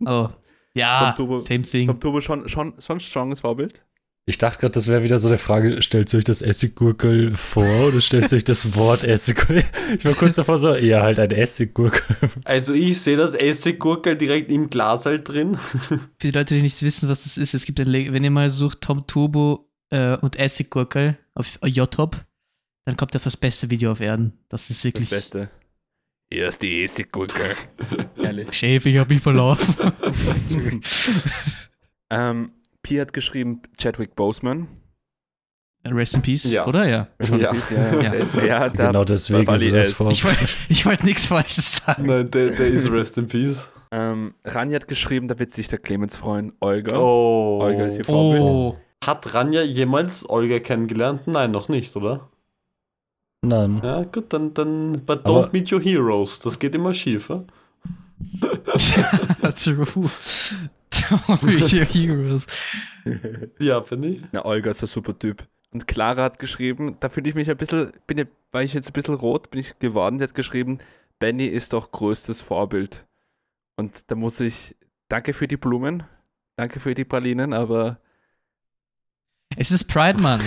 Oh. 0.07 0.29
Ja, 0.75 1.13
Tom 1.13 1.17
Turbo, 1.17 1.39
same 1.39 1.63
thing. 1.63 1.87
Tom 1.89 2.01
Turbo 2.01 2.21
schon, 2.21 2.49
schon, 2.49 2.81
schon 2.81 2.97
ein 2.97 3.01
stronges 3.01 3.41
Vorbild. 3.41 3.85
Ich 4.27 4.39
dachte 4.39 4.59
gerade, 4.61 4.73
das 4.73 4.89
wäre 4.89 5.03
wieder 5.03 5.19
so 5.21 5.29
eine 5.29 5.37
Frage, 5.37 5.83
stellt 5.83 6.15
euch 6.15 6.25
das 6.25 6.41
Essiggurkel 6.41 7.37
vor 7.37 7.89
oder 7.89 8.01
stellt 8.01 8.33
euch 8.33 8.43
das 8.45 8.75
Wort 8.75 9.05
Essiggurkel? 9.05 9.65
Ich 9.99 10.05
war 10.07 10.15
kurz 10.15 10.37
davor 10.37 10.59
so, 10.59 10.75
ja, 10.75 11.03
halt 11.03 11.19
ein 11.19 11.31
Essiggurkel. 11.31 12.03
Also 12.45 12.73
ich 12.73 12.99
sehe 13.03 13.19
das 13.19 13.35
Essiggurkel 13.35 14.17
direkt 14.17 14.51
im 14.51 14.71
Glas 14.71 15.05
halt 15.05 15.29
drin. 15.29 15.57
Für 15.89 15.99
die 16.23 16.31
Leute, 16.31 16.55
die 16.55 16.63
nicht 16.63 16.81
wissen, 16.83 17.07
was 17.11 17.25
das 17.25 17.37
ist, 17.37 17.53
es 17.53 17.67
gibt 17.67 17.79
ein, 17.81 17.87
Le- 17.89 18.13
wenn 18.15 18.25
ihr 18.25 18.31
mal 18.31 18.49
sucht 18.49 18.81
Tom 18.81 19.07
Turbo 19.07 19.69
äh, 19.91 20.17
und 20.17 20.37
Essiggurkel 20.37 21.19
auf 21.35 21.59
YouTube, 21.63 22.25
dann 22.87 22.97
kommt 22.97 23.15
auf 23.17 23.25
das 23.25 23.37
beste 23.37 23.69
Video 23.69 23.93
auf 23.93 24.01
Erden. 24.01 24.33
Das 24.49 24.71
ist 24.71 24.79
Das 24.79 24.85
wirklich. 24.85 25.11
Beste. 25.11 25.51
Hier 26.33 26.49
ist 26.49 26.63
die 26.63 26.83
Essiggurkel. 26.83 27.45
Ehrlich. 28.17 28.55
Chef, 28.55 28.87
ich 28.87 28.97
hab 28.97 29.11
mich 29.11 29.21
verlaufen. 29.21 29.75
ähm, 32.11 32.53
Pi 32.85 32.97
hat 32.99 33.13
geschrieben, 33.13 33.63
Chadwick 33.77 34.15
Boseman. 34.15 34.69
Rest 35.87 36.15
in 36.15 36.23
Peace, 36.23 36.45
Ja. 36.51 36.67
oder? 36.67 36.87
Ja. 36.89 37.09
Ja, 37.21 37.37
Ja. 37.37 37.53
ja. 37.53 38.01
Ja. 38.03 38.11
Der, 38.13 38.25
der 38.25 38.59
hat 38.61 38.79
da, 38.79 38.87
genau 38.87 39.05
deswegen 39.05 39.47
Wally 39.47 39.71
das 39.71 39.89
es- 39.89 39.95
vor. 39.95 40.11
Ich 40.13 40.25
wollte 40.25 40.47
wollt 40.87 41.05
nichts 41.05 41.27
Falsches 41.27 41.77
sagen. 41.85 42.07
Nein, 42.07 42.31
der, 42.31 42.51
der 42.53 42.69
ist 42.69 42.91
Rest 42.91 43.19
in 43.19 43.27
Peace. 43.29 43.69
ähm, 43.91 44.35
Rani 44.45 44.73
hat 44.75 44.89
geschrieben, 44.89 45.29
da 45.29 45.39
wird 45.39 45.53
sich 45.53 45.69
der 45.69 45.79
Clemens 45.79 46.17
freuen. 46.17 46.53
Olga. 46.61 46.97
Oh. 46.99 47.59
Olga 47.63 47.85
ist 47.87 47.99
ihr 47.99 48.05
Vorbild. 48.05 48.43
Oh. 48.43 48.79
Hat 49.05 49.35
Ranja 49.35 49.61
jemals 49.63 50.27
Olga 50.29 50.59
kennengelernt? 50.61 51.27
Nein, 51.27 51.51
noch 51.51 51.69
nicht, 51.69 51.95
oder? 51.97 52.31
Nein. 53.45 53.81
Ja, 53.85 54.05
gut, 54.05 54.33
dann, 54.33 54.55
dann 54.55 55.03
but 55.05 55.27
don't 55.27 55.43
Aber- 55.45 55.51
meet 55.53 55.71
your 55.71 55.83
heroes. 55.83 56.39
Das 56.39 56.59
geht 56.59 56.75
immer 56.75 56.95
schief, 56.95 57.29
ja? 57.29 57.45
True. 59.55 59.87
Your 61.43 61.85
heroes. 61.85 62.47
Ja, 63.59 63.81
Penny. 63.81 64.23
Na, 64.33 64.45
Olga 64.45 64.71
ist 64.71 64.83
ein 64.83 64.87
super 64.87 65.19
Typ. 65.19 65.47
Und 65.73 65.87
Clara 65.87 66.23
hat 66.23 66.39
geschrieben, 66.39 66.97
da 67.01 67.09
fühle 67.09 67.29
ich 67.29 67.35
mich 67.35 67.51
ein 67.51 67.57
bisschen, 67.57 67.93
bin, 68.07 68.19
ich- 68.19 68.29
war 68.51 68.63
ich 68.63 68.73
jetzt 68.75 68.89
ein 68.89 68.93
bisschen 68.93 69.15
rot, 69.15 69.51
bin 69.51 69.61
ich 69.61 69.79
geworden. 69.79 70.19
Sie 70.19 70.25
hat 70.25 70.35
geschrieben, 70.35 70.79
Benny 71.19 71.47
ist 71.47 71.73
doch 71.73 71.91
größtes 71.93 72.41
Vorbild. 72.41 73.05
Und 73.77 74.11
da 74.11 74.15
muss 74.15 74.41
ich, 74.41 74.77
danke 75.09 75.33
für 75.33 75.49
die 75.49 75.57
Blumen, 75.57 76.05
danke 76.57 76.81
für 76.81 76.95
die 76.95 77.05
Pralinen, 77.05 77.53
aber 77.53 77.99
Es 79.57 79.71
ist 79.71 79.85
Pride 79.85 80.23
Month. 80.23 80.45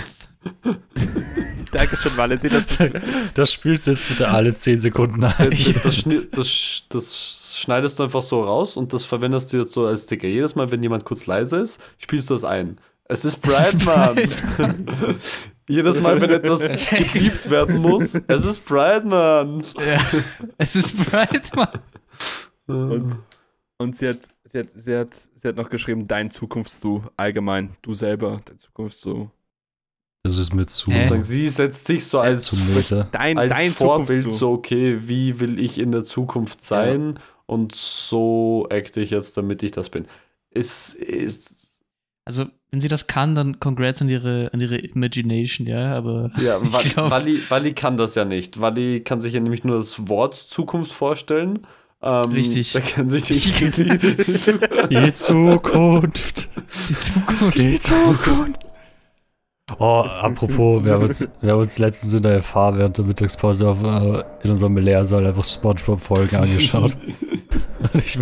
danke 1.71 1.97
schon, 1.97 2.15
Valentin, 2.17 2.51
dass 2.51 2.77
du 2.77 2.91
Das 3.33 3.51
spielst 3.51 3.87
du 3.87 3.91
jetzt 3.91 4.07
bitte 4.07 4.29
alle 4.29 4.53
10 4.53 4.79
Sekunden 4.79 5.21
Das, 5.21 5.33
ein. 5.33 5.43
das, 5.83 6.03
das, 6.31 6.83
das 6.89 7.57
schneidest 7.57 7.99
du 7.99 8.03
einfach 8.03 8.23
so 8.23 8.43
raus 8.43 8.77
und 8.77 8.93
das 8.93 9.05
verwendest 9.05 9.51
du 9.53 9.57
jetzt 9.57 9.73
so 9.73 9.85
als 9.85 10.03
Sticker. 10.03 10.27
Jedes 10.27 10.55
Mal, 10.55 10.69
wenn 10.71 10.83
jemand 10.83 11.05
kurz 11.05 11.25
leise 11.25 11.57
ist, 11.57 11.81
spielst 11.97 12.29
du 12.29 12.33
das 12.33 12.43
ein. 12.43 12.77
Es 13.05 13.25
ist 13.25 13.39
Es 13.45 13.73
ist 13.73 13.79
Pride 13.85 13.85
Month. 13.85 15.17
Jedes 15.69 15.99
Mal, 16.01 16.19
wenn 16.21 16.29
etwas 16.29 16.67
gebliebt 16.89 17.49
werden 17.49 17.81
muss, 17.81 18.15
es 18.15 18.45
ist 18.45 18.69
Month. 18.69 19.73
Ja. 19.79 20.01
Es 20.57 20.75
ist 20.75 20.93
Month. 20.95 21.51
Und 22.67 23.17
Und 23.77 23.95
sie 23.95 24.09
hat, 24.09 24.19
sie, 24.51 24.59
hat, 24.59 24.67
sie, 24.75 24.97
hat, 24.97 25.13
sie 25.35 25.47
hat 25.47 25.55
noch 25.55 25.69
geschrieben, 25.69 26.07
dein 26.07 26.31
Zukunfts-Du, 26.31 27.03
allgemein, 27.15 27.75
du 27.81 27.93
selber, 27.93 28.41
dein 28.45 28.57
Zukunfts-Du. 28.57 29.29
Das 30.27 30.37
ist 30.37 30.53
mir 30.53 30.65
zu? 30.65 30.91
Sagen, 30.91 31.23
sie 31.23 31.47
setzt 31.49 31.87
sich 31.87 32.05
so 32.05 32.19
als. 32.19 32.55
Dein, 33.11 33.37
als 33.37 33.53
dein 33.53 33.71
Vorbild 33.71 34.31
so, 34.33 34.51
okay, 34.51 34.99
wie 35.07 35.39
will 35.39 35.59
ich 35.59 35.79
in 35.79 35.91
der 35.91 36.03
Zukunft 36.03 36.63
sein 36.63 37.17
und 37.45 37.73
so 37.75 38.67
acte 38.69 38.99
ich 39.01 39.11
jetzt, 39.11 39.37
damit 39.37 39.63
ich 39.63 39.71
das 39.71 39.89
bin. 39.89 40.05
Es 40.51 40.93
ist, 40.93 41.49
Also, 42.25 42.45
wenn 42.71 42.81
sie 42.81 42.89
das 42.89 43.07
kann, 43.07 43.35
dann 43.35 43.59
congrats 43.61 44.01
an 44.01 44.09
ihre, 44.09 44.49
an 44.51 44.59
ihre 44.59 44.77
Imagination, 44.77 45.65
ja, 45.67 45.95
aber 45.95 46.31
ja, 46.41 46.59
Ich 46.63 46.73
Wally, 46.73 46.89
glaub- 46.89 47.11
Wally, 47.11 47.39
Wally 47.49 47.73
kann 47.73 47.95
das 47.95 48.15
ja 48.15 48.25
nicht. 48.25 48.59
Wally 48.59 48.99
kann 49.01 49.21
sich 49.21 49.33
ja 49.33 49.39
nämlich 49.39 49.63
nur 49.63 49.77
das 49.77 50.07
Wort 50.09 50.35
Zukunft 50.35 50.91
vorstellen. 50.91 51.65
Ähm, 52.01 52.31
Richtig. 52.31 52.73
Da 52.73 52.81
kann 52.81 53.09
sich 53.09 53.23
die, 53.23 53.39
Die 54.89 55.13
Zukunft. 55.13 56.49
die 56.89 56.95
Zukunft. 56.99 57.57
Die 57.57 57.79
Zukunft. 57.79 58.59
Oh, 59.79 59.99
apropos, 59.99 60.85
wir 60.85 60.93
haben 60.93 61.03
uns, 61.03 61.27
wir 61.41 61.51
haben 61.51 61.59
uns 61.59 61.77
letztens 61.77 62.13
in 62.13 62.21
der 62.21 62.41
FH 62.41 62.77
während 62.77 62.97
der 62.97 63.03
Mittagspause 63.03 63.67
auf, 63.67 63.83
äh, 63.83 64.23
in 64.43 64.51
unserem 64.51 64.77
Lehrsaal 64.77 65.27
einfach 65.27 65.43
Spongebob-Folgen 65.43 66.35
angeschaut. 66.41 66.95
Und 67.93 67.95
ich, 67.95 68.17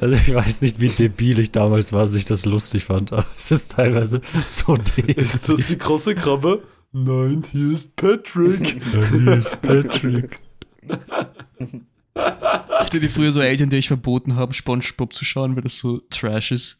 also 0.00 0.14
ich 0.14 0.34
weiß 0.34 0.62
nicht, 0.62 0.80
wie 0.80 0.88
debil 0.88 1.38
ich 1.40 1.52
damals 1.52 1.92
war, 1.92 2.04
dass 2.04 2.14
ich 2.14 2.24
das 2.24 2.46
lustig 2.46 2.84
fand, 2.84 3.12
aber 3.12 3.26
es 3.36 3.50
ist 3.50 3.72
teilweise 3.72 4.22
so 4.48 4.78
dämlich. 4.78 5.18
ist 5.34 5.48
das 5.48 5.62
die 5.64 5.76
große 5.76 6.14
Krabbe? 6.14 6.62
Nein, 6.92 7.42
hier 7.52 7.72
ist 7.72 7.94
Patrick. 7.96 8.82
Hier 9.12 9.32
ist 9.32 9.60
Patrick. 9.62 10.36
Habt 12.14 12.94
ihr 12.94 13.00
die 13.00 13.08
früher 13.08 13.32
so 13.32 13.40
Eltern, 13.40 13.70
die 13.70 13.76
euch 13.76 13.88
verboten 13.88 14.36
haben, 14.36 14.52
Spongebob 14.52 15.12
zu 15.14 15.24
schauen, 15.24 15.54
weil 15.54 15.62
das 15.62 15.78
so 15.78 16.00
Trash 16.10 16.52
ist? 16.52 16.78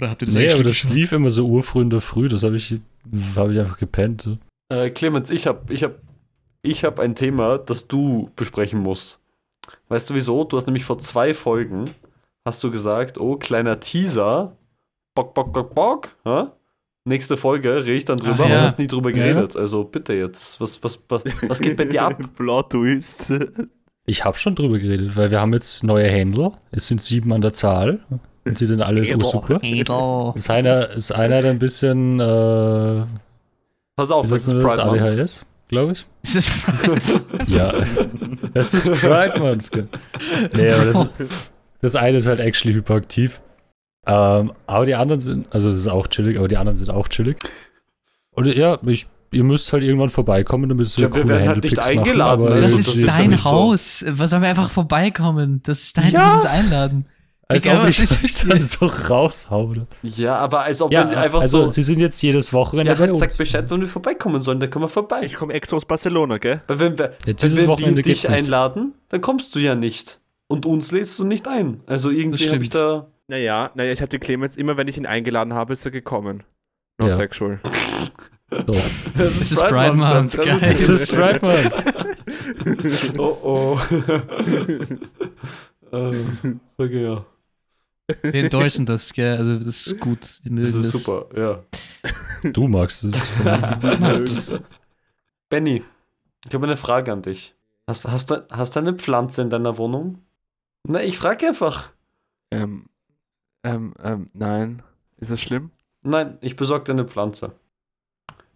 Oder 0.00 0.10
habt 0.10 0.22
ihr 0.22 0.26
das 0.26 0.34
Nee, 0.34 0.42
eigentlich 0.42 0.54
aber 0.54 0.64
das 0.64 0.84
lief 0.90 1.12
immer 1.12 1.30
so 1.30 1.46
urfrüh 1.46 1.82
in 1.82 1.90
der 1.90 2.00
Früh, 2.00 2.28
das 2.28 2.42
habe 2.42 2.56
ich, 2.56 2.74
hab 3.36 3.50
ich 3.50 3.58
einfach 3.58 3.78
gepennt. 3.78 4.22
So. 4.22 4.36
Äh, 4.72 4.90
Clemens, 4.90 5.28
ich 5.30 5.46
habe 5.46 5.72
ich 5.72 5.84
hab, 5.84 5.96
ich 6.62 6.84
hab 6.84 6.98
ein 6.98 7.14
Thema, 7.14 7.58
das 7.58 7.86
du 7.86 8.30
besprechen 8.36 8.80
musst. 8.80 9.18
Weißt 9.88 10.08
du 10.08 10.14
wieso? 10.14 10.44
Du 10.44 10.56
hast 10.56 10.66
nämlich 10.66 10.84
vor 10.84 10.98
zwei 10.98 11.34
Folgen 11.34 11.84
hast 12.46 12.64
du 12.64 12.70
gesagt, 12.70 13.18
oh, 13.18 13.36
kleiner 13.36 13.80
Teaser, 13.80 14.56
bock, 15.14 15.34
bock, 15.34 15.52
bock, 15.52 15.74
bock, 15.74 16.08
ja? 16.24 16.52
Nächste 17.04 17.36
Folge 17.36 17.76
rede 17.84 17.92
ich 17.92 18.04
dann 18.04 18.18
drüber, 18.18 18.34
Ach 18.36 18.40
aber 18.40 18.48
ja. 18.48 18.58
du 18.60 18.62
hast 18.66 18.78
nie 18.78 18.86
drüber 18.86 19.10
Ja. 19.10 19.16
geredet. 19.32 19.56
Also 19.56 19.84
bitte 19.84 20.14
jetzt, 20.14 20.60
was, 20.60 20.82
was, 20.82 20.98
was, 21.08 21.24
was 21.48 21.60
geht 21.60 21.76
bei 21.76 21.84
dir 21.84 22.02
ab? 22.04 22.18
Plot 22.36 22.70
Twist. 22.70 23.32
Ich 24.06 24.24
habe 24.24 24.36
schon 24.38 24.54
drüber 24.54 24.78
geredet, 24.78 25.16
weil 25.16 25.30
wir 25.30 25.40
haben 25.40 25.52
jetzt 25.52 25.84
neue 25.84 26.08
Händler. 26.08 26.58
Es 26.70 26.88
sind 26.88 27.00
sieben 27.00 27.32
an 27.32 27.40
der 27.40 27.52
Zahl 27.52 28.00
und 28.50 28.58
sie 28.58 28.66
sind 28.66 28.82
alle 28.82 29.02
Händler. 29.02 29.28
super. 29.28 29.58
Edel. 29.62 30.32
Ist 30.34 30.50
einer, 30.50 30.90
ist 30.90 31.12
einer 31.12 31.40
der 31.42 31.50
ein 31.52 31.58
bisschen, 31.58 32.20
äh, 32.20 33.02
Pass 33.96 34.10
auf, 34.10 34.26
das 34.28 34.46
ist 34.46 34.52
das? 34.52 34.76
Pride. 34.76 34.82
ADHS, 34.84 35.46
glaube 35.68 35.92
ich. 35.92 36.06
Ist 36.22 36.36
das 36.36 36.46
Ja. 37.48 37.72
das 38.54 38.74
ist 38.74 38.90
Pride 39.00 39.38
Month. 39.38 39.70
Nee, 40.54 40.70
aber 40.72 40.84
das, 40.86 41.08
das 41.82 41.96
eine 41.96 42.18
ist 42.18 42.26
halt 42.26 42.40
actually 42.40 42.74
hyperaktiv. 42.74 43.40
Ähm, 44.06 44.52
aber 44.66 44.86
die 44.86 44.94
anderen 44.94 45.20
sind, 45.20 45.46
also 45.50 45.68
es 45.68 45.76
ist 45.76 45.88
auch 45.88 46.06
chillig, 46.08 46.38
aber 46.38 46.48
die 46.48 46.56
anderen 46.56 46.76
sind 46.76 46.90
auch 46.90 47.08
chillig. 47.08 47.36
Und 48.32 48.46
ja, 48.46 48.78
ich, 48.86 49.06
ihr 49.32 49.44
müsst 49.44 49.72
halt 49.72 49.82
irgendwann 49.82 50.08
vorbeikommen, 50.08 50.68
damit 50.70 50.96
ihr 50.96 51.04
Ja, 51.04 51.14
wir 51.14 51.20
coole 51.22 51.28
werden 51.34 51.48
halt 51.48 51.64
nicht 51.64 51.76
machen, 51.76 51.98
eingeladen, 51.98 52.46
aber 52.46 52.54
also 52.54 52.68
Das 52.68 52.78
ist 52.78 52.88
das 52.88 52.94
ist 52.96 53.00
ja 53.06 53.16
dein 53.18 53.32
so. 53.38 53.44
Haus. 53.44 54.04
Was 54.08 54.30
sollen 54.30 54.42
wir 54.42 54.48
einfach 54.48 54.70
vorbeikommen? 54.70 55.60
Das 55.64 55.80
ist 55.82 55.96
dein, 55.98 56.10
Ja. 56.10 56.36
uns 56.36 56.46
einladen. 56.46 57.06
Als 57.50 57.62
Digga, 57.64 57.82
ob 57.82 57.88
ich 57.88 57.98
mit 58.00 58.52
dann 58.52 58.62
so 58.62 58.86
raushaue. 58.86 59.86
Ja, 60.02 60.36
aber 60.36 60.60
als 60.62 60.80
ob 60.80 60.92
Ja, 60.92 61.10
wir 61.10 61.18
einfach 61.18 61.40
also 61.40 61.64
so. 61.64 61.70
sie 61.70 61.82
sind 61.82 61.98
jetzt 62.00 62.20
jedes 62.22 62.52
Wochenende 62.52 62.92
Ja, 62.92 62.98
bei 62.98 63.10
uns. 63.10 63.18
sagt 63.18 63.36
Bescheid, 63.38 63.68
wenn 63.70 63.80
wir 63.80 63.88
vorbeikommen 63.88 64.40
sollen, 64.42 64.60
dann 64.60 64.70
können 64.70 64.84
wir 64.84 64.88
vorbei. 64.88 65.22
Ich 65.24 65.34
komme 65.34 65.52
extra 65.54 65.76
aus 65.76 65.84
Barcelona, 65.84 66.38
gell? 66.38 66.62
Weil 66.68 66.78
wenn 66.78 66.98
wir, 66.98 67.06
Ja, 67.06 67.12
wenn 67.26 67.36
dieses 67.36 67.58
wir 67.58 67.66
Wochenende 67.66 68.02
dich 68.02 68.28
einladen, 68.28 68.94
dann 69.08 69.20
kommst 69.20 69.54
du 69.54 69.58
ja 69.58 69.74
nicht. 69.74 70.20
Und 70.48 70.66
uns 70.66 70.90
lädst 70.92 71.18
du 71.18 71.24
nicht 71.24 71.46
ein. 71.48 71.80
Also 71.86 72.10
irgendwie 72.10 72.44
Das 72.44 72.52
habe 72.54 72.62
ich 72.62 72.68
stimmt. 72.70 72.74
da. 72.74 73.06
Naja, 73.28 73.70
naja, 73.74 73.92
ich 73.92 74.00
habe 74.00 74.08
den 74.10 74.20
Clemens, 74.20 74.56
immer 74.56 74.76
wenn 74.76 74.88
ich 74.88 74.96
ihn 74.96 75.06
eingeladen 75.06 75.54
habe, 75.54 75.72
ist 75.72 75.84
er 75.84 75.90
gekommen. 75.92 76.42
No 76.98 77.06
Ja. 77.06 77.14
sexual. 77.16 77.60
Es 79.16 79.52
ist 79.52 79.60
Pride 79.64 79.94
Month, 79.94 80.36
das 80.36 80.62
ist 80.88 81.14
Pride 81.14 81.38
Month. 81.40 81.72
Oh 83.18 83.36
oh. 83.42 83.80
ähm, 85.92 86.60
okay, 86.76 87.02
ja. 87.04 87.24
Wir 88.22 88.44
endorsen 88.44 88.86
das, 88.86 89.12
gell? 89.12 89.36
Also, 89.36 89.58
das 89.58 89.86
ist 89.86 90.00
gut. 90.00 90.40
Wir 90.42 90.64
Das 90.64 90.74
ist 90.74 90.90
super, 90.90 91.26
ja. 91.36 91.64
Du 92.52 92.68
magst 92.68 93.04
es. 93.04 93.30
Benny, 95.50 95.82
ich 96.46 96.54
habe 96.54 96.66
eine 96.66 96.76
Frage 96.76 97.12
an 97.12 97.22
dich. 97.22 97.54
Hast, 97.86 98.06
hast, 98.06 98.30
du, 98.30 98.46
hast 98.50 98.76
du 98.76 98.80
eine 98.80 98.94
Pflanze 98.94 99.42
in 99.42 99.50
deiner 99.50 99.76
Wohnung? 99.76 100.22
Na, 100.84 101.02
ich 101.02 101.18
frage 101.18 101.48
einfach. 101.48 101.90
ähm, 102.50 102.86
ähm, 103.62 103.94
ähm, 104.02 104.30
nein. 104.32 104.82
Ist 105.18 105.30
das 105.30 105.40
schlimm? 105.42 105.70
Nein, 106.02 106.38
ich 106.40 106.56
besorge 106.56 106.84
dir 106.84 106.92
eine 106.92 107.04
Pflanze. 107.06 107.52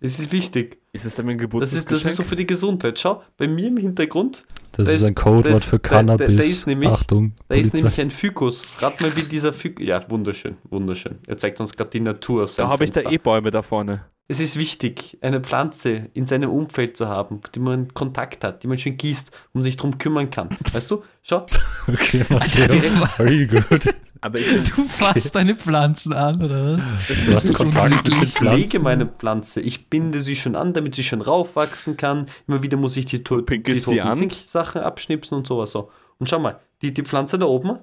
Es 0.00 0.18
ist 0.18 0.32
wichtig. 0.32 0.78
Ist 0.92 1.04
es 1.06 1.14
denn 1.16 1.26
mein 1.26 1.38
Das 1.38 1.44
Geburtstagsgeschenk? 1.44 1.92
ist, 1.96 2.04
das 2.04 2.10
ist 2.12 2.16
so 2.18 2.22
für 2.22 2.36
die 2.36 2.46
Gesundheit. 2.46 2.98
Schau, 2.98 3.22
bei 3.36 3.48
mir 3.48 3.68
im 3.68 3.76
Hintergrund, 3.78 4.44
Das 4.72 4.88
Da 4.88 4.92
ist 4.92 4.98
ist- 5.00 5.04
ein 5.04 5.14
Codewort 5.14 5.46
das- 5.56 5.64
für 5.64 5.78
da- 5.78 6.02
da- 6.02 6.16
da 6.16 6.16
Cannabis. 6.24 6.46
ist 6.50 6.66
nämlich- 6.66 6.88
Achtung, 6.90 7.32
da 7.48 7.54
ist 7.54 7.70
Polizei. 7.70 7.78
nämlich 7.78 8.00
ein 8.00 8.10
Fikus. 8.10 8.66
Rat 8.82 9.00
mal, 9.00 9.16
wie 9.16 9.22
dieser 9.22 9.52
Fikus. 9.52 9.84
Ja, 9.86 10.00
wunderschön, 10.10 10.56
wunderschön. 10.68 11.18
Er 11.26 11.38
zeigt 11.38 11.58
uns 11.60 11.74
gerade 11.74 11.90
die 11.90 12.00
Natur. 12.00 12.42
aus 12.44 12.56
da 12.56 12.68
habe 12.68 12.84
ich 12.84 12.90
da 12.90 13.00
eh 13.02 13.18
Bäume 13.18 13.50
da 13.50 13.62
vorne. 13.62 14.04
Es 14.26 14.40
ist 14.40 14.58
wichtig, 14.58 15.18
eine 15.20 15.40
Pflanze 15.42 16.08
in 16.14 16.26
seinem 16.26 16.50
Umfeld 16.50 16.96
zu 16.96 17.08
haben, 17.08 17.40
die 17.54 17.58
man 17.60 17.92
Kontakt 17.92 18.42
hat, 18.42 18.62
die 18.62 18.66
man 18.66 18.78
schön 18.78 18.96
gießt 18.96 19.30
und 19.52 19.62
sich 19.62 19.76
darum 19.76 19.98
kümmern 19.98 20.30
kann. 20.30 20.48
Weißt 20.72 20.90
du? 20.90 21.02
Schau, 21.22 21.44
Okay, 21.86 22.24
Matteo, 22.30 22.68
very 23.16 23.46
good. 23.46 23.94
Aber 24.22 24.38
ich 24.38 24.46
Du 24.74 24.86
fasst 24.88 25.34
deine 25.34 25.54
Pflanzen 25.54 26.14
an, 26.14 26.42
oder 26.42 26.78
was? 26.78 26.84
Du 27.26 27.34
hast 27.34 27.52
Kontakt 27.52 27.90
mit 27.90 28.06
den 28.06 28.22
ich 28.22 28.32
pflege 28.32 28.56
Pflanzen. 28.56 28.82
meine 28.82 29.06
Pflanze. 29.06 29.60
Ich 29.60 29.90
binde 29.90 30.22
sie 30.22 30.36
schon 30.36 30.56
an, 30.56 30.72
damit 30.72 30.94
sie 30.94 31.04
schön 31.04 31.20
raufwachsen 31.20 31.98
kann. 31.98 32.24
Immer 32.46 32.62
wieder 32.62 32.78
muss 32.78 32.96
ich 32.96 33.04
die, 33.04 33.22
to 33.22 33.42
die 33.42 34.00
an? 34.00 34.30
Sachen 34.30 34.80
abschnipsen 34.80 35.36
und 35.36 35.46
sowas 35.46 35.72
so. 35.72 35.90
Und 36.18 36.30
schau 36.30 36.38
mal, 36.38 36.58
die, 36.80 36.94
die 36.94 37.02
Pflanze 37.02 37.38
da 37.38 37.44
oben, 37.44 37.80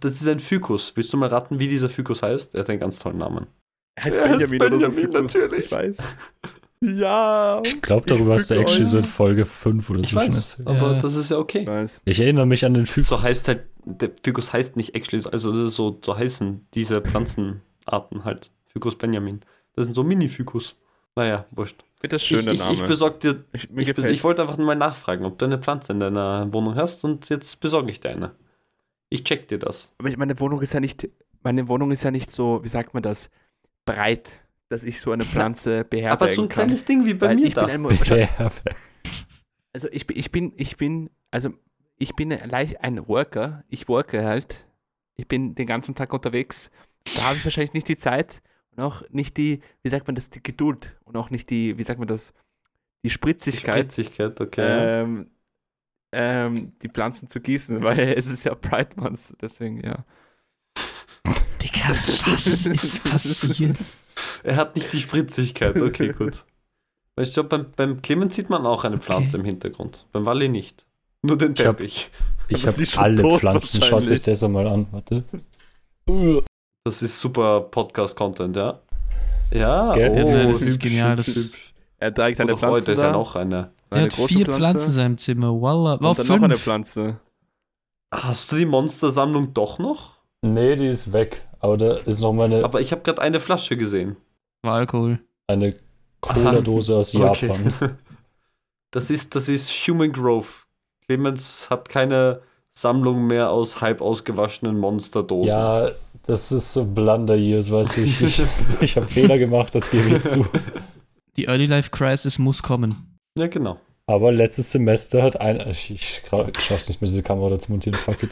das 0.00 0.20
ist 0.20 0.26
ein 0.26 0.40
Fikus. 0.40 0.92
Willst 0.96 1.12
du 1.12 1.16
mal 1.16 1.28
raten, 1.28 1.60
wie 1.60 1.68
dieser 1.68 1.88
Fikus 1.88 2.22
heißt? 2.22 2.56
Er 2.56 2.62
hat 2.62 2.70
einen 2.70 2.80
ganz 2.80 2.98
tollen 2.98 3.18
Namen. 3.18 3.46
Heißt 4.02 4.16
Er 4.16 4.28
heißt 4.28 4.50
Benjamin, 4.50 4.60
oder 4.60 4.70
so 4.70 4.96
Benjamin, 4.96 5.12
Fikus. 5.12 5.34
natürlich. 5.34 5.64
Ich 5.66 5.72
weiß. 5.72 5.96
Ja. 6.80 7.62
Ich 7.64 7.80
glaube, 7.80 8.06
darüber 8.06 8.34
hast 8.34 8.50
du 8.50 8.54
actually 8.54 8.84
so 8.84 8.98
in. 8.98 9.04
Folge 9.04 9.46
5 9.46 9.88
oder 9.90 10.00
so 10.00 10.04
schon 10.06 10.18
weiß, 10.20 10.36
erzählt. 10.58 10.68
aber 10.68 10.92
Ja. 10.92 10.98
das 11.00 11.14
ist 11.16 11.30
ja 11.30 11.38
okay. 11.38 11.60
Ich 11.60 11.66
weiß. 11.66 12.02
Ich 12.04 12.20
erinnere 12.20 12.46
mich 12.46 12.64
an 12.64 12.74
den 12.74 12.86
Fikus. 12.86 13.08
So 13.08 13.22
heißt 13.22 13.48
halt, 13.48 13.64
der 13.84 14.10
Fikus 14.22 14.52
heißt 14.52 14.76
nicht 14.76 14.94
actually, 14.94 15.20
so- 15.20 15.30
also 15.30 15.52
das 15.52 15.68
ist 15.70 15.76
so, 15.76 15.98
so 16.04 16.16
heißen 16.18 16.66
diese 16.74 17.00
Pflanzenarten 17.00 18.24
halt. 18.24 18.50
Ficus 18.68 18.96
Benjamin. 18.96 19.40
Das 19.74 19.86
sind 19.86 19.94
so 19.94 20.04
Mini-Ficus. 20.04 20.76
Naja, 21.16 21.46
wurscht. 21.50 21.82
Bitte 22.02 22.16
Ich, 22.16 22.22
schöner 22.24 22.52
ich, 22.52 22.58
Name. 22.58 22.74
ich 22.74 22.82
besorg 22.84 23.20
dir, 23.20 23.42
Ich- 23.54 23.68
ich, 23.74 23.88
ich 23.98 24.22
wollte 24.24 24.42
einfach 24.42 24.58
nur 24.58 24.66
mal 24.66 24.74
nachfragen, 24.76 25.24
ob 25.24 25.38
du 25.38 25.46
eine 25.46 25.58
Pflanze 25.58 25.92
in 25.92 26.00
deiner 26.00 26.52
Wohnung 26.52 26.74
hast 26.76 27.02
und 27.04 27.30
jetzt 27.30 27.58
besorge 27.60 27.90
ich 27.90 28.00
dir 28.00 28.10
eine. 28.10 28.32
Ich 29.08 29.24
check 29.24 29.48
dir 29.48 29.58
das. 29.58 29.92
Aber 29.98 30.08
ich, 30.10 30.18
meine 30.18 30.38
Wohnung 30.40 30.60
ist 30.60 30.74
ja 30.74 30.80
nicht, 30.80 31.08
meine 31.42 31.68
Wohnung 31.68 31.90
ist 31.90 32.04
ja 32.04 32.10
nicht 32.10 32.30
so, 32.30 32.60
wie 32.62 32.68
sagt 32.68 32.92
man 32.92 33.02
das, 33.02 33.30
breit, 33.86 34.28
dass 34.68 34.84
ich 34.84 35.00
so 35.00 35.12
eine 35.12 35.24
Pflanze 35.24 35.84
beherbergen 35.84 36.26
Aber 36.26 36.34
so 36.34 36.42
ein 36.42 36.48
kann. 36.48 36.66
kleines 36.66 36.84
Ding 36.84 37.06
wie 37.06 37.14
bei 37.14 37.34
mir 37.34 37.46
ich 37.46 37.54
da. 37.54 37.66
bin 37.66 37.86
ein, 37.86 38.50
also 39.72 39.88
ich 39.90 40.06
bin, 40.06 40.16
ich 40.18 40.30
bin, 40.30 40.52
ich 40.56 40.76
bin, 40.76 41.10
also 41.30 41.50
ich 41.98 42.14
bin 42.14 42.30
leicht 42.30 42.82
ein 42.82 43.08
Worker. 43.08 43.64
Ich 43.68 43.88
worke 43.88 44.24
halt. 44.24 44.66
Ich 45.14 45.26
bin 45.26 45.54
den 45.54 45.66
ganzen 45.66 45.94
Tag 45.94 46.12
unterwegs. 46.12 46.70
Da 47.14 47.24
habe 47.24 47.36
ich 47.36 47.44
wahrscheinlich 47.44 47.72
nicht 47.72 47.88
die 47.88 47.96
Zeit 47.96 48.42
und 48.72 48.82
auch 48.82 49.02
nicht 49.10 49.36
die, 49.36 49.60
wie 49.82 49.88
sagt 49.88 50.06
man 50.06 50.14
das, 50.14 50.28
die 50.28 50.42
Geduld 50.42 50.98
und 51.04 51.16
auch 51.16 51.30
nicht 51.30 51.48
die, 51.50 51.78
wie 51.78 51.82
sagt 51.82 51.98
man 51.98 52.08
das, 52.08 52.34
die 53.02 53.10
Spritzigkeit, 53.10 53.92
Spritzigkeit, 53.92 54.40
okay. 54.40 55.02
ähm, 55.02 55.30
ähm, 56.12 56.72
die 56.82 56.88
Pflanzen 56.88 57.28
zu 57.28 57.40
gießen, 57.40 57.82
weil 57.82 58.14
es 58.14 58.26
ist 58.26 58.44
ja 58.44 58.54
Pride 58.54 58.90
Month, 58.96 59.34
deswegen 59.40 59.80
ja. 59.84 60.04
Digga, 61.94 62.32
was 62.32 62.46
ist 62.46 63.04
passiert? 63.04 63.76
Er 64.42 64.56
hat 64.56 64.76
nicht 64.76 64.92
die 64.92 65.00
Spritzigkeit, 65.00 65.80
okay, 65.80 66.12
gut. 66.12 66.44
Weißt 67.16 67.36
du, 67.36 67.44
beim, 67.44 67.66
beim 67.76 68.02
Clemens 68.02 68.34
sieht 68.34 68.50
man 68.50 68.66
auch 68.66 68.84
eine 68.84 68.98
Pflanze 68.98 69.36
Okay. 69.36 69.40
im 69.40 69.44
Hintergrund. 69.50 70.06
Beim 70.12 70.24
Wally 70.26 70.48
nicht. 70.48 70.86
Nur 71.22 71.36
den 71.38 71.52
Ich 71.54 71.64
hab- 71.66 71.78
Teppich. 71.78 72.10
ich 72.48 72.66
habe 72.66 72.86
schon 72.86 73.02
alle 73.02 73.22
tot 73.22 73.40
Pflanzen. 73.40 73.82
Schaut 73.82 74.04
sich 74.06 74.20
das 74.22 74.42
einmal 74.44 74.66
an. 74.66 74.86
Warte. 74.90 75.24
Das 76.84 77.02
ist 77.02 77.18
super 77.20 77.60
Podcast-Content, 77.62 78.56
ja? 78.56 78.80
Ja, 79.52 79.92
Gell? 79.94 80.10
oh, 80.24 80.28
Ja, 80.28 80.44
das 80.52 80.62
ist 80.62 80.68
hübsch, 80.74 80.78
genial, 80.78 81.16
hübsch, 81.16 81.26
das- 81.26 81.36
hübsch. 81.36 81.74
Er 81.98 82.14
trägt 82.14 82.40
eine 82.40 82.56
Pflanze 82.56 82.92
ist 82.92 83.00
ja 83.00 83.12
noch 83.12 83.34
eine. 83.36 83.70
Er 83.90 83.96
eine 83.96 84.06
hat 84.06 84.12
große 84.16 84.34
vier 84.34 84.44
Pflanze 84.44 84.60
Pflanzen 84.72 84.86
in 84.88 84.92
seinem 84.94 85.18
Zimmer. 85.18 85.60
Wallah. 85.62 86.00
War 86.00 86.10
und 86.10 86.18
dann 86.18 86.26
noch 86.26 86.34
eine 86.36 86.48
fünf. 86.54 86.62
Pflanze. 86.62 87.20
Hast 88.12 88.52
du 88.52 88.56
die 88.56 88.66
Monstersammlung 88.66 89.54
doch 89.54 89.78
noch? 89.78 90.15
Nee, 90.52 90.76
die 90.76 90.88
ist 90.88 91.12
weg. 91.12 91.42
Aber 91.60 91.76
da 91.76 91.94
ist 91.96 92.20
noch 92.20 92.32
mal 92.32 92.44
eine, 92.44 92.64
Aber 92.64 92.80
ich 92.80 92.92
habe 92.92 93.02
gerade 93.02 93.20
eine 93.22 93.40
Flasche 93.40 93.76
gesehen. 93.76 94.16
War 94.62 94.74
Alkohol. 94.74 95.18
eine 95.48 95.74
Cola-Dose 96.20 96.96
aus 96.96 97.12
Japan. 97.14 97.72
Okay. 97.80 97.90
Das 98.92 99.10
ist, 99.10 99.34
das 99.34 99.48
ist 99.48 99.68
Human 99.88 100.10
Growth. 100.10 100.64
Clemens 101.04 101.68
hat 101.68 101.88
keine 101.88 102.40
Sammlung 102.72 103.26
mehr 103.26 103.50
aus 103.50 103.80
halb 103.82 104.00
ausgewaschenen 104.00 104.78
Monsterdosen. 104.78 105.48
Ja, 105.48 105.90
das 106.24 106.50
ist 106.52 106.72
so 106.72 106.84
Blunder 106.86 107.34
Years, 107.34 107.70
weißt 107.70 107.96
du. 107.96 108.02
Ich, 108.02 108.22
ich, 108.22 108.42
ich 108.80 108.96
habe 108.96 109.06
Fehler 109.06 109.38
gemacht, 109.38 109.74
das 109.74 109.90
gebe 109.90 110.08
ich 110.08 110.22
zu. 110.22 110.46
Die 111.36 111.44
Early 111.44 111.66
Life 111.66 111.90
Crisis 111.90 112.38
muss 112.38 112.62
kommen. 112.62 113.18
ja 113.36 113.48
genau. 113.48 113.78
Aber 114.06 114.32
letztes 114.32 114.70
Semester 114.70 115.22
hat 115.22 115.40
einer, 115.40 115.66
ich, 115.66 115.90
ich 115.90 116.22
schaff's 116.58 116.88
nicht 116.88 117.02
mehr, 117.02 117.08
diese 117.08 117.22
Kamera 117.22 117.58
zu 117.58 117.72
montieren, 117.72 117.98
fuck 117.98 118.22
it. 118.22 118.30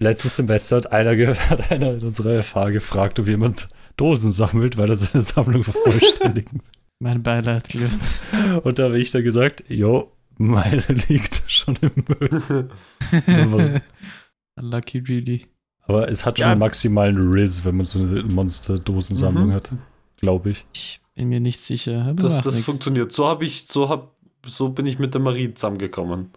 Letztes 0.00 0.36
Semester 0.36 0.76
hat 0.78 0.92
einer, 0.92 1.12
hat 1.50 1.70
einer 1.70 1.92
in 1.94 2.00
unserer 2.02 2.42
FH 2.42 2.70
gefragt, 2.70 3.20
ob 3.20 3.28
jemand 3.28 3.68
Dosen 3.96 4.32
sammelt, 4.32 4.76
weil 4.76 4.88
er 4.90 4.96
seine 4.96 5.22
Sammlung 5.22 5.62
vervollständigen 5.62 6.62
Mein 7.02 7.22
Beileid, 7.22 7.68
Glück. 7.68 7.90
will. 8.32 8.58
Und 8.62 8.78
da 8.78 8.84
habe 8.84 8.98
ich 8.98 9.10
dann 9.10 9.22
gesagt, 9.22 9.64
jo, 9.68 10.12
meine 10.36 10.82
liegt 11.08 11.42
schon 11.46 11.76
im 11.80 12.04
Müll. 12.06 12.68
Aber- 13.26 13.80
Unlucky 14.56 14.98
really. 14.98 15.46
Aber 15.82 16.08
es 16.10 16.24
hat 16.26 16.38
schon 16.38 16.44
Ja. 16.46 16.52
einen 16.52 16.60
maximalen 16.60 17.32
Riz, 17.32 17.64
wenn 17.64 17.76
man 17.76 17.86
so 17.86 17.98
eine 18.00 18.22
Monster-Dosensammlung 18.22 19.48
Mhm. 19.48 19.52
hat, 19.54 19.72
glaube 20.18 20.50
ich. 20.50 20.66
Ich 20.74 21.00
bin 21.14 21.28
mir 21.30 21.40
nicht 21.40 21.62
sicher. 21.62 22.02
Aber 22.10 22.22
Das, 22.22 22.42
das 22.42 22.60
funktioniert. 22.60 23.12
So 23.12 23.26
habe 23.26 23.44
ich, 23.46 23.66
so 23.66 23.88
hab, 23.88 24.14
so 24.46 24.68
bin 24.68 24.86
ich 24.86 24.98
mit 24.98 25.14
der 25.14 25.20
Marie 25.22 25.52
zusammengekommen. 25.54 26.30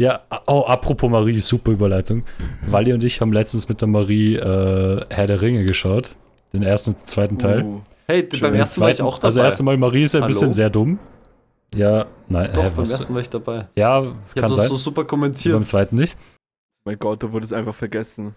Ja, 0.00 0.22
oh, 0.46 0.62
apropos 0.66 1.10
Marie, 1.10 1.40
super 1.40 1.72
Überleitung. 1.72 2.24
Wally 2.68 2.94
und 2.94 3.04
ich 3.04 3.20
haben 3.20 3.34
letztens 3.34 3.68
mit 3.68 3.82
der 3.82 3.88
Marie 3.88 4.34
äh, 4.36 5.04
Herr 5.10 5.26
der 5.26 5.42
Ringe 5.42 5.62
geschaut. 5.64 6.12
Den 6.54 6.62
ersten 6.62 6.92
und 6.92 7.06
zweiten 7.06 7.38
Teil. 7.38 7.62
Uh, 7.64 7.80
Hey, 8.06 8.26
Schön, 8.32 8.40
beim 8.40 8.54
ersten 8.54 8.80
war 8.80 8.90
ich 8.90 9.00
auch 9.02 9.18
dabei. 9.18 9.26
Also 9.26 9.40
erst 9.40 9.60
einmal, 9.60 9.76
Marie 9.76 10.02
ist 10.04 10.16
ein 10.16 10.22
Hallo? 10.22 10.32
bisschen 10.32 10.52
sehr 10.52 10.68
dumm. 10.70 10.98
Ja, 11.74 12.06
nein, 12.28 12.50
Doch, 12.52 12.62
hä, 12.64 12.68
beim 12.70 12.78
was? 12.78 12.90
ersten 12.90 13.14
war 13.14 13.20
ich 13.20 13.30
dabei. 13.30 13.68
Ja, 13.76 14.02
Ich 14.34 14.34
kann 14.40 14.52
sein. 14.54 14.68
so 14.68 14.76
super 14.76 15.02
beim 15.02 15.06
kommentiert. 15.06 15.64
zweiten 15.66 15.94
nicht. 15.96 16.16
mein 16.84 16.98
Gott, 16.98 17.22
du 17.22 17.30
wurdest 17.32 17.52
einfach 17.52 17.74
vergessen. 17.74 18.34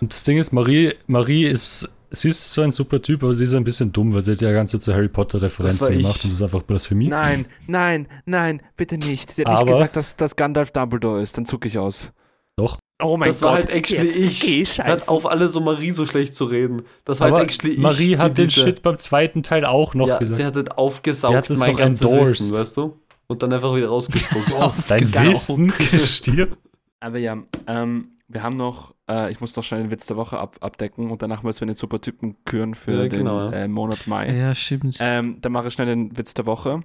Und 0.00 0.12
das 0.12 0.24
Ding 0.24 0.36
ist, 0.36 0.52
Marie, 0.52 0.94
Marie 1.06 1.46
ist, 1.46 1.96
sie 2.14 2.28
ist 2.28 2.52
so 2.52 2.62
ein 2.62 2.70
super 2.70 3.00
Typ, 3.02 3.22
aber 3.22 3.34
sie 3.34 3.44
ist 3.44 3.54
ein 3.54 3.64
bisschen 3.64 3.92
dumm, 3.92 4.12
weil 4.14 4.22
sie 4.22 4.32
hat 4.32 4.40
ja 4.40 4.52
ganze 4.52 4.80
so 4.80 4.92
Harry 4.94 5.08
Potter 5.08 5.38
Das 5.40 5.58
war 5.58 5.66
Referenzen 5.66 5.98
gemacht 5.98 6.24
und 6.24 6.30
das 6.32 6.34
ist 6.38 6.42
einfach 6.42 6.62
Blasphemie. 6.62 7.08
Nein, 7.08 7.46
nein, 7.66 8.08
nein, 8.26 8.62
bitte 8.76 8.96
nicht. 8.98 9.34
Sie 9.34 9.42
hat 9.42 9.48
Aber- 9.48 9.64
nicht 9.64 9.72
gesagt, 9.72 9.96
dass, 9.96 10.16
dass 10.16 10.36
Gandalf 10.36 10.70
Dumbledore 10.70 11.20
ist. 11.22 11.36
Dann 11.36 11.46
zucke 11.46 11.68
ich 11.68 11.78
aus. 11.78 12.12
Doch. 12.56 12.78
Oh 13.02 13.16
mein 13.16 13.28
das 13.30 13.42
war 13.42 13.56
Gott. 13.56 13.66
halt 13.66 13.70
actually 13.74 14.06
jetzt 14.06 14.16
ich. 14.18 14.40
Geh, 14.40 14.64
Hört 14.64 15.08
auf, 15.08 15.26
alle 15.26 15.48
so 15.48 15.60
Marie 15.60 15.90
so 15.90 16.06
schlecht 16.06 16.36
zu 16.36 16.44
reden. 16.44 16.82
Das 17.04 17.18
war 17.20 17.26
Aber 17.28 17.38
halt 17.38 17.48
actually 17.50 17.74
ich. 17.74 17.80
Marie 17.80 18.16
hat 18.16 18.38
den 18.38 18.46
diese- 18.48 18.60
Shit 18.62 18.82
beim 18.82 18.96
zweiten 18.98 19.42
Teil 19.42 19.64
auch 19.64 19.94
noch 19.94 20.06
Ja, 20.06 20.18
gesagt. 20.18 20.36
sie 20.38 20.44
hat 20.44 20.54
halt 20.54 20.78
aufgesaugt, 20.78 21.32
Die 21.32 21.36
hat 21.38 21.50
es 21.50 21.58
mein 21.58 21.72
doch 21.72 21.78
ganzes 21.78 22.06
endorsed. 22.08 22.40
Wissen, 22.40 22.56
weißt 22.56 22.76
du? 22.76 23.00
Und 23.26 23.42
dann 23.42 23.52
einfach 23.52 23.74
wieder 23.74 23.88
rausgespuckt. 23.88 24.46
Dein 24.88 25.10
Genau. 25.10 25.30
Wissen 25.32 25.72
stirbt. 25.98 26.58
Aber 27.00 27.18
ja, 27.18 27.38
ähm, 27.66 28.08
wir 28.28 28.42
haben 28.42 28.56
noch, 28.56 28.94
äh, 29.08 29.30
ich 29.30 29.40
muss 29.40 29.54
noch 29.56 29.62
schnell 29.64 29.82
den 29.82 29.90
Witz 29.90 30.06
der 30.06 30.16
Woche 30.16 30.38
ab, 30.38 30.56
abdecken 30.60 31.10
und 31.10 31.20
danach 31.22 31.42
müssen 31.42 31.60
wir 31.60 31.66
den 31.66 31.76
Supertypen 31.76 32.42
küren 32.44 32.74
für 32.74 32.92
Ja, 32.92 33.02
den 33.08 33.18
genau, 33.18 33.50
ja. 33.50 33.52
äh, 33.52 33.68
Monat 33.68 34.06
Mai. 34.06 34.34
Ja, 34.34 34.54
stimmt. 34.54 34.96
Ähm, 35.00 35.40
dann 35.40 35.52
mache 35.52 35.68
ich 35.68 35.74
schnell 35.74 35.86
den 35.88 36.16
Witz 36.16 36.34
der 36.34 36.46
Woche. 36.46 36.80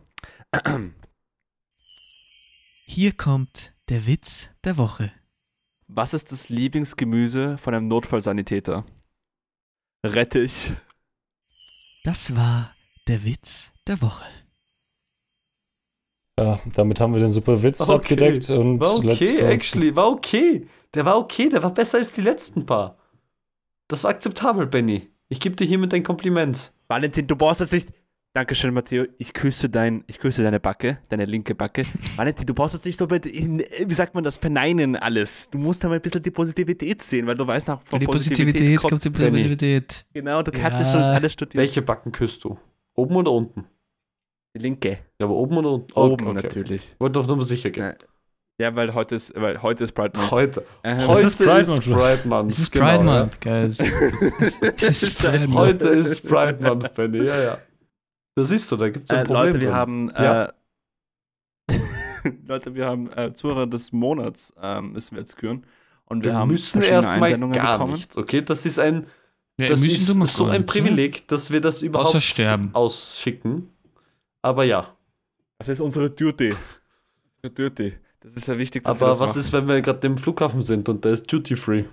Hier 2.87 3.11
kommt 3.13 3.71
der 3.89 4.05
Witz 4.07 4.49
der 4.63 4.77
Woche. 4.77 5.11
Was 5.87 6.13
ist 6.13 6.31
das 6.31 6.49
Lieblingsgemüse 6.49 7.57
von 7.57 7.73
einem 7.73 7.87
Notfallsanitäter? 7.87 8.85
Rettich. 10.05 10.73
Das 12.03 12.35
war 12.35 12.69
der 13.07 13.23
Witz 13.25 13.71
der 13.87 14.01
Woche. 14.01 14.25
Ja, 16.39 16.59
damit 16.75 16.99
haben 17.01 17.13
wir 17.13 17.19
den 17.19 17.31
super 17.31 17.61
Witz 17.63 17.81
Okay. 17.81 17.93
abgedeckt 17.93 18.49
und 18.49 18.79
War 18.79 19.03
let's 19.03 19.21
okay, 19.21 19.39
go. 19.39 19.45
actually, 19.47 19.95
war 19.95 20.09
okay. 20.09 20.67
Der 20.95 21.05
war 21.05 21.17
okay, 21.17 21.49
der 21.49 21.61
war 21.63 21.73
besser 21.73 21.97
als 21.99 22.13
die 22.13 22.21
letzten 22.21 22.65
paar. 22.65 22.97
Das 23.87 24.03
war 24.03 24.11
akzeptabel, 24.11 24.65
Benny. 24.67 25.09
Ich 25.29 25.39
gebe 25.39 25.55
dir 25.55 25.65
hiermit 25.65 25.93
ein 25.93 26.03
Kompliment. 26.03 26.73
Valentin, 26.87 27.27
du 27.27 27.35
brauchst 27.35 27.61
jetzt 27.61 27.73
nicht. 27.73 27.89
Dankeschön, 28.33 28.73
Matteo. 28.75 29.05
Ich 29.17 29.33
küsse, 29.33 29.69
dein, 29.69 30.03
ich 30.05 30.19
küsse 30.19 30.43
deine 30.43 30.59
Backe, 30.59 30.99
deine 31.09 31.25
linke 31.25 31.55
Backe. 31.55 31.83
Valentin, 32.15 32.45
du 32.45 32.53
brauchst 32.53 32.75
jetzt 32.75 32.85
nicht 32.85 32.97
so 32.99 33.07
mit, 33.07 33.25
in, 33.25 33.59
wie 33.85 33.93
sagt 33.93 34.13
man 34.13 34.23
das, 34.23 34.37
verneinen 34.37 34.95
alles. 34.95 35.49
Du 35.49 35.57
musst 35.57 35.83
da 35.83 35.87
mal 35.89 35.95
ein 35.95 36.01
bisschen 36.01 36.21
die 36.21 36.29
Positivität 36.31 37.01
sehen, 37.01 37.25
weil 37.25 37.35
du 37.35 37.45
weißt 37.45 37.67
nach 37.67 37.81
Für 37.83 37.97
die 37.97 38.05
Positivität 38.05 38.77
kommt 38.79 39.03
die 39.03 39.09
Benny. 39.09 39.31
Positivität. 39.31 40.05
Genau, 40.13 40.43
du 40.43 40.51
kannst 40.51 40.79
Ja. 40.81 40.91
schon 40.91 41.01
alles 41.01 41.33
studieren. 41.33 41.59
Welche 41.61 41.81
Backen 41.81 42.11
küsst 42.11 42.43
du? 42.43 42.57
Oben 42.93 43.15
oder 43.15 43.31
unten? 43.31 43.65
Die 44.55 44.59
linke. 44.59 44.99
Ja, 45.19 45.25
aber 45.25 45.35
oben 45.35 45.57
oder 45.57 45.71
unten? 45.73 45.93
Oben 45.93 46.13
Okay, 46.13 46.23
okay. 46.25 46.33
natürlich. 46.47 46.95
Wollte 46.99 47.19
auf 47.19 47.27
Nummer 47.27 47.43
sicher 47.43 47.71
gehen. 47.71 47.83
Ja. 47.83 47.95
Ja, 48.59 48.75
weil 48.75 48.93
heute 48.93 49.15
ist, 49.15 49.33
weil 49.35 49.61
heute 49.61 49.85
ist 49.85 49.93
Pride 49.93 50.17
Month. 50.17 50.31
Heute. 50.31 50.65
Ähm, 50.83 51.07
Heute 51.07 51.27
ist 51.27 51.39
ist 51.39 51.47
Pride. 51.47 51.67
Month. 51.67 51.83
Pride 51.85 52.27
Month. 52.27 52.51
Es 52.51 52.59
ist 52.59 52.71
genau, 52.71 52.85
Pride 52.85 53.05
ja. 53.05 53.19
Month, 53.19 53.41
guys. 53.41 53.79
Es 54.75 55.01
ist 55.03 55.19
Pride 55.19 55.47
Month. 55.47 55.55
Heute 55.81 55.87
ist 55.89 56.27
Pride 56.27 56.57
Month, 56.61 56.93
Benny. 56.93 57.23
Ja, 57.23 57.41
ja. 57.41 57.57
Da 58.35 58.43
siehst 58.45 58.69
du, 58.71 58.75
da 58.75 58.89
gibt 58.89 59.05
es 59.05 59.11
ein 59.11 59.23
Äh, 59.23 59.25
Problem. 59.25 59.43
Leute, 59.45 59.61
wir 59.61 59.67
drin. 59.69 59.75
haben 59.77 60.09
Ja. 60.11 60.45
äh, 60.45 60.53
Leute, 62.47 62.75
wir 62.75 62.85
haben 62.85 63.09
äh, 63.13 63.33
Zuhörer 63.33 63.65
des 63.65 63.93
Monats 63.93 64.53
ähm, 64.61 64.91
müssen 64.91 65.15
wir 65.15 65.21
jetzt 65.21 65.37
küren. 65.37 65.65
Und 66.05 66.25
wir, 66.25 66.31
wir 66.31 66.37
haben 66.39 66.51
müssen 66.51 66.81
erstmal 66.81 67.37
gar 67.51 67.77
bekommen. 67.77 67.93
nichts, 67.93 68.17
okay? 68.17 68.41
Das 68.41 68.65
ist 68.65 68.77
ein, 68.77 69.05
Ja, 69.57 69.67
das 69.67 69.81
ist 69.81 70.05
so 70.35 70.45
ein 70.45 70.51
nicht, 70.61 70.65
Privileg, 70.67 71.27
dass 71.29 71.51
wir 71.51 71.61
das 71.61 71.81
überhaupt 71.81 72.09
Außer 72.09 72.19
sterben. 72.21 72.71
ausschicken. 72.73 73.69
Aber 74.41 74.65
ja. 74.65 74.97
Das 75.59 75.69
ist 75.69 75.79
unsere 75.79 76.09
Duty. 76.09 76.53
Unsere 77.41 77.69
Duty. 77.69 77.93
Das 78.21 78.33
ist 78.33 78.47
ja 78.47 78.57
wichtig, 78.57 78.83
dass 78.83 78.99
wir 78.99 79.05
Aber 79.07 79.11
das 79.13 79.19
was 79.21 79.29
machen. 79.29 79.39
ist, 79.39 79.53
wenn 79.53 79.67
wir 79.67 79.81
gerade 79.81 80.05
im 80.07 80.17
Flughafen 80.17 80.61
sind 80.61 80.89
und 80.89 81.05
da 81.05 81.09
ist 81.09 81.31
Duty 81.31 81.55
Free? 81.55 81.85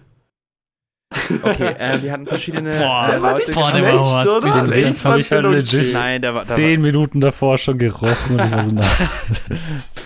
Okay, 1.42 1.74
äh, 1.78 2.02
wir 2.02 2.12
hatten 2.12 2.26
verschiedene 2.26 2.70
Boah, 2.78 3.08
äh, 3.12 3.18
Leute. 3.18 3.52
boah, 3.52 3.70
der 3.72 3.78
schlecht, 3.78 3.94
war 3.96 4.10
hart. 4.16 4.26
oder? 4.28 4.62
Den 4.64 4.72
Ich 4.72 4.84
Witz 4.86 5.04
habe 5.04 5.20
ich 5.20 5.30
halt 5.30 5.44
legit 5.46 5.80
okay. 5.80 5.92
Nein, 5.92 6.22
der 6.22 6.34
war, 6.34 6.42
der 6.42 6.54
zehn 6.54 6.80
Minuten 6.80 7.20
davor 7.20 7.58
schon 7.58 7.78
gerochen 7.78 8.36
und 8.38 8.44
ich 8.44 8.50
war 8.50 8.62
so, 8.64 8.72
nein. 8.72 8.90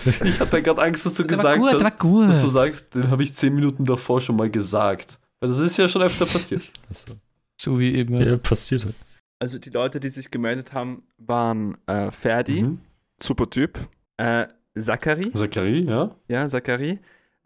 Ich 0.23 0.39
hatte 0.39 0.61
gerade 0.63 0.81
Angst, 0.81 1.05
dass 1.05 1.13
du 1.15 1.23
Der 1.23 1.37
war 1.43 1.57
gesagt 1.57 1.99
gut, 1.99 2.23
der 2.23 2.23
war 2.23 2.27
hast, 2.29 2.35
dass 2.37 2.41
du 2.43 2.47
sagst, 2.49 2.95
den 2.95 3.09
habe 3.11 3.23
ich 3.23 3.33
zehn 3.33 3.53
Minuten 3.53 3.85
davor 3.85 4.21
schon 4.21 4.35
mal 4.35 4.49
gesagt. 4.49 5.19
Weil 5.39 5.49
das 5.49 5.59
ist 5.59 5.77
ja 5.77 5.89
schon 5.89 6.01
öfter 6.03 6.25
passiert. 6.25 6.63
Also, 6.89 7.13
So 7.59 7.79
wie 7.79 7.99
immer. 7.99 8.21
ja, 8.25 8.37
passiert 8.37 8.85
halt. 8.85 8.95
Also 9.39 9.57
die 9.59 9.69
Leute, 9.71 9.99
die 9.99 10.09
sich 10.09 10.29
gemeldet 10.31 10.73
haben, 10.73 11.03
waren 11.17 11.77
äh, 11.87 12.11
Ferdi, 12.11 12.61
Mhm. 12.63 12.79
super 13.21 13.49
Typ, 13.49 13.79
äh, 14.17 14.45
Zachary, 14.77 15.31
Zachary, 15.33 15.85
ja? 15.85 16.15
ja, 16.27 16.47
Zachary, 16.49 16.99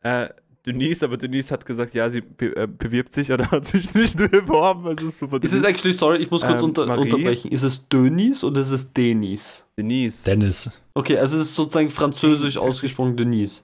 äh, 0.04 0.30
Denise, 0.66 1.04
aber 1.04 1.18
Denise 1.18 1.52
hat 1.52 1.66
gesagt, 1.66 1.94
ja, 1.94 2.10
sie 2.10 2.22
be 2.22 2.56
äh, 2.56 2.68
bewirbt 2.68 3.14
sich 3.14 3.32
oder 3.32 3.50
hat 3.52 3.66
sich 3.68 3.94
nicht 3.94 4.18
beworben, 4.18 4.88
also 4.88 5.10
super 5.10 5.38
Ist 5.38 5.54
es 5.54 5.62
Denise. 5.62 5.68
actually, 5.68 5.94
sorry, 5.94 6.18
ich 6.18 6.32
muss 6.32 6.42
kurz 6.42 6.60
Ähm, 6.62 6.66
unter, 6.70 6.86
Marie? 6.88 7.02
unterbrechen. 7.02 7.52
Ist 7.52 7.64
es 7.64 7.88
Dönis 7.88 8.44
oder 8.44 8.62
ist 8.62 8.72
es 8.72 8.92
Denis? 8.94 9.66
Denise. 9.78 10.24
Dennis. 10.26 10.72
Okay, 10.94 11.18
also 11.18 11.38
es 11.38 11.44
ist 11.48 11.56
sozusagen 11.56 11.90
französisch 11.90 12.58
ausgesprochen 12.58 13.16
Denise. 13.18 13.64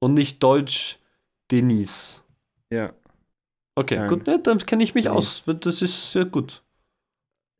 Und 0.00 0.14
nicht 0.14 0.42
deutsch 0.42 0.98
Denise. 1.50 2.20
ja. 2.70 2.92
Okay, 3.78 3.96
Ähm, 3.96 4.08
gut, 4.08 4.26
ne, 4.26 4.40
dann 4.42 4.58
kenne 4.58 4.82
ich 4.84 4.94
mich 4.94 5.04
Denise. 5.04 5.18
aus. 5.18 5.58
Das 5.60 5.82
ist 5.82 6.10
sehr 6.12 6.24
gut. 6.24 6.62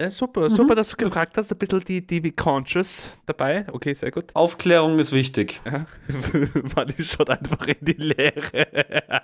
Ja. 0.01 0.11
Super, 0.11 0.51
super, 0.51 0.74
dass 0.74 0.90
du 0.90 0.97
gefragt 0.97 1.36
hast, 1.36 1.51
ein 1.51 1.59
bisschen 1.59 1.80
die, 1.80 2.07
die 2.07 2.32
Conscious 2.32 3.12
dabei. 3.24 3.66
Okay, 3.72 3.94
sehr 3.94 4.11
gut. 4.11 4.26
Aufklärung 4.34 4.99
ist 4.99 5.12
wichtig. 5.12 5.61
Ja. 5.64 5.86
Man 6.76 6.94
schaut 6.99 7.30
einfach 7.30 7.66
in 7.66 7.76
die 7.80 7.92
Leere. 7.92 8.66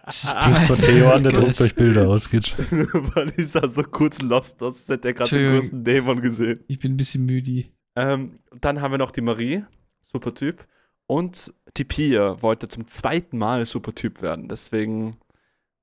Das 0.07 0.25
ist 0.25 0.87
Theo 0.87 1.13
an, 1.13 1.23
der 1.23 1.33
druckt 1.33 1.61
euch 1.61 1.75
Bilder 1.75 2.09
aus, 2.09 2.31
geht 2.31 2.49
schon. 2.49 2.65
Weil 3.15 3.33
ich 3.37 3.49
sah 3.49 3.69
so 3.69 3.83
kurz 3.83 4.21
lost 4.23 4.63
aus, 4.63 4.81
als 4.81 4.89
hätte 4.89 5.09
er 5.09 5.15
gerade 5.15 5.31
den 5.31 5.49
größten 5.49 5.85
Dämon 5.85 6.21
gesehen. 6.21 6.65
Ich 6.69 6.79
bin 6.79 6.95
ein 6.95 6.97
bisschen 6.97 7.27
müde. 7.27 7.65
Ähm, 7.95 8.39
dann 8.61 8.81
haben 8.81 8.93
wir 8.93 8.99
noch 8.99 9.11
die 9.11 9.21
Marie, 9.21 9.65
super 10.01 10.35
Typ. 10.35 10.67
Und 11.07 11.53
die 11.77 11.85
Pia 11.85 12.41
wollte 12.43 12.69
zum 12.69 12.87
zweiten 12.87 13.37
Mal 13.37 13.67
super 13.67 13.95
Typ 13.95 14.23
werden. 14.23 14.49
Deswegen 14.49 15.19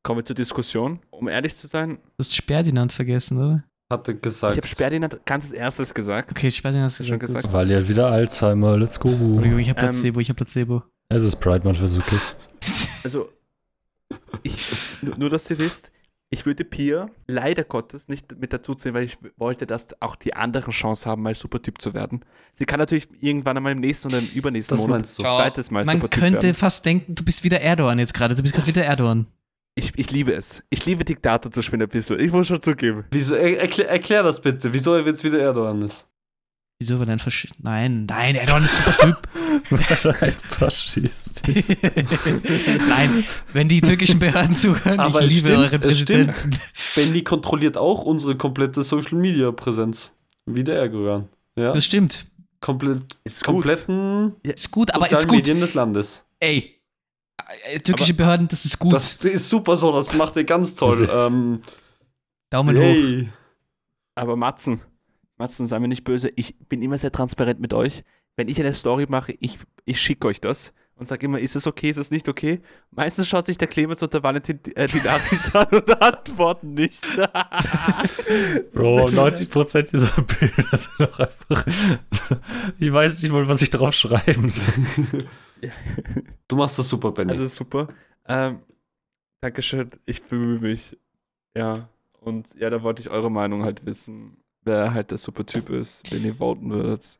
kommen 0.03 0.19
wir 0.21 0.25
zur 0.25 0.35
Diskussion. 0.35 0.99
Um 1.11 1.27
ehrlich 1.27 1.55
zu 1.55 1.67
sein, 1.67 1.97
Du 2.17 2.19
hast 2.23 2.35
Sperdinand 2.35 2.91
vergessen, 2.93 3.37
oder? 3.37 3.63
Hatte 3.91 4.15
gesagt. 4.15 4.53
ich 4.53 4.57
habe 4.57 4.67
Sperdinand 4.67 5.19
ganz 5.25 5.45
als 5.45 5.53
erstes 5.53 5.93
gesagt. 5.93 6.29
Okay, 6.31 6.51
Sperdinand 6.51 6.91
hast 6.91 6.99
du 6.99 7.03
Schon 7.05 7.17
gesagt. 7.17 7.41
gesagt. 7.43 7.53
Weil 7.53 7.71
ihr 7.71 7.77
hat 7.77 7.87
wieder 7.87 8.07
Alzheimer, 8.11 8.77
let's 8.77 8.99
go. 8.99 9.09
Ich 9.09 9.69
habe 9.69 9.79
Ähm, 9.81 9.89
Placebo, 9.91 10.19
ich 10.19 10.29
habe 10.29 10.37
Placebo. 10.37 10.83
Es 11.09 11.23
ist 11.23 11.37
Pride 11.37 11.63
Month, 11.63 11.81
ist 11.81 11.97
okay. 11.97 12.17
Also, 13.03 13.29
ich, 14.43 14.73
nur, 15.17 15.29
dass 15.29 15.49
ihr 15.49 15.57
wisst, 15.57 15.91
Ich 16.31 16.45
würde 16.45 16.63
Pia 16.63 17.09
leider 17.25 17.63
Gottes 17.63 18.07
nicht 18.07 18.37
mit 18.39 18.53
dazu 18.53 18.75
ziehen, 18.75 18.93
weil 18.93 19.05
ich 19.05 19.17
wollte, 19.37 19.65
dass 19.65 19.87
auch 19.99 20.15
die 20.15 20.35
anderen 20.35 20.71
Chance 20.71 21.09
haben, 21.09 21.23
mal 21.23 21.33
Supertyp 21.33 21.81
zu 21.81 21.95
werden. 21.95 22.23
Sie 22.53 22.65
kann 22.65 22.79
natürlich 22.79 23.07
irgendwann 23.19 23.57
einmal 23.57 23.71
im 23.71 23.79
nächsten 23.79 24.09
oder 24.09 24.19
im 24.19 24.27
übernächsten 24.27 24.77
Das 24.77 24.85
Monat 24.85 25.07
zweites 25.07 25.71
Mal 25.71 25.85
Man 25.85 25.95
Supertyp 25.95 26.21
könnte 26.21 26.43
werden. 26.43 26.55
fast 26.55 26.85
denken, 26.85 27.15
du 27.15 27.23
bist 27.25 27.43
wieder 27.43 27.59
Erdogan 27.61 27.97
jetzt 27.97 28.13
gerade. 28.13 28.35
Du 28.35 28.43
bist 28.43 28.53
gerade 28.53 28.67
wieder 28.67 28.83
Erdogan. 28.83 29.25
Ich, 29.80 29.93
ich 29.95 30.11
liebe 30.11 30.34
es. 30.34 30.61
Ich 30.69 30.86
liebe 30.86 31.05
Diktator 31.05 31.51
zu 31.51 31.61
spielen 31.61 31.82
ein 31.84 31.89
bisschen. 31.89 32.19
Ich 32.19 32.32
muss 32.32 32.47
schon 32.47 32.61
zugeben. 32.61 33.05
Wieso, 33.11 33.36
er, 33.36 33.59
erklär, 33.61 33.89
erklär 33.89 34.23
das 34.23 34.41
bitte, 34.41 34.73
wieso 34.73 34.93
er 34.93 35.05
jetzt 35.05 35.23
wieder 35.23 35.39
Erdogan 35.39 35.82
ist. 35.82 36.05
Wieso 36.82 36.97
war 36.99 37.05
dein 37.05 37.19
Fasch... 37.19 37.47
Nein, 37.61 38.05
nein, 38.05 38.36
Erdogan 38.36 38.63
ist 38.63 38.86
super 38.86 39.01
Typ. 39.07 39.30
Ein 40.21 40.34
Faschist. 40.47 41.43
nein, 42.89 43.25
wenn 43.53 43.67
die 43.67 43.82
türkischen 43.82 44.19
Behörden 44.19 44.55
zuhören, 44.55 44.99
Aber 44.99 45.21
ich 45.21 45.27
es 45.38 45.43
liebe 45.43 45.67
stimmt, 45.67 45.67
stimmt. 45.67 45.82
Präsidenten. 45.82 46.51
Benny 46.95 47.21
kontrolliert 47.23 47.75
auch 47.77 48.03
unsere 48.03 48.36
komplette 48.38 48.84
Social 48.84 49.17
Media 49.17 49.51
Präsenz. 49.51 50.13
Wie 50.45 50.63
der 50.63 50.75
Erdogan. 50.80 51.27
Ja, 51.57 51.73
Das 51.73 51.84
stimmt. 51.86 52.25
komplett, 52.61 53.01
Ist 53.25 53.43
gut. 53.43 53.55
kompletten 53.55 54.36
Ist 54.43 54.71
gut, 54.71 54.93
aber 54.93 55.11
ist 55.11 55.27
gut. 55.27 55.38
Medien 55.38 55.59
des 55.59 55.73
Landes. 55.73 56.23
Ey, 56.39 56.78
äh, 57.63 57.79
türkische 57.79 58.13
Behörden, 58.13 58.47
das 58.47 58.65
ist 58.65 58.79
gut. 58.79 58.93
Das 58.93 59.13
ist 59.15 59.49
super 59.49 59.77
so, 59.77 59.91
das 59.91 60.15
macht 60.17 60.35
er 60.37 60.43
ganz 60.43 60.75
toll. 60.75 61.09
Ähm, 61.19 61.61
Daumen 62.49 62.75
hoch. 62.77 62.81
yay. 62.81 63.29
Aber 64.15 64.35
Matzen, 64.35 64.81
Matzen, 65.37 65.67
sei 65.67 65.79
mir 65.79 65.87
nicht 65.87 66.03
böse. 66.03 66.31
Ich 66.35 66.57
bin 66.67 66.81
immer 66.81 66.97
sehr 66.97 67.11
transparent 67.11 67.59
mit 67.59 67.73
euch. 67.73 68.03
Wenn 68.35 68.47
ich 68.47 68.59
eine 68.59 68.73
Story 68.73 69.05
mache, 69.07 69.33
ich, 69.39 69.57
ich 69.85 70.01
schicke 70.01 70.27
euch 70.27 70.41
das 70.41 70.73
und 70.95 71.07
sage 71.07 71.25
immer, 71.25 71.39
ist 71.39 71.55
es 71.55 71.65
okay, 71.65 71.89
ist 71.89 71.97
es 71.97 72.11
nicht 72.11 72.27
okay? 72.27 72.61
Meistens 72.91 73.27
schaut 73.27 73.45
sich 73.45 73.57
der 73.57 73.67
Clemens 73.67 74.01
und 74.03 74.13
der 74.13 74.21
Valentin 74.21 74.59
äh, 74.75 74.87
die 74.87 75.01
Nachricht 75.01 75.55
an 75.55 75.67
und 75.69 76.01
antworten 76.01 76.73
nicht. 76.73 77.01
Bro, 78.73 79.07
90% 79.07 79.91
dieser 79.91 80.11
Bilder 80.21 80.77
sind 80.77 80.99
doch 80.99 81.19
einfach. 81.19 81.65
Ich 82.79 82.91
weiß 82.91 83.23
nicht 83.23 83.31
mal, 83.31 83.47
was 83.47 83.61
ich 83.61 83.69
drauf 83.69 83.93
schreiben 83.93 84.49
soll. 84.49 84.65
Du 86.47 86.55
machst 86.55 86.80
das 86.80 86.89
super, 86.89 87.12
Benny. 87.12 87.32
Also 87.32 87.45
super. 87.45 87.88
Ähm, 88.28 88.62
Dankeschön, 89.41 89.91
ich 90.05 90.24
bemühe 90.24 90.60
mich. 90.60 90.97
Ja, 91.55 91.88
und 92.22 92.53
ja, 92.55 92.70
da 92.70 92.82
wollte 92.84 93.01
ich 93.01 93.10
eure 93.10 93.30
Meinung 93.32 93.64
halt 93.64 93.86
wissen, 93.86 94.38
wer 94.64 94.93
halt 94.93 95.12
der 95.12 95.18
super 95.18 95.45
Typ 95.45 95.70
ist, 95.70 96.12
wenn 96.12 96.26
ihr 96.26 96.36
voten 96.36 96.70
würdet. 96.72 97.20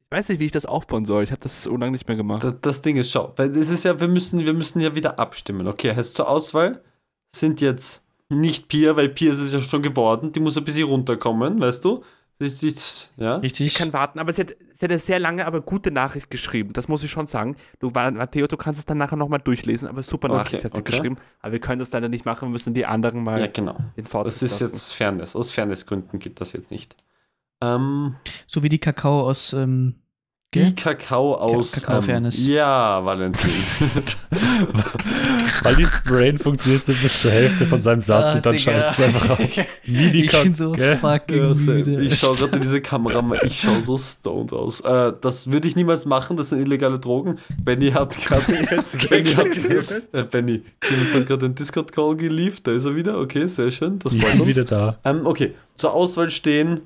Ich 0.00 0.10
weiß 0.10 0.28
nicht, 0.28 0.40
wie 0.40 0.46
ich 0.46 0.52
das 0.52 0.66
aufbauen 0.66 1.04
soll. 1.04 1.24
Ich 1.24 1.30
habe 1.30 1.40
das 1.40 1.64
so 1.64 1.76
lange 1.76 1.92
nicht 1.92 2.08
mehr 2.08 2.16
gemacht. 2.16 2.42
das, 2.42 2.54
das 2.60 2.82
Ding 2.82 2.96
ist, 2.96 3.10
schau, 3.10 3.32
weil 3.36 3.56
es 3.56 3.68
ist 3.68 3.84
ja, 3.84 3.98
wir 4.00 4.08
müssen, 4.08 4.40
wir 4.40 4.54
müssen 4.54 4.80
ja 4.80 4.94
wieder 4.94 5.18
abstimmen. 5.18 5.66
Okay, 5.66 5.94
heißt 5.94 6.14
zur 6.14 6.28
Auswahl 6.28 6.82
sind 7.34 7.60
jetzt 7.60 8.02
nicht 8.30 8.68
Pia, 8.68 8.96
weil 8.96 9.08
Pia 9.08 9.32
ist 9.32 9.40
es 9.40 9.52
ja 9.52 9.60
schon 9.60 9.82
geworden, 9.82 10.32
die 10.32 10.40
muss 10.40 10.56
ein 10.56 10.64
bisschen 10.64 10.88
runterkommen, 10.88 11.60
weißt 11.60 11.84
du? 11.84 12.04
Das 12.38 12.62
ist, 12.64 13.10
ja. 13.16 13.36
Richtig. 13.36 13.68
Ich 13.68 13.74
kann 13.74 13.92
warten, 13.92 14.18
aber 14.18 14.32
sie 14.32 14.42
hat, 14.42 14.56
sie 14.74 14.84
hat 14.84 14.90
eine 14.90 14.98
sehr 14.98 15.20
lange, 15.20 15.46
aber 15.46 15.60
gute 15.60 15.92
Nachricht 15.92 16.30
geschrieben. 16.30 16.72
Das 16.72 16.88
muss 16.88 17.04
ich 17.04 17.10
schon 17.10 17.28
sagen. 17.28 17.54
Du, 17.78 17.90
Matteo, 17.90 18.46
du 18.48 18.56
kannst 18.56 18.80
es 18.80 18.86
dann 18.86 18.98
nachher 18.98 19.16
nochmal 19.16 19.38
durchlesen, 19.38 19.86
aber 19.88 20.02
super 20.02 20.28
Okay, 20.28 20.36
Nachricht 20.38 20.64
hat 20.64 20.74
sie 20.74 20.80
okay. 20.80 20.90
geschrieben. 20.90 21.16
Aber 21.40 21.52
wir 21.52 21.60
können 21.60 21.78
das 21.78 21.92
leider 21.92 22.08
nicht 22.08 22.24
machen, 22.24 22.48
wir 22.48 22.52
müssen 22.52 22.74
die 22.74 22.86
anderen 22.86 23.22
mal 23.22 23.40
Ja, 23.40 23.46
genau. 23.46 23.76
den 23.96 24.06
Vortrag 24.06 24.32
Das 24.32 24.42
ist 24.42 24.60
lassen. 24.60 24.72
jetzt 24.74 24.92
Fairness. 24.92 25.36
Aus 25.36 25.52
Fairnessgründen 25.52 26.18
geht 26.18 26.40
das 26.40 26.52
jetzt 26.52 26.70
nicht. 26.72 26.96
Ähm, 27.62 28.16
So 28.48 28.62
wie 28.64 28.68
die 28.68 28.80
Kakao 28.80 29.28
aus. 29.28 29.52
Ähm, 29.52 29.94
die? 30.54 30.74
Kakao 30.74 31.34
aus. 31.34 31.72
Kakao-Fairness. 31.72 32.38
Ähm, 32.38 32.52
ja, 32.52 33.04
Valentin. 33.04 33.50
Weil 35.62 35.76
die 35.76 35.86
Brain 36.06 36.38
funktioniert 36.38 36.84
so 36.84 36.92
bis 36.92 37.20
zur 37.20 37.30
Hälfte 37.30 37.66
von 37.66 37.80
seinem 37.80 38.02
Satz 38.02 38.36
und 38.36 38.46
dann 38.46 38.58
schaltet 38.58 38.92
es 38.92 39.00
einfach 39.00 39.30
auf. 39.30 39.38
Wie 39.84 40.10
die 40.10 40.24
ich 40.24 40.42
bin 40.42 40.54
so 40.54 40.74
fucking 40.74 41.64
müde. 41.64 42.02
ich 42.02 42.18
schaue 42.18 42.36
gerade 42.36 42.56
in 42.56 42.62
diese 42.62 42.80
Kamera, 42.80 43.22
ich 43.42 43.60
schaue 43.60 43.82
so 43.82 43.98
stoned 43.98 44.52
aus. 44.52 44.80
Äh, 44.80 45.12
das 45.20 45.50
würde 45.50 45.68
ich 45.68 45.76
niemals 45.76 46.06
machen, 46.06 46.36
das 46.36 46.50
sind 46.50 46.60
illegale 46.60 46.98
Drogen. 46.98 47.38
Benny 47.62 47.90
hat 47.90 48.16
gerade. 48.16 48.44
Benny 49.08 49.30
hat 49.30 49.46
äh, 50.12 50.24
Benny, 50.24 50.62
Clemens 50.80 51.14
hat 51.14 51.26
gerade 51.26 51.46
einen 51.46 51.54
Discord-Call 51.54 52.16
geliefert, 52.16 52.66
da 52.66 52.72
ist 52.72 52.84
er 52.84 52.96
wieder. 52.96 53.18
Okay, 53.18 53.46
sehr 53.46 53.70
schön. 53.70 53.98
Das 53.98 54.14
freut 54.14 54.40
uns. 54.40 54.46
wieder 54.46 54.64
da. 54.64 54.98
Ähm, 55.04 55.26
okay, 55.26 55.54
zur 55.76 55.92
Auswahl 55.92 56.30
stehen 56.30 56.80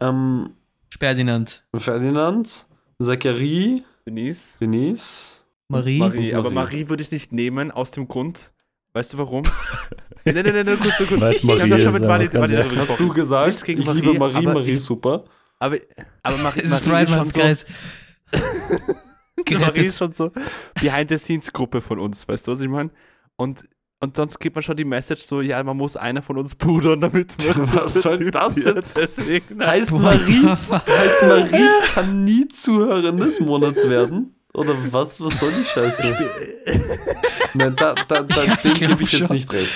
ähm, 0.00 0.50
Ferdinand. 0.98 1.64
Ferdinand, 1.76 2.66
Zachary, 3.00 3.84
Denise. 4.06 4.58
Denise. 4.60 5.32
Marie. 5.68 5.98
Marie, 5.98 6.34
aber 6.34 6.50
Marie. 6.50 6.76
Marie 6.76 6.88
würde 6.88 7.02
ich 7.02 7.10
nicht 7.10 7.32
nehmen, 7.32 7.70
aus 7.70 7.90
dem 7.92 8.08
Grund. 8.08 8.52
Weißt 8.92 9.12
du 9.12 9.18
warum? 9.18 9.44
nein, 10.24 10.34
nein, 10.34 10.44
nein, 10.44 10.66
nein, 10.66 10.78
kurz, 10.80 11.08
kurz. 11.08 11.20
Weiß 11.20 11.36
Ich 11.36 11.44
Marie 11.44 11.70
da 11.70 11.76
ist 11.76 11.82
schon 11.84 11.92
mit 11.92 12.02
Vali 12.02 12.24
ehrlich. 12.24 12.68
drüber 12.68 12.82
Hast 12.82 13.00
du 13.00 13.08
gesagt? 13.08 13.46
Nichts 13.46 13.64
gegen 13.64 13.80
ich 13.80 13.86
Marie, 13.86 14.00
liebe 14.00 14.18
Marie, 14.18 14.36
aber 14.36 14.54
Marie 14.54 14.70
ich- 14.70 14.76
ist 14.76 14.86
super. 14.86 15.24
Aber, 15.58 15.76
aber 16.22 16.36
Marie, 16.38 16.60
ist 16.60 16.86
Marie, 16.86 17.04
ist 17.04 17.14
schon 17.14 17.30
so. 17.30 17.40
Marie 19.60 19.86
ist 19.86 19.98
schon 19.98 20.12
so 20.12 20.32
Behind-the-Scenes-Gruppe 20.80 21.80
von 21.80 21.98
uns, 22.00 22.26
weißt 22.26 22.48
du, 22.48 22.52
was 22.52 22.60
ich 22.60 22.68
meine? 22.68 22.90
Und, 23.36 23.64
und 24.00 24.16
sonst 24.16 24.38
gibt 24.40 24.56
man 24.56 24.62
schon 24.62 24.76
die 24.76 24.84
Message 24.84 25.22
so, 25.22 25.40
ja, 25.42 25.62
man 25.62 25.76
muss 25.76 25.96
einer 25.96 26.22
von 26.22 26.38
uns 26.38 26.54
pudern, 26.54 27.00
damit 27.00 27.36
man 27.46 27.74
Was 27.74 27.94
soll 27.94 28.18
Typ 28.18 28.32
das 28.32 28.54
denn? 28.54 28.82
Deswegen, 28.96 29.64
Heißt 29.64 29.92
Marie, 29.92 30.46
heißt 30.46 31.22
Marie 31.22 31.68
kann 31.94 32.24
nie 32.24 32.48
Zuhörerin 32.48 33.16
des 33.18 33.40
Monats 33.40 33.88
werden? 33.88 34.34
Oder 34.52 34.74
was? 34.90 35.20
Was 35.20 35.38
soll 35.38 35.52
die 35.52 35.64
Scheiße? 35.64 36.02
Nein, 37.54 37.74
da, 37.76 37.94
da, 38.08 38.22
da, 38.22 38.44
dem 38.64 38.74
glaub 38.74 38.78
gebe 38.78 39.02
ich 39.02 39.12
jetzt 39.12 39.26
schon. 39.26 39.36
nicht 39.36 39.52
recht. 39.52 39.70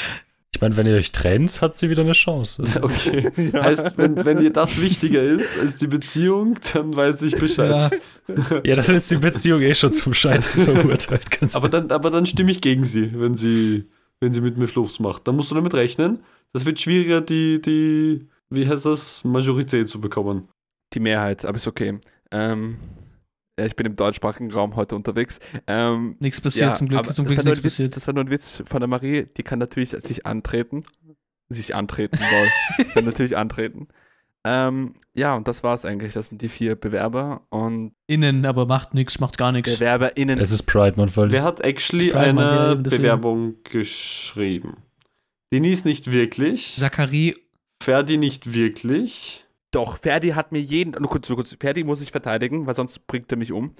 Ich 0.54 0.60
meine, 0.60 0.76
wenn 0.76 0.86
ihr 0.86 0.94
euch 0.94 1.10
trennt, 1.10 1.60
hat 1.62 1.76
sie 1.76 1.90
wieder 1.90 2.02
eine 2.02 2.12
Chance. 2.12 2.62
Okay. 2.80 3.30
Heißt, 3.52 3.98
wenn, 3.98 4.24
wenn 4.24 4.38
dir 4.38 4.52
das 4.52 4.80
wichtiger 4.80 5.20
ist 5.20 5.58
als 5.58 5.76
die 5.76 5.88
Beziehung, 5.88 6.56
dann 6.72 6.94
weiß 6.94 7.22
ich 7.22 7.32
Ja. 7.32 7.38
Bescheid. 7.38 8.00
Ja, 8.64 8.76
dann 8.76 8.94
ist 8.94 9.10
die 9.10 9.16
Beziehung 9.16 9.60
eh 9.62 9.74
schon 9.74 9.92
zum 9.92 10.14
Scheitern 10.14 10.64
verurteilt. 10.64 11.28
Ganz 11.40 11.56
Aber 11.56 11.68
dann, 11.68 11.90
aber 11.90 12.10
dann 12.10 12.24
stimme 12.26 12.52
ich 12.52 12.60
gegen 12.60 12.84
sie, 12.84 13.10
wenn 13.20 13.34
sie, 13.34 13.84
wenn 14.20 14.32
sie 14.32 14.40
mit 14.40 14.56
mir 14.56 14.68
Schluss 14.68 15.00
macht. 15.00 15.26
Dann 15.28 15.36
musst 15.36 15.50
du 15.50 15.54
damit 15.54 15.74
rechnen. 15.74 16.20
Das 16.52 16.64
wird 16.64 16.80
schwieriger, 16.80 17.20
die, 17.20 17.60
die, 17.60 18.28
wie 18.50 18.68
heißt 18.68 18.86
das, 18.86 19.24
Majorität 19.24 19.88
zu 19.88 20.00
bekommen. 20.00 20.48
die 20.92 21.00
Mehrheit, 21.00 21.44
aber 21.44 21.56
ist 21.56 21.66
okay. 21.66 21.98
Ähm, 22.30 22.78
ja, 23.58 23.66
ich 23.66 23.76
bin 23.76 23.86
im 23.86 23.94
deutschsprachigen 23.94 24.50
Raum 24.52 24.74
heute 24.76 24.96
unterwegs. 24.96 25.38
Ähm, 25.66 26.16
Nichts 26.18 26.40
passiert 26.40 26.76
zum 26.76 26.88
Glück. 26.88 27.12
Zum 27.14 27.24
das 27.26 27.34
Glück 27.34 27.36
war 27.36 27.38
ist 27.38 27.44
nur 27.44 27.52
nichts 27.52 27.60
ein 27.60 27.64
Witz, 27.64 27.72
passiert. 27.72 27.96
Das 27.96 28.06
war 28.06 28.14
nur 28.14 28.24
ein 28.24 28.30
Witz 28.30 28.62
von 28.66 28.80
der 28.80 28.88
Marie. 28.88 29.26
Die 29.36 29.42
kann 29.42 29.58
natürlich 29.58 29.90
sich 29.90 30.26
antreten. 30.26 30.82
Sich 31.48 31.74
antreten 31.74 32.18
wollen. 32.18 32.88
kann 32.94 33.04
natürlich 33.04 33.36
antreten. 33.36 33.88
Ähm, 34.46 34.94
ja, 35.14 35.34
und 35.36 35.48
das 35.48 35.62
war's 35.62 35.84
eigentlich. 35.84 36.12
Das 36.12 36.28
sind 36.28 36.42
die 36.42 36.48
vier 36.48 36.74
Bewerber 36.74 37.46
und 37.48 37.92
Innen, 38.06 38.44
aber 38.44 38.66
macht 38.66 38.92
nichts, 38.92 39.18
macht 39.18 39.38
gar 39.38 39.52
nichts. 39.52 39.78
BewerberInnen. 39.78 40.38
Es 40.38 40.50
ist 40.50 40.64
Pride 40.64 40.96
Month, 40.96 41.16
weil 41.16 41.32
Wer 41.32 41.42
hat 41.42 41.60
actually 41.60 42.12
eine. 42.12 42.76
Bewerbung 42.76 43.56
geschrieben? 43.64 44.76
Denise 45.52 45.86
nicht 45.86 46.12
wirklich. 46.12 46.76
Zachary, 46.76 47.36
Ferdi 47.82 48.16
nicht 48.18 48.54
wirklich. 48.54 49.44
Doch, 49.70 49.98
Ferdi 49.98 50.30
hat 50.30 50.52
mir 50.52 50.60
jeden. 50.60 50.92
Nur 50.92 51.10
kurz, 51.10 51.28
nur 51.28 51.36
kurz. 51.36 51.56
Ferdi 51.58 51.84
muss 51.84 52.00
ich 52.00 52.10
verteidigen, 52.10 52.66
weil 52.66 52.74
sonst 52.74 53.06
bringt 53.06 53.32
er 53.32 53.38
mich 53.38 53.52
um. 53.52 53.74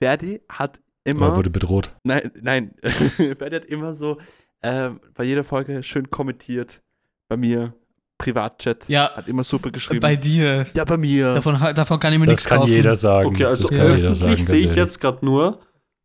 Ferdi 0.00 0.40
hat 0.48 0.80
immer. 1.04 1.28
er 1.28 1.36
wurde 1.36 1.50
bedroht. 1.50 1.94
Nein, 2.04 2.32
nein. 2.40 2.74
Ferdi 2.82 3.56
hat 3.56 3.64
immer 3.64 3.92
so 3.92 4.18
äh, 4.60 4.90
bei 5.14 5.24
jeder 5.24 5.44
Folge 5.44 5.82
schön 5.82 6.10
kommentiert. 6.10 6.82
Bei 7.28 7.36
mir. 7.36 7.74
Privatchat. 8.18 8.88
Ja. 8.88 9.10
Hat 9.14 9.28
immer 9.28 9.44
super 9.44 9.70
geschrieben. 9.70 10.00
bei 10.00 10.16
dir. 10.16 10.66
ja, 10.74 10.84
bei 10.84 10.96
mir. 10.96 11.34
Davon, 11.34 11.58
davon 11.74 12.00
kann 12.00 12.12
ich 12.12 12.18
mir 12.18 12.26
Das 12.26 12.32
nichts 12.32 12.44
kann 12.44 12.58
kaufen. 12.60 12.70
jeder 12.72 12.94
sagen. 12.94 13.28
Okay, 13.28 13.44
also 13.44 13.62
das 13.68 13.70
kann 13.70 13.78
jeder 13.96 14.08
öffentlich 14.10 14.18
sagen, 14.18 14.42
sehe 14.42 14.70
ich 14.70 14.74
jetzt 14.76 15.00
gerade 15.00 15.24
nur, 15.24 15.60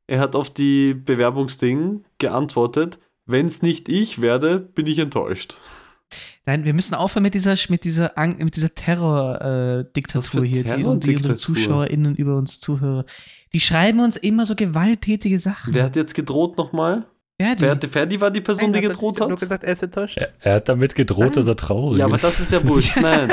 er 0.08 0.20
hat 0.20 0.36
auf 0.36 0.50
die 0.50 0.94
Bewerbungsding 0.94 2.04
geantwortet. 2.18 3.00
Wenn 3.26 3.46
es 3.46 3.62
nicht 3.62 3.88
ich 3.88 4.20
werde, 4.22 4.60
bin 4.60 4.88
ich 4.88 5.00
enttäuscht. 5.00 5.56
Nein, 6.46 6.66
wir 6.66 6.74
müssen 6.74 6.96
aufhören 6.96 7.24
mit 7.24 7.34
dieser, 7.36 7.56
mit 7.70 7.84
dieser, 7.84 8.18
Ang- 8.18 8.38
mit 8.44 8.56
dieser 8.56 8.74
Terror-Diktatur 8.74 10.42
für 10.42 10.46
hier, 10.46 10.64
die, 10.64 10.76
die 10.78 10.84
unsere? 10.86 11.36
ZuschauerInnen 11.36 12.16
über 12.16 12.36
uns 12.36 12.60
Zuhörer. 12.60 13.06
Die 13.54 13.60
schreiben 13.60 14.00
uns 14.00 14.18
immer 14.18 14.46
so 14.46 14.56
gewalttätige 14.56 15.40
Sachen. 15.40 15.74
Wer 15.74 15.84
hat 15.86 15.96
jetzt 15.96 16.16
gedroht 16.16 16.58
nochmal? 16.58 17.06
Ferdi. 17.42 17.62
Wer 17.62 17.72
hat, 17.72 17.86
Ferdi 17.86 18.22
war 18.22 18.32
die 18.32 18.42
Person, 18.42 18.72
Nein, 18.72 18.74
die 18.74 18.78
hat 18.80 18.84
er- 18.86 18.90
gedroht 18.96 19.16
ich 19.16 19.22
hab 19.22 19.28
nur 19.30 19.36
hat? 19.36 19.40
gesagt, 19.42 19.64
er 19.64 19.74
ist 19.74 19.84
enttäuscht. 19.84 20.18
Er, 20.18 20.30
er 20.40 20.54
hat 20.56 20.70
damit 20.70 20.96
gedroht, 20.96 21.36
dass 21.38 21.48
er 21.48 21.56
traurig 21.56 22.00
Ja, 22.00 22.06
aber 22.06 22.16
ist. 22.16 22.24
das 22.24 22.40
ist 22.40 22.52
ja 22.52 22.64
wurscht. 22.64 22.98
Nein. 23.02 23.30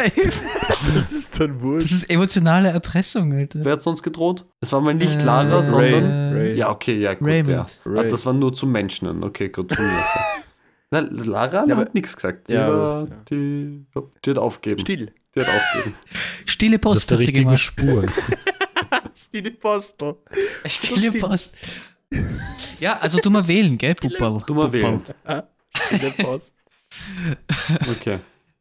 Das 0.95 1.13
ist 1.13 1.39
dann 1.41 1.61
wohl. 1.63 1.79
Das 1.81 1.91
ist 1.93 2.09
emotionale 2.11 2.69
Erpressung, 2.71 3.33
Alter. 3.33 3.61
Wer 3.65 3.73
hat 3.73 3.83
sonst 3.83 4.03
gedroht? 4.03 4.45
Es 4.61 4.73
war 4.73 4.81
mal 4.81 4.95
nicht 4.95 5.21
Äh, 5.21 5.25
Lara, 5.25 5.63
sondern. 5.63 6.33
Ray. 6.35 6.55
Ja, 6.57 6.71
okay, 6.71 6.99
ja, 6.99 7.15
gut. 7.15 7.29
Raymond. 7.29 7.49
Ja. 7.49 7.67
Ah, 7.85 7.89
Ray. 8.01 8.09
das 8.09 8.25
war 8.27 8.33
nur 8.33 8.53
zum 8.55 8.73
Menschen. 8.73 9.23
Okay, 9.23 9.49
gut. 9.51 9.75
Na, 10.91 11.01
Lara 11.11 11.67
Ja, 11.69 11.77
hat 11.77 11.95
nichts 11.95 12.15
gesagt. 12.17 12.49
Die, 12.49 12.53
Ja, 12.55 12.69
war, 12.73 13.01
ja. 13.09 13.17
die, 13.31 13.85
die 14.25 14.31
hat 14.31 14.39
aufgegeben. 14.39 14.81
Still. 14.81 15.13
Die 15.35 15.41
hat 15.41 15.49
aufgegeben. 15.49 15.95
Stille 16.47 16.79
das 16.79 16.95
ist 16.95 17.01
Post 17.09 17.11
der 17.11 17.19
hat 17.27 17.35
gemacht. 17.35 17.59
Spur. 17.59 18.05
Stille 19.15 19.51
Poster. 19.61 20.17
Stille 20.67 21.13
Post. 21.13 21.53
Ja, 22.81 22.99
also 22.99 23.19
du 23.19 23.31
mal 23.31 23.47
wählen, 23.47 23.77
gell, 23.79 23.95
Pupperl. 23.95 24.43
Du 24.47 24.55
mal 24.55 24.73
wählen. 24.73 25.03
Post. 26.19 26.55
Okay. 27.91 28.19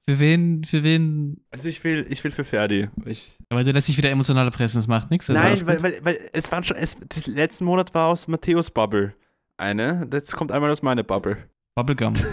Für 0.09 0.19
wen, 0.19 0.63
für 0.65 0.83
wen? 0.83 1.41
Also 1.49 1.69
ich 1.69 1.83
will, 1.83 2.05
ich 2.09 2.23
will 2.23 2.31
für 2.31 2.43
Ferdi. 2.43 2.89
Ich, 3.05 3.37
Aber 3.49 3.63
du 3.63 3.71
lässt 3.71 3.87
dich 3.87 3.97
wieder 3.97 4.09
emotional 4.09 4.45
erpressen, 4.45 4.79
das 4.79 4.87
macht 4.87 5.11
nichts. 5.11 5.27
nein, 5.29 5.65
weil, 5.65 5.81
weil, 5.81 5.99
weil 6.01 6.29
es 6.33 6.51
waren 6.51 6.63
schon, 6.63 6.77
es, 6.77 6.97
das 7.07 7.27
letzten 7.27 7.65
Monat 7.65 7.93
war 7.93 8.07
aus 8.07 8.27
Matthäus 8.27 8.69
Bubble 8.71 9.13
eine. 9.57 10.07
Jetzt 10.11 10.35
kommt 10.35 10.51
einmal 10.51 10.71
aus 10.71 10.81
meiner 10.81 11.03
Bubble. 11.03 11.37
Bubblegum. 11.75 12.13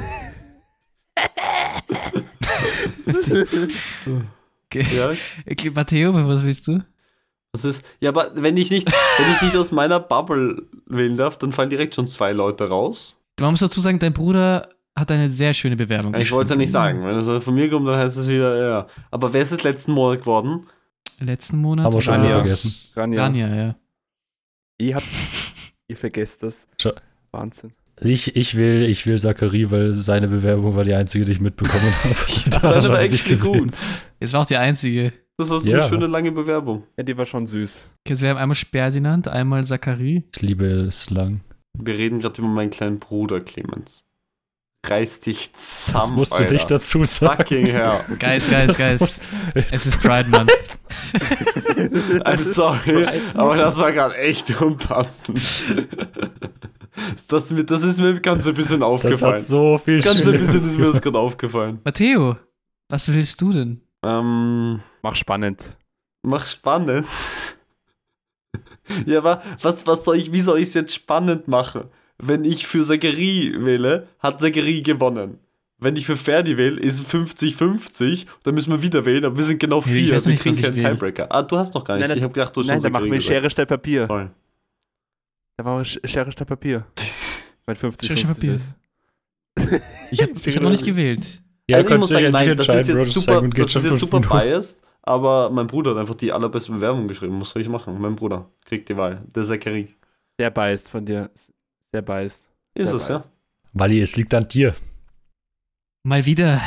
okay. 4.67 4.87
Ja, 4.95 5.13
okay. 5.51 5.71
Matteo, 5.71 6.15
was 6.15 6.43
willst 6.43 6.69
du? 6.69 6.83
Das 7.55 7.65
ist. 7.65 7.85
Ja, 8.01 8.11
aber 8.11 8.33
wenn 8.35 8.57
ich 8.57 8.71
nicht, 8.71 8.91
wenn 8.91 9.33
ich 9.33 9.43
nicht 9.43 9.57
aus 9.57 9.71
meiner 9.71 10.01
Bubble 10.01 10.65
wählen 10.87 11.17
darf, 11.17 11.39
dann 11.39 11.53
fallen 11.53 11.71
direkt 11.71 11.95
schon 11.95 12.09
zwei 12.09 12.33
Leute 12.33 12.69
raus. 12.69 13.15
Man 13.39 13.51
muss 13.51 13.61
dazu 13.61 13.79
sagen, 13.81 14.01
dein 14.01 14.13
Bruder 14.13 14.69
hat 14.97 15.11
eine 15.13 15.31
sehr 15.31 15.55
schöne 15.55 15.77
Bewerbung 15.77 16.15
Ich 16.17 16.33
wollte 16.33 16.45
es 16.45 16.51
ja 16.51 16.57
nicht 16.57 16.73
sagen. 16.73 17.05
Wenn 17.05 17.17
es 17.17 17.45
von 17.45 17.55
mir 17.55 17.71
kommt, 17.71 17.87
dann 17.87 17.97
heißt 17.97 18.17
es 18.17 18.29
wieder, 18.29 18.57
ja. 18.57 18.87
Aber 19.13 19.33
wer 19.33 19.43
ist 19.43 19.53
es 19.53 19.63
letzten 19.63 19.93
Monat 19.93 20.21
geworden? 20.21 20.67
Letzten 21.21 21.59
Monat. 21.59 21.87
Haben 21.87 21.95
wir 21.95 22.03
schon 22.03 22.15
Rania. 22.15 22.31
vergessen. 22.31 22.75
Rania. 22.97 23.23
Rania, 23.23 23.55
ja. 23.55 23.77
Ihr 24.79 24.97
habt, 24.97 25.07
ihr 25.87 25.97
vergesst 25.97 26.43
das. 26.43 26.67
Schau. 26.81 26.91
Wahnsinn. 27.31 27.73
Ich, 28.01 28.35
ich 28.35 28.57
will, 28.57 28.83
ich 28.83 29.07
will 29.07 29.17
Zachary, 29.17 29.71
weil 29.71 29.93
seine 29.93 30.27
Bewerbung 30.27 30.75
war 30.75 30.83
die 30.83 30.95
einzige, 30.95 31.25
die 31.25 31.33
ich 31.33 31.41
mitbekommen 31.41 31.93
habe. 32.03 32.17
Das 32.51 32.63
war 32.65 32.85
aber 32.85 33.01
echt 33.01 33.41
gut. 33.41 33.75
Es 34.19 34.33
war 34.33 34.41
auch 34.41 34.47
die 34.47 34.57
einzige. 34.57 35.13
Das 35.37 35.51
war 35.51 35.59
so 35.61 35.69
Ja. 35.71 35.81
eine 35.81 35.89
schöne 35.89 36.07
lange 36.07 36.31
Bewerbung. 36.33 36.85
Ja, 36.97 37.03
die 37.03 37.17
war 37.17 37.27
schon 37.27 37.47
süß. 37.47 37.91
Okay, 38.05 38.13
also 38.13 38.23
wir 38.23 38.31
haben 38.31 38.37
einmal 38.39 38.55
Ferdinand, 38.57 39.27
einmal 39.29 39.65
Zachary. 39.67 40.23
Ich 40.35 40.43
liebe 40.43 40.89
Slang. 40.93 41.41
Wir 41.77 41.95
reden 41.95 42.21
gerade 42.21 42.41
über 42.41 42.49
meinen 42.49 42.71
kleinen 42.71 43.01
Bruder, 43.01 43.41
Clemens. 43.41 44.05
Reiß 44.87 45.21
dich 45.21 45.53
zusammen. 45.55 46.01
Das 46.03 46.13
musst 46.13 46.33
du 46.35 46.37
Alter. 46.37 46.55
dich 46.55 46.67
dazu 46.67 47.05
sagen. 47.05 47.37
Fucking 47.39 47.67
hell. 47.67 48.01
Guys, 48.21 48.49
guys, 48.49 48.67
Das 48.67 48.77
guys. 48.77 49.21
Es 49.73 49.87
ist 49.87 50.01
Pride 50.03 50.29
Month. 50.29 50.53
I'm 52.25 52.43
sorry, 52.45 53.05
aber 53.35 53.57
das 53.57 53.79
war 53.79 53.91
gerade 53.93 54.17
echt 54.17 54.61
unpassend. 54.61 55.41
Das, 57.29 57.51
mir- 57.51 57.65
das 57.65 57.83
ist 57.83 57.99
mir 57.99 58.21
ganz 58.21 58.47
ein 58.47 58.55
bisschen 58.55 58.81
Das 58.81 58.87
aufgefallen. 58.89 59.35
hat 59.35 59.43
so 59.43 59.79
viel 59.85 60.01
ganz 60.01 60.25
ein 60.27 60.39
bisschen 60.39 60.65
ist 60.69 60.79
mir 60.79 60.93
das 60.93 61.01
gerade 61.01 61.19
aufgefallen. 61.19 61.81
Matteo, 61.83 62.37
was 62.89 63.09
willst 63.13 63.41
du 63.41 63.53
denn? 63.53 63.81
Ähm, 64.05 64.81
Mach 65.03 65.15
spannend. 65.17 65.77
mach 66.23 66.47
spannend. 66.47 67.07
ja, 69.07 69.19
aber 69.19 69.43
was, 69.63 69.87
was 69.87 70.05
soll 70.05 70.17
ich, 70.17 70.33
wie 70.33 70.41
soll 70.41 70.59
ich 70.59 70.69
es 70.69 70.75
jetzt 70.75 70.95
spannend 70.95 71.49
machen? 71.49 71.85
Wenn 72.19 72.45
ich 72.45 72.67
für 72.67 72.85
Zachary 72.85 73.55
wähle, 73.59 74.09
hat 74.21 74.41
Zachary 74.41 74.83
gewonnen. 74.83 75.39
Wenn 75.79 75.97
ich 75.97 76.07
für 76.07 76.17
Ferdi 76.17 76.57
wähle, 76.57 76.81
ist 76.81 77.01
es 77.01 77.07
50-50. 77.09 78.27
Dann 78.45 78.55
müssen 78.55 78.71
wir 78.71 78.81
wieder 78.81 79.05
wählen, 79.05 79.25
aber 79.25 79.37
wir 79.37 79.45
sind 79.45 79.59
genau 79.59 79.81
Ja, 79.81 79.87
ich 79.87 79.93
vier. 79.93 80.15
weiß 80.15 80.25
wir 80.25 80.31
nicht, 80.33 80.43
kriegen 80.43 80.57
was 80.63 80.77
ich 80.77 80.83
keinen. 80.83 80.93
Tiebreaker. 80.95 81.27
Ah, 81.31 81.43
du 81.43 81.59
hast 81.59 81.75
noch 81.75 81.85
gar 81.85 81.97
nicht. 81.97 82.09
Nein, 82.09 82.17
ich 82.17 82.23
habe 82.23 82.33
gedacht, 82.33 82.55
du 82.57 82.61
hast 82.61 82.69
Nein, 82.69 82.77
schon 82.77 82.83
dann 82.85 82.93
machen 82.93 83.11
wir. 83.13 83.21
Schere, 83.21 83.51
Stein, 83.51 83.67
Papier. 83.67 84.07
Voll. 84.07 84.31
Da 85.57 85.65
machen 85.65 85.79
wir 85.79 85.85
Sch- 85.85 86.07
Schere, 86.07 86.31
Stein, 86.31 86.47
Papier. 86.47 86.87
Weil 87.67 87.75
50, 87.75 88.07
Schere, 88.07 88.19
Stein, 88.19 88.27
50 88.35 88.41
Papier. 88.43 88.55
ist. 88.55 88.75
Ich 90.13 90.23
habe 90.23 90.33
hab 90.35 90.63
noch 90.63 90.71
nicht 90.71 90.85
gewählt. 90.87 91.27
Ja, 91.69 91.79
also 91.79 91.91
ich 91.91 91.99
muss 91.99 92.09
sagen, 92.11 92.25
ja 92.25 92.31
nein, 92.31 92.57
das 92.57 92.69
ist 92.69 92.89
jetzt 92.89 93.13
super, 93.13 93.41
das 93.41 93.75
ist 93.75 93.91
jetzt 93.91 93.99
super 93.99 94.21
biased, 94.21 94.83
aber 95.03 95.51
mein 95.51 95.67
Bruder 95.67 95.93
hat 95.93 95.99
einfach 95.99 96.15
die 96.15 96.33
allerbeste 96.33 96.73
Bewerbung 96.73 97.09
geschrieben. 97.09 97.41
Was 97.41 97.51
soll 97.51 97.63
ich 97.63 97.69
machen? 97.69 97.99
Mein 98.01 98.17
Bruder 98.17 98.51
kriegt 98.65 98.89
die 98.89 98.97
Wahl. 98.97 99.25
Der 99.35 99.45
Zachary. 99.45 99.95
Sehr 100.39 100.51
biased 100.51 100.89
von 100.91 101.07
dir. 101.07 101.31
Sehr 101.93 102.03
biased. 102.03 102.51
Ist 102.75 102.89
Sehr 102.89 102.97
es, 102.97 103.09
ja? 103.09 103.19
biased. 103.19 103.31
Wally, 103.73 104.01
es 104.01 104.17
liegt 104.17 104.35
an 104.35 104.49
dir. 104.49 104.75
Mal 106.05 106.27
wieder, 106.27 106.61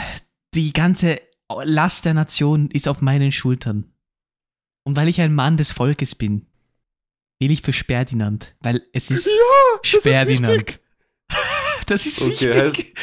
die 0.54 0.74
ganze 0.74 1.20
Last 1.64 2.06
der 2.06 2.14
Nation 2.14 2.70
ist 2.72 2.88
auf 2.88 3.02
meinen 3.02 3.32
Schultern. 3.32 3.94
Und 4.84 4.96
weil 4.96 5.08
ich 5.08 5.22
ein 5.22 5.34
Mann 5.34 5.58
des 5.58 5.72
Volkes 5.72 6.16
bin, 6.16 6.48
wähle 7.40 7.54
ich 7.54 7.62
für 7.62 7.74
Sperdinand, 7.74 8.56
weil 8.62 8.84
es 8.94 9.12
ist 9.12 9.30
Sperdinand. 9.84 10.80
Das 11.88 12.06
ist 12.06 12.22
Okay, 12.22 12.66
wichtig. 12.72 12.94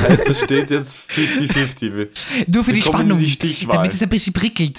Heißt, 0.00 0.28
es 0.28 0.40
steht 0.42 0.70
jetzt 0.70 0.96
50-50. 1.10 2.08
Nur 2.52 2.64
für 2.64 2.68
Wir 2.68 2.74
die 2.74 2.82
Spannung, 2.82 3.18
die 3.18 3.66
damit 3.66 3.92
es 3.94 4.02
ein 4.02 4.08
bisschen 4.08 4.32
prickelt. 4.32 4.78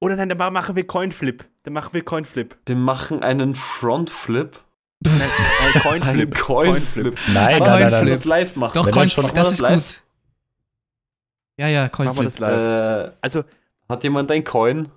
Oder 0.00 0.16
nein, 0.16 0.28
dann 0.28 0.52
machen 0.52 0.76
wir 0.76 0.86
Coinflip. 0.86 1.44
Dann 1.64 1.72
machen 1.74 1.90
wir 1.92 2.04
Coinflip. 2.04 2.56
Wir 2.66 2.76
machen 2.76 3.22
einen 3.22 3.54
Frontflip. 3.56 4.58
Nein, 5.00 5.14
ein 5.22 5.74
Ein 5.74 5.80
Coinflip. 5.82 6.34
Coinflip. 6.38 7.18
Nein, 7.32 7.54
Ein 7.54 7.58
nein, 7.62 7.90
nein, 7.90 8.06
das 8.06 8.24
live 8.24 8.56
machen? 8.56 8.72
Doch, 8.74 8.86
Wenn 8.86 8.92
Coin, 8.92 9.02
dann 9.02 9.08
schon- 9.10 9.24
das 9.26 9.34
wir 9.34 9.42
ist 9.42 9.50
das 9.50 9.58
live? 9.60 9.74
gut. 9.86 10.02
Ja, 11.58 11.68
ja, 11.68 11.82
Machen 11.84 11.98
wir 11.98 12.04
Coinflip. 12.14 12.24
das 12.24 12.38
live. 12.38 13.08
Äh, 13.10 13.12
Also, 13.20 13.44
hat 13.88 14.02
jemand 14.04 14.30
ein 14.30 14.44
Coin? 14.44 14.88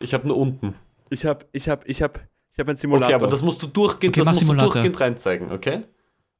Ich 0.00 0.14
habe 0.14 0.26
nur 0.28 0.36
unten. 0.36 0.74
ich 1.10 1.24
hab, 1.24 1.46
ich 1.52 1.68
hab, 1.68 1.88
ich 1.88 2.02
hab, 2.02 2.20
ich 2.52 2.58
hab 2.58 2.68
einen 2.68 2.76
Simulator. 2.76 3.06
Okay, 3.06 3.14
aber 3.14 3.26
das 3.28 3.42
musst 3.42 3.62
du 3.62 3.66
durchgehend, 3.66 4.16
Okay, 4.16 4.24
das 4.24 4.34
musst 4.40 4.48
du 4.48 4.54
durchgehend 4.54 5.00
reinzeigen, 5.00 5.50
okay? 5.50 5.82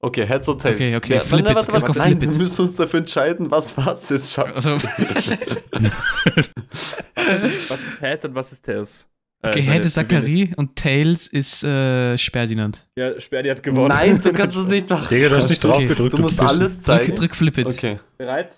Okay, 0.01 0.25
Heads 0.27 0.49
or 0.49 0.57
Tails. 0.57 0.77
Okay, 0.77 0.97
okay, 0.97 1.15
Ja, 1.15 1.21
flip 1.21 1.43
nein, 1.45 1.51
it, 1.53 1.57
warte, 1.57 1.73
drück 1.73 1.83
warte, 1.83 1.91
auf 1.91 1.97
nein, 1.97 2.21
wir 2.21 2.29
müssen 2.29 2.63
uns 2.63 2.77
dafür 2.77 3.01
entscheiden, 3.01 3.51
was 3.51 3.77
was 3.77 4.11
ist, 4.13 4.33
Schatz. 4.33 4.55
Also, 4.55 4.77
was, 4.81 5.27
ist, 7.43 7.71
was 7.71 7.81
ist 7.81 8.01
Head 8.01 8.25
und 8.27 8.35
was 8.35 8.53
ist 8.53 8.65
Tails? 8.65 9.07
Äh, 9.43 9.49
okay, 9.49 9.61
meine, 9.63 9.73
Head 9.73 9.85
ist 9.87 9.95
Zachary 9.95 10.53
und 10.57 10.77
Tails 10.77 11.27
ist 11.27 11.65
äh, 11.65 12.17
Sperdinand. 12.17 12.87
Ja, 12.97 13.21
Sperdi 13.21 13.49
hat 13.49 13.63
gewonnen. 13.63 13.89
Nein, 13.89 14.21
so 14.21 14.33
kannst 14.33 14.55
du 14.57 14.61
es 14.61 14.67
nicht 14.67 14.89
machen. 14.89 15.09
Digga, 15.09 15.29
du 15.31 15.37
hast 15.37 15.49
nicht 15.49 15.65
Okay. 15.65 15.87
drauf 15.87 15.89
gedrückt. 15.89 16.19
Du 16.19 16.23
musst 16.23 16.41
alles 16.41 16.75
Drück, 16.77 16.85
zeigen. 16.85 17.17
drück 17.17 17.35
Flip 17.37 17.59
It. 17.59 17.67
Okay. 17.67 17.99
Bereit? 18.17 18.53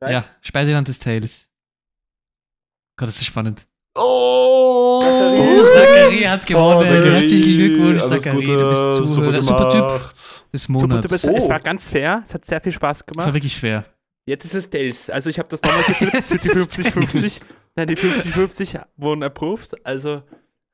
Bereit? 0.00 0.12
Ja, 0.12 0.24
Sperdinand 0.42 0.88
ist 0.90 1.02
Tails. 1.02 1.46
Gott, 2.96 3.08
das 3.08 3.16
ist 3.16 3.26
spannend. 3.26 3.66
Oh! 4.00 5.00
Zachary 5.72 6.22
hat 6.22 6.46
gewonnen. 6.46 6.82
Zachary, 6.82 7.10
Herzlichen 7.10 7.56
Glückwunsch, 7.58 8.02
Zachary. 8.02 8.44
Du 8.44 8.68
bist 8.68 9.14
Zuhörer. 9.14 9.42
Super, 9.42 9.70
Typ 9.70 9.80
gemacht. 9.80 10.44
des 10.52 10.62
Super, 10.62 10.72
Monats. 10.72 11.08
bist, 11.08 11.24
Das 11.24 11.34
Es 11.34 11.48
war 11.48 11.60
ganz 11.60 11.90
fair. 11.90 12.22
Es 12.26 12.34
hat 12.34 12.44
sehr 12.44 12.60
viel 12.60 12.72
Spaß 12.72 13.06
gemacht. 13.06 13.26
war 13.26 13.34
wirklich 13.34 13.54
schwer. 13.56 13.84
Jetzt 14.26 14.44
ist 14.44 14.54
es 14.54 14.70
Tails. 14.70 15.10
Also 15.10 15.30
ich 15.30 15.38
habe 15.38 15.48
das 15.48 15.62
nochmal 15.62 15.82
geflippt 15.84 16.24
für 16.26 16.38
die 16.38 16.48
50-50. 16.50 17.40
Nein, 17.76 17.86
die 17.86 17.96
50-50 17.96 18.80
wurden 18.96 19.22
approved. 19.22 19.74
Also 19.86 20.22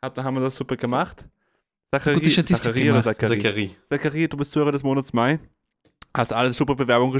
hab, 0.03 0.15
da 0.15 0.25
haben 0.25 0.35
wir 0.35 0.41
das 0.43 0.57
super 0.57 0.77
gemacht. 0.77 1.25
Zachary, 1.93 2.15
Gute 2.17 2.31
Statistik 2.31 2.65
Zachary 2.73 2.91
oder. 2.91 3.03
Zachary? 3.03 3.39
Zachary. 3.41 3.77
Zachary, 3.91 4.29
du 4.29 4.37
bist 4.37 4.51
Zuhörer 4.53 4.73
des 4.73 4.83
Monats 4.83 5.13
Mai. 5.13 5.39
Hast 6.17 6.33
alles 6.33 6.57
super 6.57 6.75
Bewerbung 6.75 7.15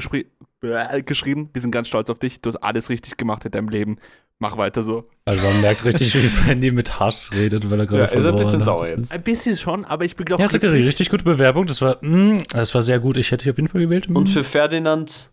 äh, 0.61 1.01
geschrieben. 1.03 1.49
Wir 1.53 1.61
sind 1.61 1.71
ganz 1.71 1.87
stolz 1.87 2.09
auf 2.09 2.19
dich. 2.19 2.41
Du 2.41 2.49
hast 2.49 2.57
alles 2.57 2.89
richtig 2.89 3.17
gemacht 3.17 3.43
in 3.45 3.51
deinem 3.51 3.69
Leben. 3.69 3.97
Mach 4.39 4.57
weiter 4.57 4.81
so. 4.83 5.05
Also 5.23 5.41
man 5.43 5.61
merkt 5.61 5.85
richtig, 5.85 6.13
wie 6.13 6.27
Brandy 6.45 6.71
mit 6.71 6.99
Hass 6.99 7.31
redet, 7.33 7.69
weil 7.71 7.79
er 7.79 7.85
gerade 7.85 8.01
Ja, 8.03 8.19
ist 8.19 8.25
ein 8.25 8.35
bisschen 8.35 8.63
sauer 8.63 8.87
jetzt. 8.87 9.11
Ein 9.11 9.23
bisschen 9.23 9.55
schon, 9.57 9.85
aber 9.85 10.03
ich 10.03 10.15
bin 10.17 10.25
glaube 10.25 10.43
Ja, 10.43 10.49
Zachary, 10.49 10.81
richtig 10.83 11.09
gute 11.09 11.23
Bewerbung. 11.23 11.65
Das 11.67 11.81
war, 11.81 11.97
mh, 12.01 12.43
das 12.49 12.75
war 12.75 12.81
sehr 12.83 12.99
gut. 12.99 13.15
Ich 13.17 13.31
hätte 13.31 13.43
dich 13.45 13.51
auf 13.51 13.57
jeden 13.57 13.69
Fall 13.69 13.81
gewählt. 13.81 14.07
Und 14.09 14.27
für 14.27 14.43
Ferdinand 14.43 15.31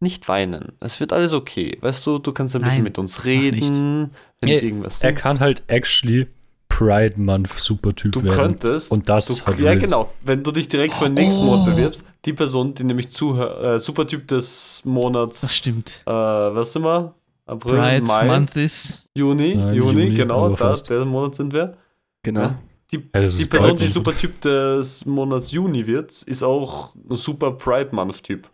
nicht 0.00 0.28
weinen. 0.28 0.72
Es 0.80 0.98
wird 1.00 1.12
alles 1.12 1.32
okay. 1.32 1.78
Weißt 1.80 2.04
du, 2.06 2.18
du 2.18 2.32
kannst 2.32 2.54
ein 2.56 2.62
bisschen 2.62 2.78
Nein, 2.78 2.84
mit 2.84 2.98
uns 2.98 3.24
reden. 3.24 4.10
Wenn 4.40 4.50
irgendwas 4.50 5.00
er 5.00 5.08
denkst. 5.10 5.22
kann 5.22 5.40
halt 5.40 5.62
actually 5.68 6.26
Pride 6.68 7.14
Month 7.16 7.50
Supertyp 7.52 8.12
Du 8.12 8.22
werden. 8.22 8.36
könntest. 8.36 8.90
Und 8.92 9.08
das 9.08 9.26
du, 9.26 9.46
hat 9.46 9.58
Ja, 9.58 9.72
Riz. 9.72 9.82
genau. 9.82 10.12
Wenn 10.22 10.42
du 10.44 10.52
dich 10.52 10.68
direkt 10.68 10.94
für 10.94 11.04
den 11.04 11.14
nächsten 11.14 11.44
Monat 11.46 11.64
bewirbst, 11.66 12.04
die 12.24 12.32
Person, 12.32 12.74
die 12.74 12.84
nämlich 12.84 13.10
zuhör, 13.10 13.76
äh, 13.76 13.80
Supertyp 13.80 14.28
des 14.28 14.80
Das 14.82 14.84
Monats, 14.84 15.54
stimmt. 15.54 16.02
äh, 16.06 16.10
was 16.10 16.72
sind 16.72 16.82
wir? 16.82 17.14
April, 17.48 17.76
Pride 17.78 18.02
Mai, 18.06 18.26
Month 18.26 18.56
ist. 18.56 19.08
Juni, 19.14 19.54
Nein, 19.56 19.74
Juni, 19.74 20.02
Juni, 20.04 20.14
genau, 20.14 20.54
da, 20.54 20.74
der 20.74 21.04
Monat 21.04 21.34
sind 21.34 21.52
wir. 21.52 21.76
Genau. 22.22 22.40
Ja. 22.42 22.58
Die, 22.92 22.96
Ja, 22.96 23.02
die 23.20 23.24
ist 23.24 23.50
Person, 23.50 23.76
die 23.76 23.82
Month. 23.84 23.92
Supertyp 23.94 24.40
des 24.40 25.04
Monats 25.06 25.50
Juni 25.50 25.86
wird, 25.86 26.22
ist 26.22 26.42
auch 26.42 26.94
ein 26.94 27.16
super 27.16 27.52
Pride 27.52 27.94
Month 27.94 28.22
Typ. 28.22 28.48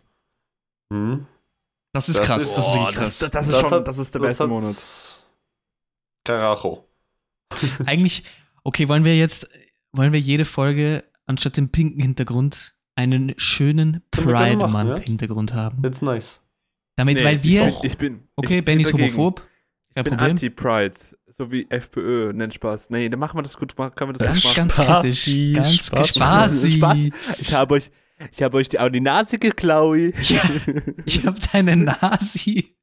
Hm? 0.91 1.25
Das 1.93 2.09
ist 2.09 2.19
Das 2.19 2.25
krass. 2.25 2.43
ist- 2.43 2.57
das 2.57 2.65
ist 2.65 2.71
Oh, 2.71 2.75
wirklich 2.75 2.95
das, 2.95 3.19
krass. 3.19 3.31
das, 3.31 3.45
ist 3.47 3.53
Das 3.53 3.61
schon, 3.61 3.71
hat- 3.71 3.87
das 3.87 3.97
ist 3.97 4.13
der 4.15 4.21
Das 4.21 4.29
beste 4.29 4.47
Monat. 4.47 4.75
Karacho. 6.23 6.85
Eigentlich, 7.85 8.23
okay, 8.63 8.87
wollen 8.87 9.05
wir 9.05 9.15
jetzt, 9.15 9.47
wollen 9.93 10.11
wir 10.11 10.19
jede 10.19 10.45
Folge 10.45 11.03
anstatt 11.25 11.57
dem 11.57 11.69
pinken 11.69 12.01
Hintergrund 12.01 12.73
einen 12.95 13.33
schönen 13.37 14.01
Pride 14.11 14.57
machen, 14.57 14.71
Month 14.71 14.99
ja. 14.99 15.05
Hintergrund 15.05 15.53
haben? 15.53 15.81
Jetzt 15.83 16.01
nice. 16.01 16.41
Damit, 16.95 17.17
Nee, 17.17 17.23
weil 17.25 17.43
wir. 17.43 17.67
Ich 17.67 17.79
bin, 17.79 17.89
ich 17.91 17.97
bin, 17.97 18.19
okay, 18.35 18.59
ich 18.59 18.65
Ben 18.65 18.77
bin 18.77 18.85
ist 18.87 18.93
homophob. 18.93 19.41
Ich 19.89 19.95
Kein 19.95 20.03
bin 20.03 20.13
Problem. 20.13 20.31
Anti-Pride, 20.31 20.93
so 21.27 21.51
wie 21.51 21.67
FPÖ, 21.69 22.33
nennt 22.33 22.53
Spaß. 22.53 22.89
Nee, 22.89 23.07
dann 23.09 23.19
machen 23.19 23.37
wir 23.37 23.43
das 23.43 23.55
gut, 23.57 23.75
können 23.75 23.93
wir 23.97 24.13
das 24.13 24.27
Ganz, 24.27 24.43
gut 24.43 24.57
machen. 24.57 24.67
ganz 24.67 25.23
kritisch. 25.23 25.53
Ganz 25.53 25.73
Spaß. 25.75 26.09
spaßi. 26.15 26.71
Spaß. 26.77 26.99
Ich 27.39 27.53
habe 27.53 27.75
euch, 27.75 27.91
ich 28.31 28.43
habe 28.43 28.57
euch 28.57 28.69
die, 28.69 28.79
an 28.79 28.91
die 28.91 28.99
Nase 29.01 29.39
geklaut. 29.39 29.97
Ja, 30.23 30.41
ich 31.05 31.25
hab 31.25 31.39
deine 31.51 31.77
Nasi. 31.77 32.75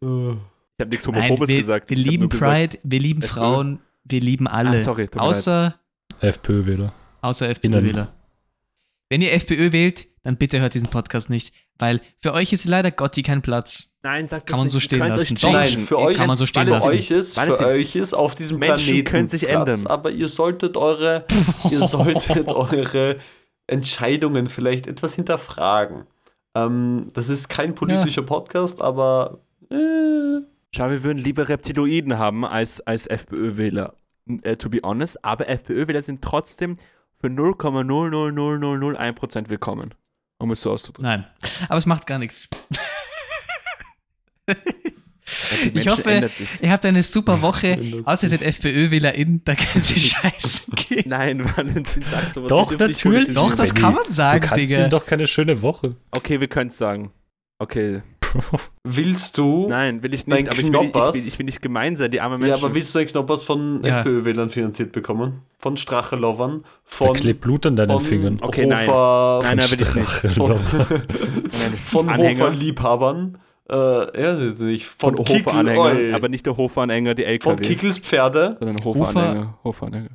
Ich 0.00 0.06
habe 0.06 0.90
nichts 0.90 1.06
Nein, 1.06 1.16
Homophobes 1.24 1.48
wir, 1.48 1.58
gesagt. 1.58 1.90
wir 1.90 1.98
Ich 1.98 2.04
lieben 2.06 2.22
nur 2.22 2.28
gesagt- 2.30 2.52
Pride, 2.72 2.78
wir 2.82 3.00
lieben 3.00 3.20
FPÖ. 3.22 3.32
Frauen, 3.34 3.80
wir 4.04 4.20
lieben 4.20 4.46
alle. 4.46 4.70
Ah, 4.70 4.80
sorry, 4.80 5.08
außer, 5.16 5.74
FPÖ-Wähler. 6.20 6.92
außer. 7.20 7.48
FPÖ-Wähler. 7.48 8.14
Wenn 9.10 9.22
ihr 9.22 9.32
FPÖ 9.32 9.72
wählt, 9.72 10.06
dann 10.22 10.36
bitte 10.36 10.60
hört 10.60 10.74
diesen 10.74 10.88
Podcast 10.88 11.28
nicht, 11.30 11.52
Weil 11.78 12.00
für 12.20 12.32
euch 12.32 12.52
ist 12.52 12.64
leider 12.64 12.90
Gotti 12.90 13.22
kein 13.22 13.42
Platz. 13.42 13.90
Nein, 14.02 14.26
sag 14.26 14.46
das 14.46 14.50
Kann 14.50 14.60
man 14.60 14.66
nicht. 14.66 14.72
so 14.72 14.80
stehen 14.80 15.00
lassen. 15.00 15.36
Doch, 15.36 15.52
Nein, 15.52 15.78
für 15.80 15.98
euch, 15.98 16.16
kann 16.16 16.26
man 16.28 16.36
so 16.36 16.46
stehen 16.46 16.64
für 16.64 16.70
lassen. 16.70 16.88
euch 16.88 17.10
ist, 17.10 17.38
für 17.38 17.66
euch 17.66 17.96
ist 17.96 18.14
auf 18.14 18.34
diesem 18.34 18.58
Menschen 18.58 18.86
Planeten 18.86 19.10
können 19.10 19.28
sich 19.28 19.46
Platz, 19.46 19.68
ändern. 19.80 19.86
aber 19.86 20.10
ihr 20.10 20.28
solltet 20.28 20.76
eure, 20.76 21.24
ihr 21.70 21.86
solltet 21.86 22.48
eure 22.48 23.16
Entscheidungen 23.66 24.48
vielleicht 24.48 24.86
etwas 24.86 25.14
hinterfragen. 25.14 26.06
Ähm, 26.54 27.08
das 27.12 27.28
ist 27.28 27.48
kein 27.48 27.74
politischer 27.74 28.22
Podcast, 28.22 28.80
aber 28.80 29.40
äh, 29.70 30.40
Schau, 30.74 30.90
wir 30.90 31.02
würden 31.02 31.18
lieber 31.18 31.48
Reptiloiden 31.48 32.18
haben 32.18 32.44
als, 32.44 32.80
als 32.80 33.06
FPÖ-Wähler. 33.06 33.94
Äh, 34.42 34.56
to 34.56 34.68
be 34.68 34.80
honest, 34.82 35.24
aber 35.24 35.48
FPÖ-Wähler 35.48 36.02
sind 36.02 36.22
trotzdem 36.22 36.76
für 37.20 37.28
0,00001% 37.28 39.48
willkommen. 39.50 39.94
Um 40.38 40.50
es 40.52 40.62
so 40.62 40.70
auszudrücken. 40.72 41.04
Nein. 41.04 41.26
Aber 41.68 41.78
es 41.78 41.86
macht 41.86 42.06
gar 42.06 42.18
nichts. 42.18 42.48
Ich 45.74 45.88
hoffe, 45.88 46.30
ihr 46.62 46.70
habt 46.70 46.86
eine 46.86 47.02
super 47.02 47.42
Woche. 47.42 47.78
Außer 48.04 48.24
ihr 48.24 48.28
seid 48.30 48.42
FPÖ-WählerInnen, 48.42 49.42
da 49.44 49.54
können 49.54 49.82
sie 49.82 49.98
scheißen 50.00 50.74
gehen. 50.74 51.04
Nein, 51.06 51.44
Valentin, 51.56 52.02
sag 52.10 52.32
sowas. 52.32 52.48
Doch, 52.48 52.78
natürlich. 52.78 53.34
Doch, 53.34 53.54
das 53.54 53.74
kann 53.74 53.94
man 53.94 54.04
Du 54.06 54.12
sagen, 54.12 54.40
kannst 54.40 54.70
Digga. 54.70 54.88
doch 54.88 55.04
keine 55.04 55.26
schöne 55.26 55.60
Woche. 55.60 55.96
Okay, 56.12 56.40
wir 56.40 56.48
können 56.48 56.68
es 56.68 56.78
sagen. 56.78 57.12
Okay. 57.58 58.00
willst 58.84 59.36
du, 59.38 59.66
Nein, 59.68 60.02
will 60.02 60.14
ich 60.14 60.26
nicht, 60.26 60.48
aber 60.48 60.58
ich 60.58 60.64
will, 60.64 60.80
nicht- 60.80 60.94
ich, 60.94 61.14
will, 61.14 61.28
ich 61.28 61.38
will 61.38 61.46
nicht 61.46 61.62
gemein 61.62 61.96
sein, 61.96 62.10
die 62.10 62.20
armen 62.20 62.40
ja, 62.40 62.48
Menschen. 62.48 62.64
aber 62.64 62.74
willst 62.74 62.94
du 62.94 62.98
den 62.98 63.08
Knoppers 63.08 63.42
von 63.42 63.82
Ja. 63.84 64.00
FPÖ-Wählern 64.00 64.50
finanziert 64.50 64.92
bekommen? 64.92 65.42
Von 65.58 65.76
Strachelovern? 65.76 66.62
Da 66.62 66.68
Von, 66.84 67.14
klebt 67.16 67.40
Blut 67.40 67.66
an 67.66 67.76
deinen 67.76 67.90
von 67.90 68.00
Fingern. 68.00 68.38
Okay, 68.40 68.66
nein. 68.66 68.86
Hofer, 68.88 69.40
Nein, 69.42 69.56
nein, 69.58 69.70
will 69.70 69.82
ich 69.82 69.94
nicht. 69.94 71.78
von, 71.80 72.06
Nein. 72.06 72.18
Hofer-Liebhabern. 72.38 73.38
Äh, 73.70 74.22
ja, 74.22 74.32
nicht 74.34 74.86
von 74.86 75.16
von, 75.16 75.26
Hofer-Anhänger, 75.28 76.14
aber 76.16 76.28
nicht 76.30 76.46
der 76.46 76.56
Hofer-Anhänger, 76.56 77.14
die 77.14 77.24
LKW. 77.24 77.50
von 77.50 77.60
Kickels 77.60 77.98
Pferde. 77.98 78.56
sondern 78.58 78.82
Hofer- 78.82 79.00
Hofer-Anhänger. 79.00 79.58
Hofer-Anhänger. 79.62 80.08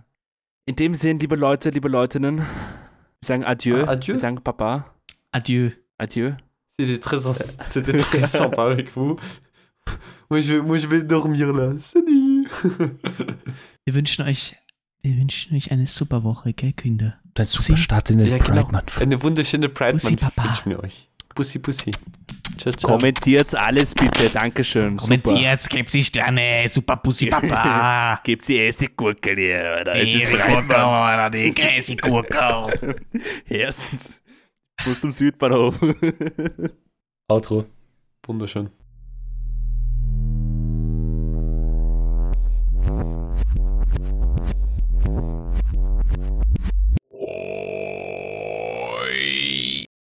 In 0.66 0.76
dem 0.76 0.95
Sinn, 0.95 1.20
liebe 1.20 1.36
Leute, 1.36 1.70
liebe 1.70 1.88
Leutinnen, 1.89 2.38
wir 2.38 2.45
sagen 3.22 3.43
Adieu. 3.43 3.84
Ah, 3.86 3.91
adieu. 3.91 4.14
Wir 4.16 4.20
sagen 4.20 4.39
Papa. 4.43 4.86
Adieu. 5.32 5.70
Adieu. 5.99 6.32
C'était 6.80 6.98
très, 7.00 7.20
c'était 7.66 7.98
très 7.98 8.26
sympa 8.28 8.64
avec 8.64 8.96
vous. 8.96 9.18
Moi 10.30 10.42
je, 10.42 10.56
moi, 10.56 10.78
je 10.78 10.88
vais 10.88 11.04
dormir 11.04 11.54
là. 11.54 11.74
Salut. 11.80 12.48
Wir 13.86 13.94
wünschen 13.96 14.26
euch, 14.26 14.56
wir 15.02 15.16
wünschen 15.18 15.56
euch 15.56 15.72
eine 15.72 15.86
super 15.88 16.24
Woche, 16.24 16.54
gell, 16.54 16.72
Kinder? 16.74 17.20
Dein 17.34 17.48
super 17.48 17.78
Start 17.78 18.10
in 18.10 18.20
den 18.20 18.28
Ja, 18.28 18.38
genau. 18.38 18.62
Pride 18.64 18.72
Month. 18.72 19.02
Eine 19.02 19.22
wunderschöne 19.22 19.68
Pride 19.70 19.94
Pussy, 19.94 20.12
Month 20.12 20.22
Papa. 20.22 20.44
wünschen 20.50 20.70
wir 20.72 20.80
euch. 20.82 21.10
Pussy, 21.36 21.60
Pussy. 21.60 21.92
Ciao, 22.58 22.72
ciao. 22.74 22.92
Kommentiert 22.98 23.54
alles 23.56 23.94
bitte. 23.94 24.30
Dankeschön. 24.30 24.98
Super. 24.98 25.18
Kommentiert, 25.22 25.70
gebt 25.70 25.90
sie 25.92 26.04
Sterne, 26.04 26.68
super 26.70 26.96
Pussy 26.98 27.26
Papa. 27.28 28.22
Gebt 28.24 28.46
sie 28.46 28.60
Essiggurkel 28.60 29.36
hier, 29.36 29.80
oder? 29.82 29.96
Es 29.96 30.14
ist 30.14 30.26
Gurke 30.26 30.38
Breitband. 30.38 30.70
oder 30.72 31.30
die 31.30 31.52
Crazy 31.52 31.96
Gurke. 31.96 32.96
Erstens. 33.50 34.22
Bus 34.86 35.00
zum 35.02 35.12
Südbahnhof. 35.12 35.80
Outro. 37.28 37.66
Wunderschön. 38.26 38.70